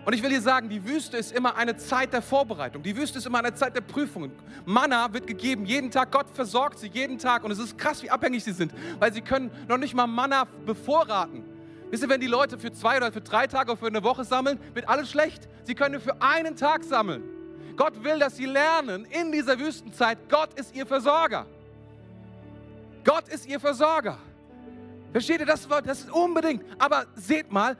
Und 0.06 0.12
ich 0.12 0.22
will 0.22 0.30
dir 0.30 0.40
sagen, 0.40 0.68
die 0.68 0.84
Wüste 0.84 1.16
ist 1.16 1.32
immer 1.32 1.56
eine 1.56 1.76
Zeit 1.76 2.12
der 2.12 2.22
Vorbereitung. 2.22 2.80
Die 2.80 2.96
Wüste 2.96 3.18
ist 3.18 3.26
immer 3.26 3.40
eine 3.40 3.54
Zeit 3.54 3.74
der 3.74 3.80
Prüfungen. 3.80 4.30
Manna 4.64 5.12
wird 5.12 5.26
gegeben 5.26 5.66
jeden 5.66 5.90
Tag. 5.90 6.12
Gott 6.12 6.26
versorgt 6.32 6.78
sie 6.78 6.86
jeden 6.86 7.18
Tag. 7.18 7.42
Und 7.42 7.50
es 7.50 7.58
ist 7.58 7.76
krass, 7.76 8.04
wie 8.04 8.10
abhängig 8.10 8.44
sie 8.44 8.52
sind, 8.52 8.72
weil 9.00 9.12
sie 9.12 9.20
können 9.20 9.50
noch 9.66 9.78
nicht 9.78 9.94
mal 9.94 10.06
Manna 10.06 10.44
bevorraten. 10.64 11.42
Wisst 11.90 12.04
ihr, 12.04 12.08
wenn 12.08 12.20
die 12.20 12.28
Leute 12.28 12.56
für 12.56 12.72
zwei 12.72 12.98
oder 12.98 13.10
für 13.10 13.20
drei 13.20 13.48
Tage 13.48 13.72
oder 13.72 13.80
für 13.80 13.88
eine 13.88 14.04
Woche 14.04 14.24
sammeln, 14.24 14.60
wird 14.74 14.88
alles 14.88 15.10
schlecht. 15.10 15.48
Sie 15.64 15.74
können 15.74 16.00
für 16.00 16.22
einen 16.22 16.54
Tag 16.54 16.84
sammeln. 16.84 17.24
Gott 17.76 18.04
will, 18.04 18.20
dass 18.20 18.36
sie 18.36 18.46
lernen 18.46 19.06
in 19.06 19.32
dieser 19.32 19.58
Wüstenzeit, 19.58 20.18
Gott 20.28 20.54
ist 20.54 20.72
ihr 20.76 20.86
Versorger. 20.86 21.46
Gott 23.02 23.26
ist 23.26 23.44
ihr 23.46 23.58
Versorger. 23.58 24.18
Versteht 25.10 25.40
ihr 25.40 25.46
das? 25.46 25.66
Das 25.66 25.98
ist 25.98 26.12
unbedingt. 26.12 26.64
Aber 26.78 27.06
seht 27.16 27.50
mal, 27.50 27.76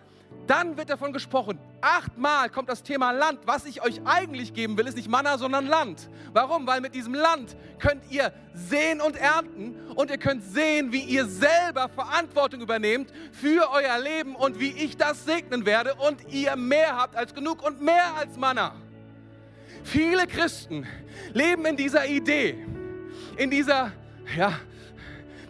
dann 0.49 0.77
wird 0.77 0.91
davon 0.91 1.13
gesprochen. 1.13 1.61
Achtmal 1.87 2.51
kommt 2.51 2.69
das 2.69 2.83
Thema 2.83 3.13
Land. 3.13 3.39
Was 3.47 3.65
ich 3.65 3.81
euch 3.81 4.01
eigentlich 4.05 4.53
geben 4.53 4.77
will, 4.77 4.89
ist 4.89 4.97
nicht 4.97 5.09
Manna, 5.09 5.39
sondern 5.39 5.67
Land. 5.67 6.11
Warum? 6.33 6.67
Weil 6.67 6.81
mit 6.81 6.97
diesem 6.97 7.15
Land 7.15 7.57
könnt 7.79 8.03
ihr 8.11 8.33
sehen 8.53 9.01
und 9.01 9.15
ernten 9.15 9.77
und 9.95 10.11
ihr 10.11 10.19
könnt 10.19 10.43
sehen, 10.43 10.91
wie 10.91 11.03
ihr 11.03 11.27
selber 11.27 11.89
Verantwortung 11.89 12.61
übernehmt 12.61 13.13
für 13.31 13.71
euer 13.71 14.01
Leben 14.01 14.35
und 14.35 14.59
wie 14.59 14.73
ich 14.73 14.97
das 14.97 15.25
segnen 15.25 15.65
werde 15.65 15.95
und 15.95 16.27
ihr 16.29 16.57
mehr 16.57 16.97
habt 16.97 17.15
als 17.15 17.33
genug 17.33 17.65
und 17.65 17.81
mehr 17.81 18.17
als 18.17 18.37
Manna. 18.37 18.75
Viele 19.85 20.27
Christen 20.27 20.89
leben 21.35 21.65
in 21.67 21.77
dieser 21.77 22.05
Idee, 22.05 22.67
in 23.37 23.49
dieser, 23.49 23.93
ja, 24.37 24.59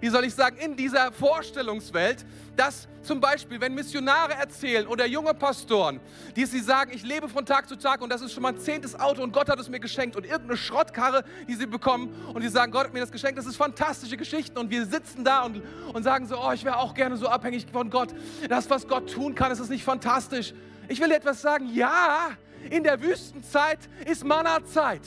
wie 0.00 0.08
soll 0.10 0.26
ich 0.26 0.34
sagen, 0.34 0.58
in 0.58 0.76
dieser 0.76 1.12
Vorstellungswelt, 1.12 2.26
dass 2.56 2.88
zum 3.06 3.20
Beispiel, 3.20 3.60
wenn 3.60 3.74
Missionare 3.74 4.34
erzählen 4.34 4.86
oder 4.86 5.06
junge 5.06 5.32
Pastoren, 5.32 6.00
die 6.34 6.44
sie 6.44 6.60
sagen, 6.60 6.90
ich 6.92 7.02
lebe 7.02 7.28
von 7.28 7.46
Tag 7.46 7.68
zu 7.68 7.76
Tag 7.76 8.02
und 8.02 8.10
das 8.10 8.20
ist 8.20 8.32
schon 8.32 8.42
mein 8.42 8.58
zehntes 8.58 8.98
Auto 8.98 9.22
und 9.22 9.32
Gott 9.32 9.48
hat 9.48 9.58
es 9.60 9.68
mir 9.68 9.80
geschenkt 9.80 10.16
und 10.16 10.24
irgendeine 10.24 10.56
Schrottkarre, 10.56 11.24
die 11.48 11.54
sie 11.54 11.66
bekommen 11.66 12.14
und 12.34 12.42
die 12.42 12.48
sagen, 12.48 12.72
Gott 12.72 12.86
hat 12.86 12.92
mir 12.92 13.00
das 13.00 13.12
geschenkt, 13.12 13.38
das 13.38 13.46
ist 13.46 13.56
fantastische 13.56 14.16
Geschichten 14.16 14.58
und 14.58 14.70
wir 14.70 14.84
sitzen 14.86 15.24
da 15.24 15.42
und, 15.42 15.62
und 15.92 16.02
sagen 16.02 16.26
so, 16.26 16.36
oh, 16.38 16.52
ich 16.52 16.64
wäre 16.64 16.78
auch 16.78 16.94
gerne 16.94 17.16
so 17.16 17.28
abhängig 17.28 17.66
von 17.72 17.90
Gott. 17.90 18.08
Das, 18.48 18.68
was 18.68 18.86
Gott 18.88 19.12
tun 19.12 19.34
kann, 19.34 19.52
ist 19.52 19.60
das 19.60 19.68
nicht 19.68 19.84
fantastisch? 19.84 20.52
Ich 20.88 21.00
will 21.00 21.10
etwas 21.12 21.40
sagen, 21.40 21.70
ja, 21.72 22.30
in 22.70 22.82
der 22.82 23.00
Wüstenzeit 23.00 23.78
ist 24.04 24.24
Manna-Zeit. 24.24 25.02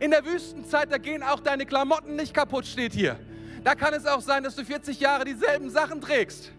In 0.00 0.10
der 0.10 0.24
Wüstenzeit, 0.24 0.90
da 0.90 0.98
gehen 0.98 1.22
auch 1.22 1.40
deine 1.40 1.66
Klamotten 1.66 2.16
nicht 2.16 2.32
kaputt, 2.32 2.66
steht 2.66 2.92
hier. 2.92 3.18
Da 3.64 3.74
kann 3.74 3.92
es 3.92 4.06
auch 4.06 4.20
sein, 4.20 4.44
dass 4.44 4.54
du 4.54 4.64
40 4.64 5.00
Jahre 5.00 5.24
dieselben 5.24 5.70
Sachen 5.70 6.00
trägst. 6.00 6.52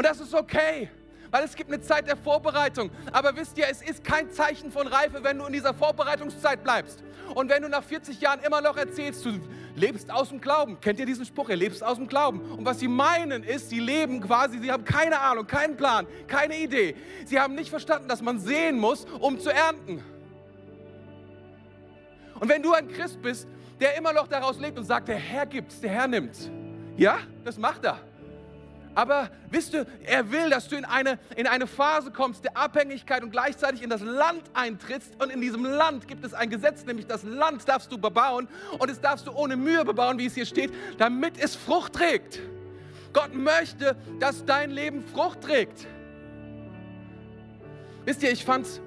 Und 0.00 0.06
das 0.06 0.18
ist 0.18 0.32
okay, 0.32 0.88
weil 1.30 1.44
es 1.44 1.54
gibt 1.54 1.70
eine 1.70 1.82
Zeit 1.82 2.08
der 2.08 2.16
Vorbereitung. 2.16 2.90
Aber 3.12 3.36
wisst 3.36 3.58
ihr, 3.58 3.66
es 3.68 3.82
ist 3.82 4.02
kein 4.02 4.30
Zeichen 4.30 4.72
von 4.72 4.86
Reife, 4.86 5.22
wenn 5.22 5.36
du 5.36 5.44
in 5.44 5.52
dieser 5.52 5.74
Vorbereitungszeit 5.74 6.64
bleibst. 6.64 7.04
Und 7.34 7.50
wenn 7.50 7.60
du 7.60 7.68
nach 7.68 7.84
40 7.84 8.18
Jahren 8.18 8.40
immer 8.40 8.62
noch 8.62 8.78
erzählst, 8.78 9.26
du 9.26 9.38
lebst 9.76 10.10
aus 10.10 10.30
dem 10.30 10.40
Glauben. 10.40 10.80
Kennt 10.80 11.00
ihr 11.00 11.04
diesen 11.04 11.26
Spruch? 11.26 11.50
Er 11.50 11.56
lebst 11.56 11.84
aus 11.84 11.98
dem 11.98 12.08
Glauben. 12.08 12.40
Und 12.40 12.64
was 12.64 12.80
sie 12.80 12.88
meinen 12.88 13.42
ist, 13.42 13.68
sie 13.68 13.78
leben 13.78 14.22
quasi, 14.22 14.58
sie 14.58 14.72
haben 14.72 14.86
keine 14.86 15.20
Ahnung, 15.20 15.46
keinen 15.46 15.76
Plan, 15.76 16.06
keine 16.28 16.56
Idee. 16.56 16.96
Sie 17.26 17.38
haben 17.38 17.54
nicht 17.54 17.68
verstanden, 17.68 18.08
dass 18.08 18.22
man 18.22 18.38
sehen 18.38 18.78
muss, 18.78 19.04
um 19.20 19.38
zu 19.38 19.50
ernten. 19.50 20.02
Und 22.40 22.48
wenn 22.48 22.62
du 22.62 22.72
ein 22.72 22.88
Christ 22.88 23.20
bist, 23.20 23.46
der 23.78 23.98
immer 23.98 24.14
noch 24.14 24.28
daraus 24.28 24.58
lebt 24.58 24.78
und 24.78 24.86
sagt, 24.86 25.08
der 25.08 25.18
Herr 25.18 25.44
gibt's, 25.44 25.78
der 25.78 25.90
Herr 25.90 26.08
nimmt's. 26.08 26.48
Ja, 26.96 27.18
das 27.44 27.58
macht 27.58 27.84
er. 27.84 28.00
Aber 28.94 29.30
wisst 29.50 29.74
du, 29.74 29.86
er 30.04 30.32
will, 30.32 30.50
dass 30.50 30.68
du 30.68 30.76
in 30.76 30.84
eine, 30.84 31.18
in 31.36 31.46
eine 31.46 31.66
Phase 31.66 32.10
kommst 32.10 32.44
der 32.44 32.56
Abhängigkeit 32.56 33.22
und 33.22 33.30
gleichzeitig 33.30 33.82
in 33.82 33.90
das 33.90 34.00
Land 34.00 34.42
eintrittst. 34.52 35.22
Und 35.22 35.30
in 35.30 35.40
diesem 35.40 35.64
Land 35.64 36.08
gibt 36.08 36.24
es 36.24 36.34
ein 36.34 36.50
Gesetz, 36.50 36.84
nämlich 36.84 37.06
das 37.06 37.22
Land 37.22 37.68
darfst 37.68 37.92
du 37.92 37.98
bebauen 37.98 38.48
und 38.78 38.90
es 38.90 39.00
darfst 39.00 39.26
du 39.26 39.32
ohne 39.32 39.56
Mühe 39.56 39.84
bebauen, 39.84 40.18
wie 40.18 40.26
es 40.26 40.34
hier 40.34 40.46
steht, 40.46 40.72
damit 40.98 41.34
es 41.38 41.54
Frucht 41.54 41.94
trägt. 41.94 42.40
Gott 43.12 43.34
möchte, 43.34 43.96
dass 44.18 44.44
dein 44.44 44.70
Leben 44.70 45.04
Frucht 45.04 45.40
trägt. 45.42 45.86
Wisst 48.04 48.22
ihr, 48.22 48.32
ich 48.32 48.44
fand 48.44 48.66
es 48.66 48.80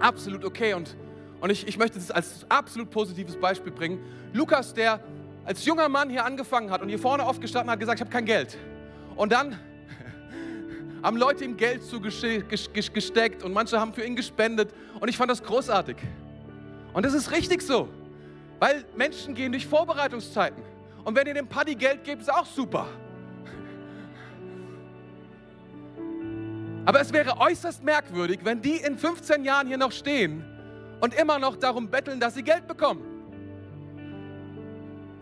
absolut 0.00 0.44
okay 0.44 0.74
und, 0.74 0.96
und 1.40 1.50
ich, 1.50 1.66
ich 1.68 1.78
möchte 1.78 1.98
es 1.98 2.10
als 2.10 2.46
absolut 2.48 2.90
positives 2.90 3.36
Beispiel 3.36 3.72
bringen. 3.72 4.04
Lukas, 4.32 4.74
der 4.74 5.00
als 5.44 5.64
junger 5.64 5.88
Mann 5.88 6.10
hier 6.10 6.24
angefangen 6.24 6.70
hat 6.70 6.82
und 6.82 6.88
hier 6.88 6.98
vorne 6.98 7.24
aufgestanden 7.24 7.70
hat, 7.70 7.78
gesagt, 7.78 7.98
ich 7.98 8.02
habe 8.02 8.10
kein 8.10 8.24
Geld. 8.24 8.58
Und 9.20 9.32
dann 9.32 9.54
haben 11.02 11.18
Leute 11.18 11.44
ihm 11.44 11.58
Geld 11.58 11.84
zugesteckt 11.84 13.42
und 13.42 13.52
manche 13.52 13.78
haben 13.78 13.92
für 13.92 14.02
ihn 14.02 14.16
gespendet. 14.16 14.72
Und 14.98 15.10
ich 15.10 15.18
fand 15.18 15.30
das 15.30 15.42
großartig. 15.42 15.98
Und 16.94 17.04
das 17.04 17.12
ist 17.12 17.30
richtig 17.30 17.60
so, 17.60 17.90
weil 18.60 18.82
Menschen 18.96 19.34
gehen 19.34 19.52
durch 19.52 19.66
Vorbereitungszeiten. 19.66 20.62
Und 21.04 21.14
wenn 21.14 21.26
ihr 21.26 21.34
dem 21.34 21.46
Paddy 21.46 21.74
Geld 21.74 22.02
gebt, 22.02 22.22
ist 22.22 22.32
auch 22.32 22.46
super. 22.46 22.86
Aber 26.86 27.02
es 27.02 27.12
wäre 27.12 27.38
äußerst 27.38 27.84
merkwürdig, 27.84 28.40
wenn 28.42 28.62
die 28.62 28.76
in 28.76 28.96
15 28.96 29.44
Jahren 29.44 29.66
hier 29.66 29.76
noch 29.76 29.92
stehen 29.92 30.42
und 31.02 31.12
immer 31.12 31.38
noch 31.38 31.56
darum 31.56 31.90
betteln, 31.90 32.20
dass 32.20 32.36
sie 32.36 32.42
Geld 32.42 32.66
bekommen. 32.66 33.02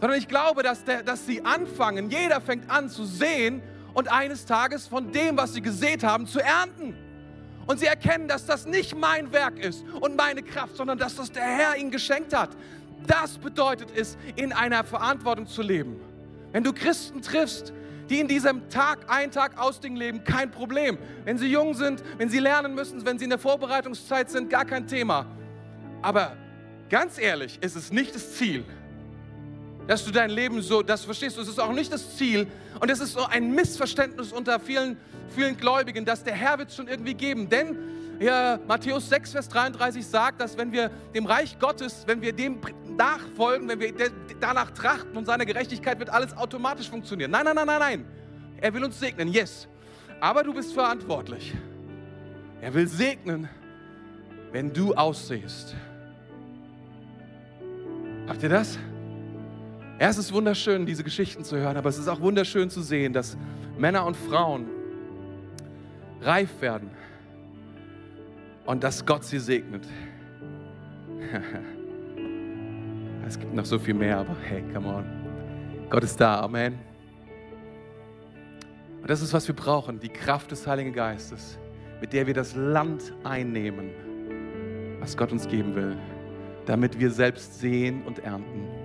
Sondern 0.01 0.17
ich 0.21 0.29
glaube, 0.29 0.63
dass, 0.63 0.85
der, 0.85 1.03
dass 1.03 1.27
sie 1.27 1.45
anfangen, 1.45 2.11
jeder 2.11 2.41
fängt 2.41 2.71
an 2.71 2.89
zu 2.89 3.05
sehen 3.05 3.61
und 3.99 4.07
eines 4.13 4.47
Tages 4.47 4.87
von 4.87 5.11
dem, 5.11 5.37
was 5.37 5.55
sie 5.55 5.61
gesät 5.61 6.05
haben, 6.05 6.29
zu 6.29 6.39
ernten. 6.39 6.95
Und 7.67 7.81
sie 7.81 7.87
erkennen, 7.87 8.29
dass 8.29 8.47
das 8.47 8.65
nicht 8.65 8.97
mein 8.97 9.33
Werk 9.33 9.59
ist 9.59 9.85
und 10.01 10.17
meine 10.17 10.45
Kraft, 10.45 10.77
sondern 10.77 10.99
dass 10.99 11.17
das 11.17 11.33
der 11.33 11.43
Herr 11.43 11.77
ihnen 11.77 11.91
geschenkt 11.91 12.33
hat. 12.33 12.51
Das 13.09 13.39
bedeutet 13.39 13.89
es, 13.97 14.17
in 14.37 14.53
einer 14.53 14.85
Verantwortung 14.85 15.49
zu 15.49 15.63
leben. 15.63 15.97
Wenn 16.53 16.63
du 16.63 16.73
Christen 16.73 17.23
triffst, 17.23 17.73
die 18.09 18.21
in 18.21 18.29
diesem 18.29 18.69
Tag, 18.69 19.01
ein 19.09 19.33
Tag 19.33 19.59
aus 19.59 19.81
Ding 19.81 19.97
leben, 19.97 20.23
kein 20.23 20.53
Problem. 20.53 20.97
Wenn 21.25 21.37
sie 21.37 21.51
jung 21.51 21.75
sind, 21.75 22.05
wenn 22.19 22.31
sie 22.31 22.39
lernen 22.39 22.77
müssen, 22.77 23.05
wenn 23.05 23.19
sie 23.19 23.25
in 23.25 23.31
der 23.31 23.41
Vorbereitungszeit 23.41 24.31
sind, 24.31 24.49
gar 24.49 24.65
kein 24.65 24.87
Thema. 24.87 25.27
Aber 26.03 26.37
ganz 26.89 27.19
ehrlich, 27.19 27.59
ist 27.63 27.75
es 27.75 27.91
nicht 27.91 28.15
das 28.15 28.37
Ziel, 28.37 28.65
dass 29.89 30.05
du 30.05 30.11
dein 30.11 30.29
Leben 30.29 30.61
so, 30.61 30.83
das 30.83 31.05
verstehst 31.07 31.39
du, 31.39 31.41
es 31.41 31.49
ist 31.49 31.59
auch 31.59 31.73
nicht 31.73 31.91
das 31.91 32.15
Ziel. 32.17 32.47
Und 32.79 32.91
es 32.91 33.01
ist 33.01 33.15
so 33.15 33.25
ein 33.25 33.53
Missverständnis 33.53 34.33
unter 34.33 34.61
vielen, 34.61 34.99
vielen 35.35 35.57
Gläubigen, 35.57 36.05
dass 36.05 36.23
der 36.23 36.35
Herr 36.35 36.59
wird 36.59 36.69
es 36.69 36.77
schon 36.77 36.89
irgendwie 36.89 37.15
geben. 37.15 37.49
Denn 37.49 37.77
ja, 38.21 38.59
Matthäus 38.69 39.09
6, 39.09 39.33
Vers 39.33 39.49
33 39.49 40.07
sagt, 40.07 40.43
dass 40.43 40.59
wenn 40.59 40.73
wir 40.73 40.91
dem 41.15 41.25
Reich 41.25 41.59
Gottes, 41.59 42.05
wenn 42.07 42.21
wir 42.21 42.35
dem 42.35 42.61
nachfolgen, 42.99 43.67
wenn 43.67 43.81
wir 43.81 43.95
danach 44.39 44.73
trachten 44.73 45.17
und 45.17 45.25
seiner 45.25 45.47
Gerechtigkeit, 45.47 45.99
wird 45.99 46.11
alles 46.11 46.37
automatisch 46.37 46.91
funktionieren. 46.91 47.31
Nein, 47.31 47.47
nein, 47.47 47.57
nein, 47.57 47.67
nein, 47.67 47.79
nein. 47.79 48.05
Er 48.61 48.75
will 48.75 48.85
uns 48.85 49.01
segnen, 49.01 49.29
yes. 49.29 49.69
Aber 50.21 50.43
du 50.43 50.53
bist 50.53 50.75
verantwortlich. 50.75 51.55
Er 52.61 52.75
will 52.75 52.89
segnen, 52.89 53.49
wenn 54.53 54.71
du 54.71 54.93
aussehst. 54.93 55.75
Habt 58.27 58.43
ihr 58.43 58.51
das? 58.51 58.79
Ja, 60.01 60.09
es 60.09 60.17
ist 60.17 60.33
wunderschön, 60.33 60.87
diese 60.87 61.03
Geschichten 61.03 61.43
zu 61.43 61.57
hören, 61.57 61.77
aber 61.77 61.89
es 61.89 61.99
ist 61.99 62.07
auch 62.07 62.21
wunderschön 62.21 62.71
zu 62.71 62.83
sehen, 62.83 63.13
dass 63.13 63.37
Männer 63.77 64.07
und 64.07 64.17
Frauen 64.17 64.67
reif 66.21 66.61
werden 66.61 66.91
und 68.65 68.85
dass 68.85 69.05
Gott 69.05 69.25
sie 69.25 69.41
segnet. 69.41 69.85
es 73.27 73.41
gibt 73.41 73.53
noch 73.53 73.65
so 73.65 73.77
viel 73.77 73.95
mehr, 73.95 74.19
aber 74.19 74.37
hey, 74.45 74.63
come 74.73 74.87
on. 74.87 75.05
Gott 75.91 76.05
ist 76.05 76.21
da, 76.21 76.43
Amen. 76.43 76.79
Und 79.01 79.11
das 79.11 79.21
ist, 79.21 79.33
was 79.33 79.49
wir 79.49 79.57
brauchen, 79.57 79.99
die 79.99 80.11
Kraft 80.11 80.53
des 80.53 80.65
Heiligen 80.65 80.93
Geistes, 80.93 81.59
mit 82.01 82.13
der 82.13 82.25
wir 82.25 82.35
das 82.35 82.55
Land 82.55 83.13
einnehmen, 83.25 83.91
was 85.01 85.17
Gott 85.17 85.33
uns 85.33 85.49
geben 85.49 85.75
will, 85.75 85.97
damit 86.67 87.01
wir 87.01 87.11
selbst 87.11 87.59
sehen 87.59 88.05
und 88.05 88.21
ernten 88.21 88.78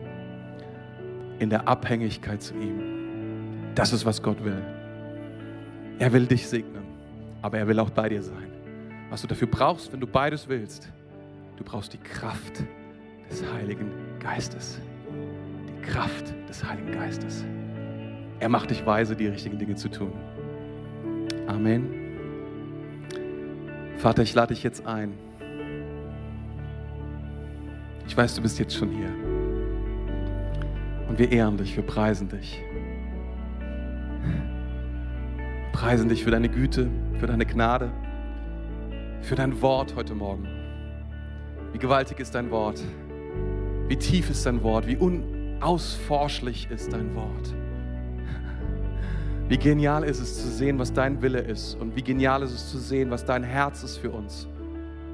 in 1.43 1.49
der 1.49 1.67
Abhängigkeit 1.67 2.41
zu 2.41 2.53
ihm. 2.55 3.73
Das 3.75 3.93
ist, 3.93 4.05
was 4.05 4.21
Gott 4.21 4.43
will. 4.43 4.61
Er 5.99 6.11
will 6.11 6.25
dich 6.25 6.47
segnen, 6.47 6.83
aber 7.41 7.57
er 7.57 7.67
will 7.67 7.79
auch 7.79 7.89
bei 7.89 8.09
dir 8.09 8.23
sein. 8.23 8.47
Was 9.09 9.21
du 9.21 9.27
dafür 9.27 9.47
brauchst, 9.47 9.91
wenn 9.93 9.99
du 9.99 10.07
beides 10.07 10.47
willst, 10.47 10.91
du 11.57 11.63
brauchst 11.63 11.93
die 11.93 11.99
Kraft 11.99 12.63
des 13.29 13.43
Heiligen 13.53 13.91
Geistes. 14.19 14.79
Die 15.67 15.81
Kraft 15.81 16.33
des 16.49 16.63
Heiligen 16.63 16.91
Geistes. 16.91 17.45
Er 18.39 18.49
macht 18.49 18.71
dich 18.71 18.85
weise, 18.85 19.15
die 19.15 19.27
richtigen 19.27 19.59
Dinge 19.59 19.75
zu 19.75 19.89
tun. 19.89 20.13
Amen. 21.47 21.87
Vater, 23.97 24.23
ich 24.23 24.33
lade 24.33 24.53
dich 24.53 24.63
jetzt 24.63 24.85
ein. 24.85 25.13
Ich 28.07 28.17
weiß, 28.17 28.35
du 28.35 28.41
bist 28.41 28.59
jetzt 28.59 28.75
schon 28.75 28.89
hier. 28.89 29.42
Und 31.14 31.20
wir 31.20 31.32
ehren 31.32 31.57
dich, 31.57 31.76
wir 31.76 31.84
preisen 31.84 32.28
dich. 32.28 32.59
Preisen 35.72 36.09
dich 36.09 36.24
für 36.24 36.32
deine 36.32 36.49
Güte, 36.49 36.89
für 37.20 37.28
deine 37.28 37.45
Gnade, 37.45 37.91
für 39.22 39.36
dein 39.36 39.61
Wort 39.61 39.95
heute 39.95 40.16
Morgen. 40.16 40.47
Wie 41.72 41.78
gewaltig 41.78 42.20
ist 42.20 42.34
dein 42.34 42.49
Wort? 42.49 42.82
Wie 43.88 43.95
tief 43.95 44.32
ist 44.32 44.43
dein 44.47 44.64
Wort? 44.64 44.88
Wie 44.88 44.97
unausforschlich 44.97 46.68
ist 46.72 46.91
dein 46.91 47.14
Wort? 47.14 47.53
Wie 49.49 49.59
genial 49.59 50.05
ist 50.05 50.20
es 50.20 50.41
zu 50.41 50.47
sehen, 50.47 50.80
was 50.80 50.93
dein 50.93 51.22
Wille 51.22 51.41
ist 51.41 51.76
und 51.76 51.95
wie 51.95 52.01
genial 52.01 52.41
ist 52.41 52.53
es 52.53 52.72
zu 52.72 52.80
sehen, 52.80 53.11
was 53.11 53.24
dein 53.24 53.43
Herz 53.43 53.84
ist 53.84 53.97
für 53.97 54.09
uns 54.09 54.47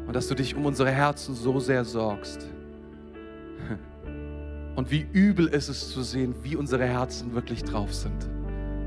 und 0.07 0.15
dass 0.15 0.29
du 0.29 0.35
dich 0.35 0.55
um 0.55 0.65
unsere 0.65 0.91
Herzen 0.91 1.35
so 1.35 1.59
sehr 1.59 1.83
sorgst. 1.83 2.47
Und 4.79 4.91
wie 4.91 5.05
übel 5.11 5.47
ist 5.47 5.67
es 5.67 5.89
zu 5.91 6.03
sehen, 6.03 6.33
wie 6.41 6.55
unsere 6.55 6.85
Herzen 6.85 7.35
wirklich 7.35 7.65
drauf 7.65 7.93
sind. 7.93 8.29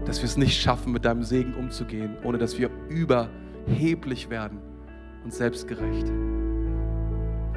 Dass 0.06 0.22
wir 0.22 0.24
es 0.24 0.38
nicht 0.38 0.58
schaffen, 0.58 0.90
mit 0.90 1.04
deinem 1.04 1.22
Segen 1.22 1.52
umzugehen, 1.52 2.16
ohne 2.24 2.38
dass 2.38 2.58
wir 2.58 2.70
überheblich 2.88 4.30
werden 4.30 4.58
und 5.22 5.34
selbstgerecht. 5.34 6.10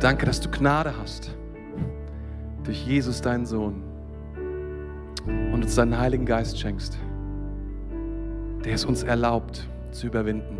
Danke, 0.01 0.25
dass 0.25 0.41
du 0.41 0.51
Gnade 0.51 0.97
hast 0.97 1.33
durch 2.65 2.85
Jesus, 2.85 3.21
deinen 3.21 3.45
Sohn, 3.45 3.81
und 5.25 5.63
uns 5.63 5.75
deinen 5.75 5.97
Heiligen 5.97 6.25
Geist 6.25 6.59
schenkst, 6.59 6.99
der 8.65 8.73
es 8.73 8.83
uns 8.83 9.03
erlaubt 9.03 9.65
zu 9.91 10.07
überwinden, 10.07 10.57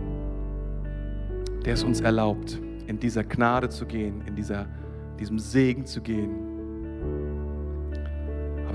der 1.66 1.74
es 1.74 1.84
uns 1.84 2.00
erlaubt, 2.00 2.58
in 2.88 3.02
dieser 3.02 3.26
Gnade 3.26 3.68
zu 3.68 3.86
gehen, 3.86 4.22
in 4.26 4.34
dieser, 4.34 4.66
diesem 5.20 5.40
Segen 5.40 5.86
zu 5.86 6.02
gehen 6.02 6.55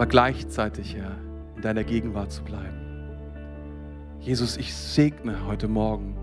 aber 0.00 0.08
gleichzeitig, 0.08 0.96
Herr, 0.96 1.14
in 1.56 1.60
deiner 1.60 1.84
Gegenwart 1.84 2.32
zu 2.32 2.42
bleiben. 2.42 2.80
Jesus, 4.18 4.56
ich 4.56 4.74
segne 4.74 5.46
heute 5.46 5.68
Morgen 5.68 6.16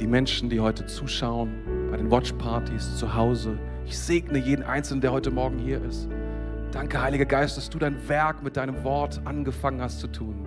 die 0.00 0.08
Menschen, 0.08 0.50
die 0.50 0.58
heute 0.58 0.86
zuschauen, 0.86 1.52
bei 1.92 1.96
den 1.96 2.10
Watchpartys 2.10 2.96
zu 2.96 3.14
Hause. 3.14 3.56
Ich 3.86 3.96
segne 3.96 4.36
jeden 4.36 4.64
Einzelnen, 4.64 5.00
der 5.00 5.12
heute 5.12 5.30
Morgen 5.30 5.60
hier 5.60 5.80
ist. 5.84 6.08
Danke, 6.72 7.00
Heiliger 7.00 7.24
Geist, 7.24 7.56
dass 7.56 7.70
du 7.70 7.78
dein 7.78 8.08
Werk 8.08 8.42
mit 8.42 8.56
deinem 8.56 8.82
Wort 8.82 9.20
angefangen 9.26 9.80
hast 9.80 10.00
zu 10.00 10.08
tun. 10.08 10.44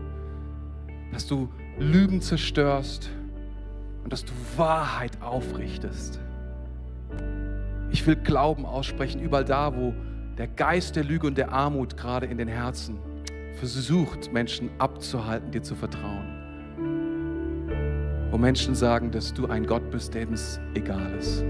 Dass 1.13 1.25
du 1.27 1.47
Lügen 1.79 2.19
zerstörst 2.19 3.11
und 4.03 4.11
dass 4.11 4.25
du 4.25 4.33
Wahrheit 4.57 5.21
aufrichtest. 5.21 6.19
Ich 7.91 8.05
will 8.05 8.17
Glauben 8.17 8.65
aussprechen, 8.65 9.21
überall 9.21 9.45
da, 9.45 9.73
wo 9.73 9.93
der 10.37 10.47
Geist 10.47 10.95
der 10.95 11.03
Lüge 11.03 11.27
und 11.27 11.37
der 11.37 11.51
Armut 11.51 11.97
gerade 11.97 12.25
in 12.25 12.37
den 12.37 12.47
Herzen 12.47 12.99
versucht, 13.55 14.31
Menschen 14.33 14.69
abzuhalten, 14.79 15.51
dir 15.51 15.63
zu 15.63 15.75
vertrauen. 15.75 16.35
Wo 18.31 18.37
Menschen 18.37 18.75
sagen, 18.75 19.11
dass 19.11 19.33
du 19.33 19.47
ein 19.47 19.65
Gott 19.65 19.89
bist, 19.91 20.13
dem 20.13 20.33
es 20.33 20.59
egal 20.73 21.13
ist. 21.17 21.45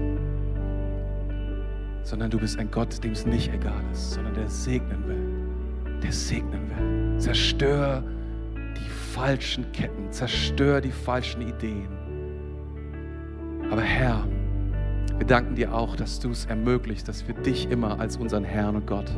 Sondern 2.02 2.30
du 2.30 2.38
bist 2.38 2.58
ein 2.60 2.70
Gott, 2.70 3.02
dem 3.02 3.12
es 3.12 3.26
nicht 3.26 3.52
egal 3.52 3.82
ist, 3.90 4.12
sondern 4.12 4.34
der 4.34 4.48
segnen 4.48 5.08
will. 5.08 6.00
Der 6.00 6.12
segnen 6.12 6.70
will. 6.70 7.18
Zerstör 7.18 8.04
die 8.54 8.88
falschen 8.88 9.70
Ketten, 9.72 10.12
zerstör 10.12 10.80
die 10.80 10.92
falschen 10.92 11.42
Ideen. 11.42 11.88
Aber 13.70 13.82
Herr, 13.82 14.24
wir 15.18 15.26
danken 15.26 15.54
dir 15.54 15.74
auch, 15.74 15.96
dass 15.96 16.20
du 16.20 16.30
es 16.30 16.46
ermöglicht, 16.46 17.08
dass 17.08 17.26
wir 17.26 17.34
dich 17.34 17.70
immer 17.70 17.98
als 17.98 18.16
unseren 18.16 18.44
Herrn 18.44 18.76
und 18.76 18.86
Gott, 18.86 19.10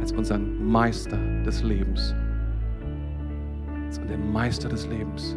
als 0.00 0.12
unseren 0.12 0.70
Meister 0.70 1.18
des 1.44 1.62
Lebens, 1.62 2.14
als 3.86 4.00
den 4.00 4.32
Meister 4.32 4.68
des 4.68 4.86
Lebens 4.86 5.36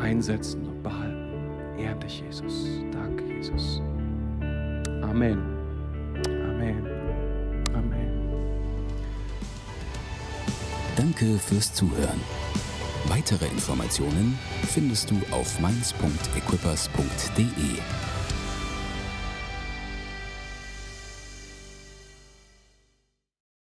einsetzen 0.00 0.66
und 0.66 0.82
behalten. 0.82 1.78
Ehren 1.78 2.00
dich, 2.00 2.20
Jesus. 2.20 2.66
Danke, 2.90 3.24
Jesus. 3.24 3.80
Amen. 5.02 5.38
Amen. 6.26 6.86
Amen. 7.74 8.10
Danke 10.96 11.38
fürs 11.38 11.72
Zuhören. 11.74 12.20
Weitere 13.08 13.46
Informationen 13.46 14.38
findest 14.62 15.10
du 15.10 15.16
auf 15.30 15.60
mainz.equippers.de. 15.60 18.05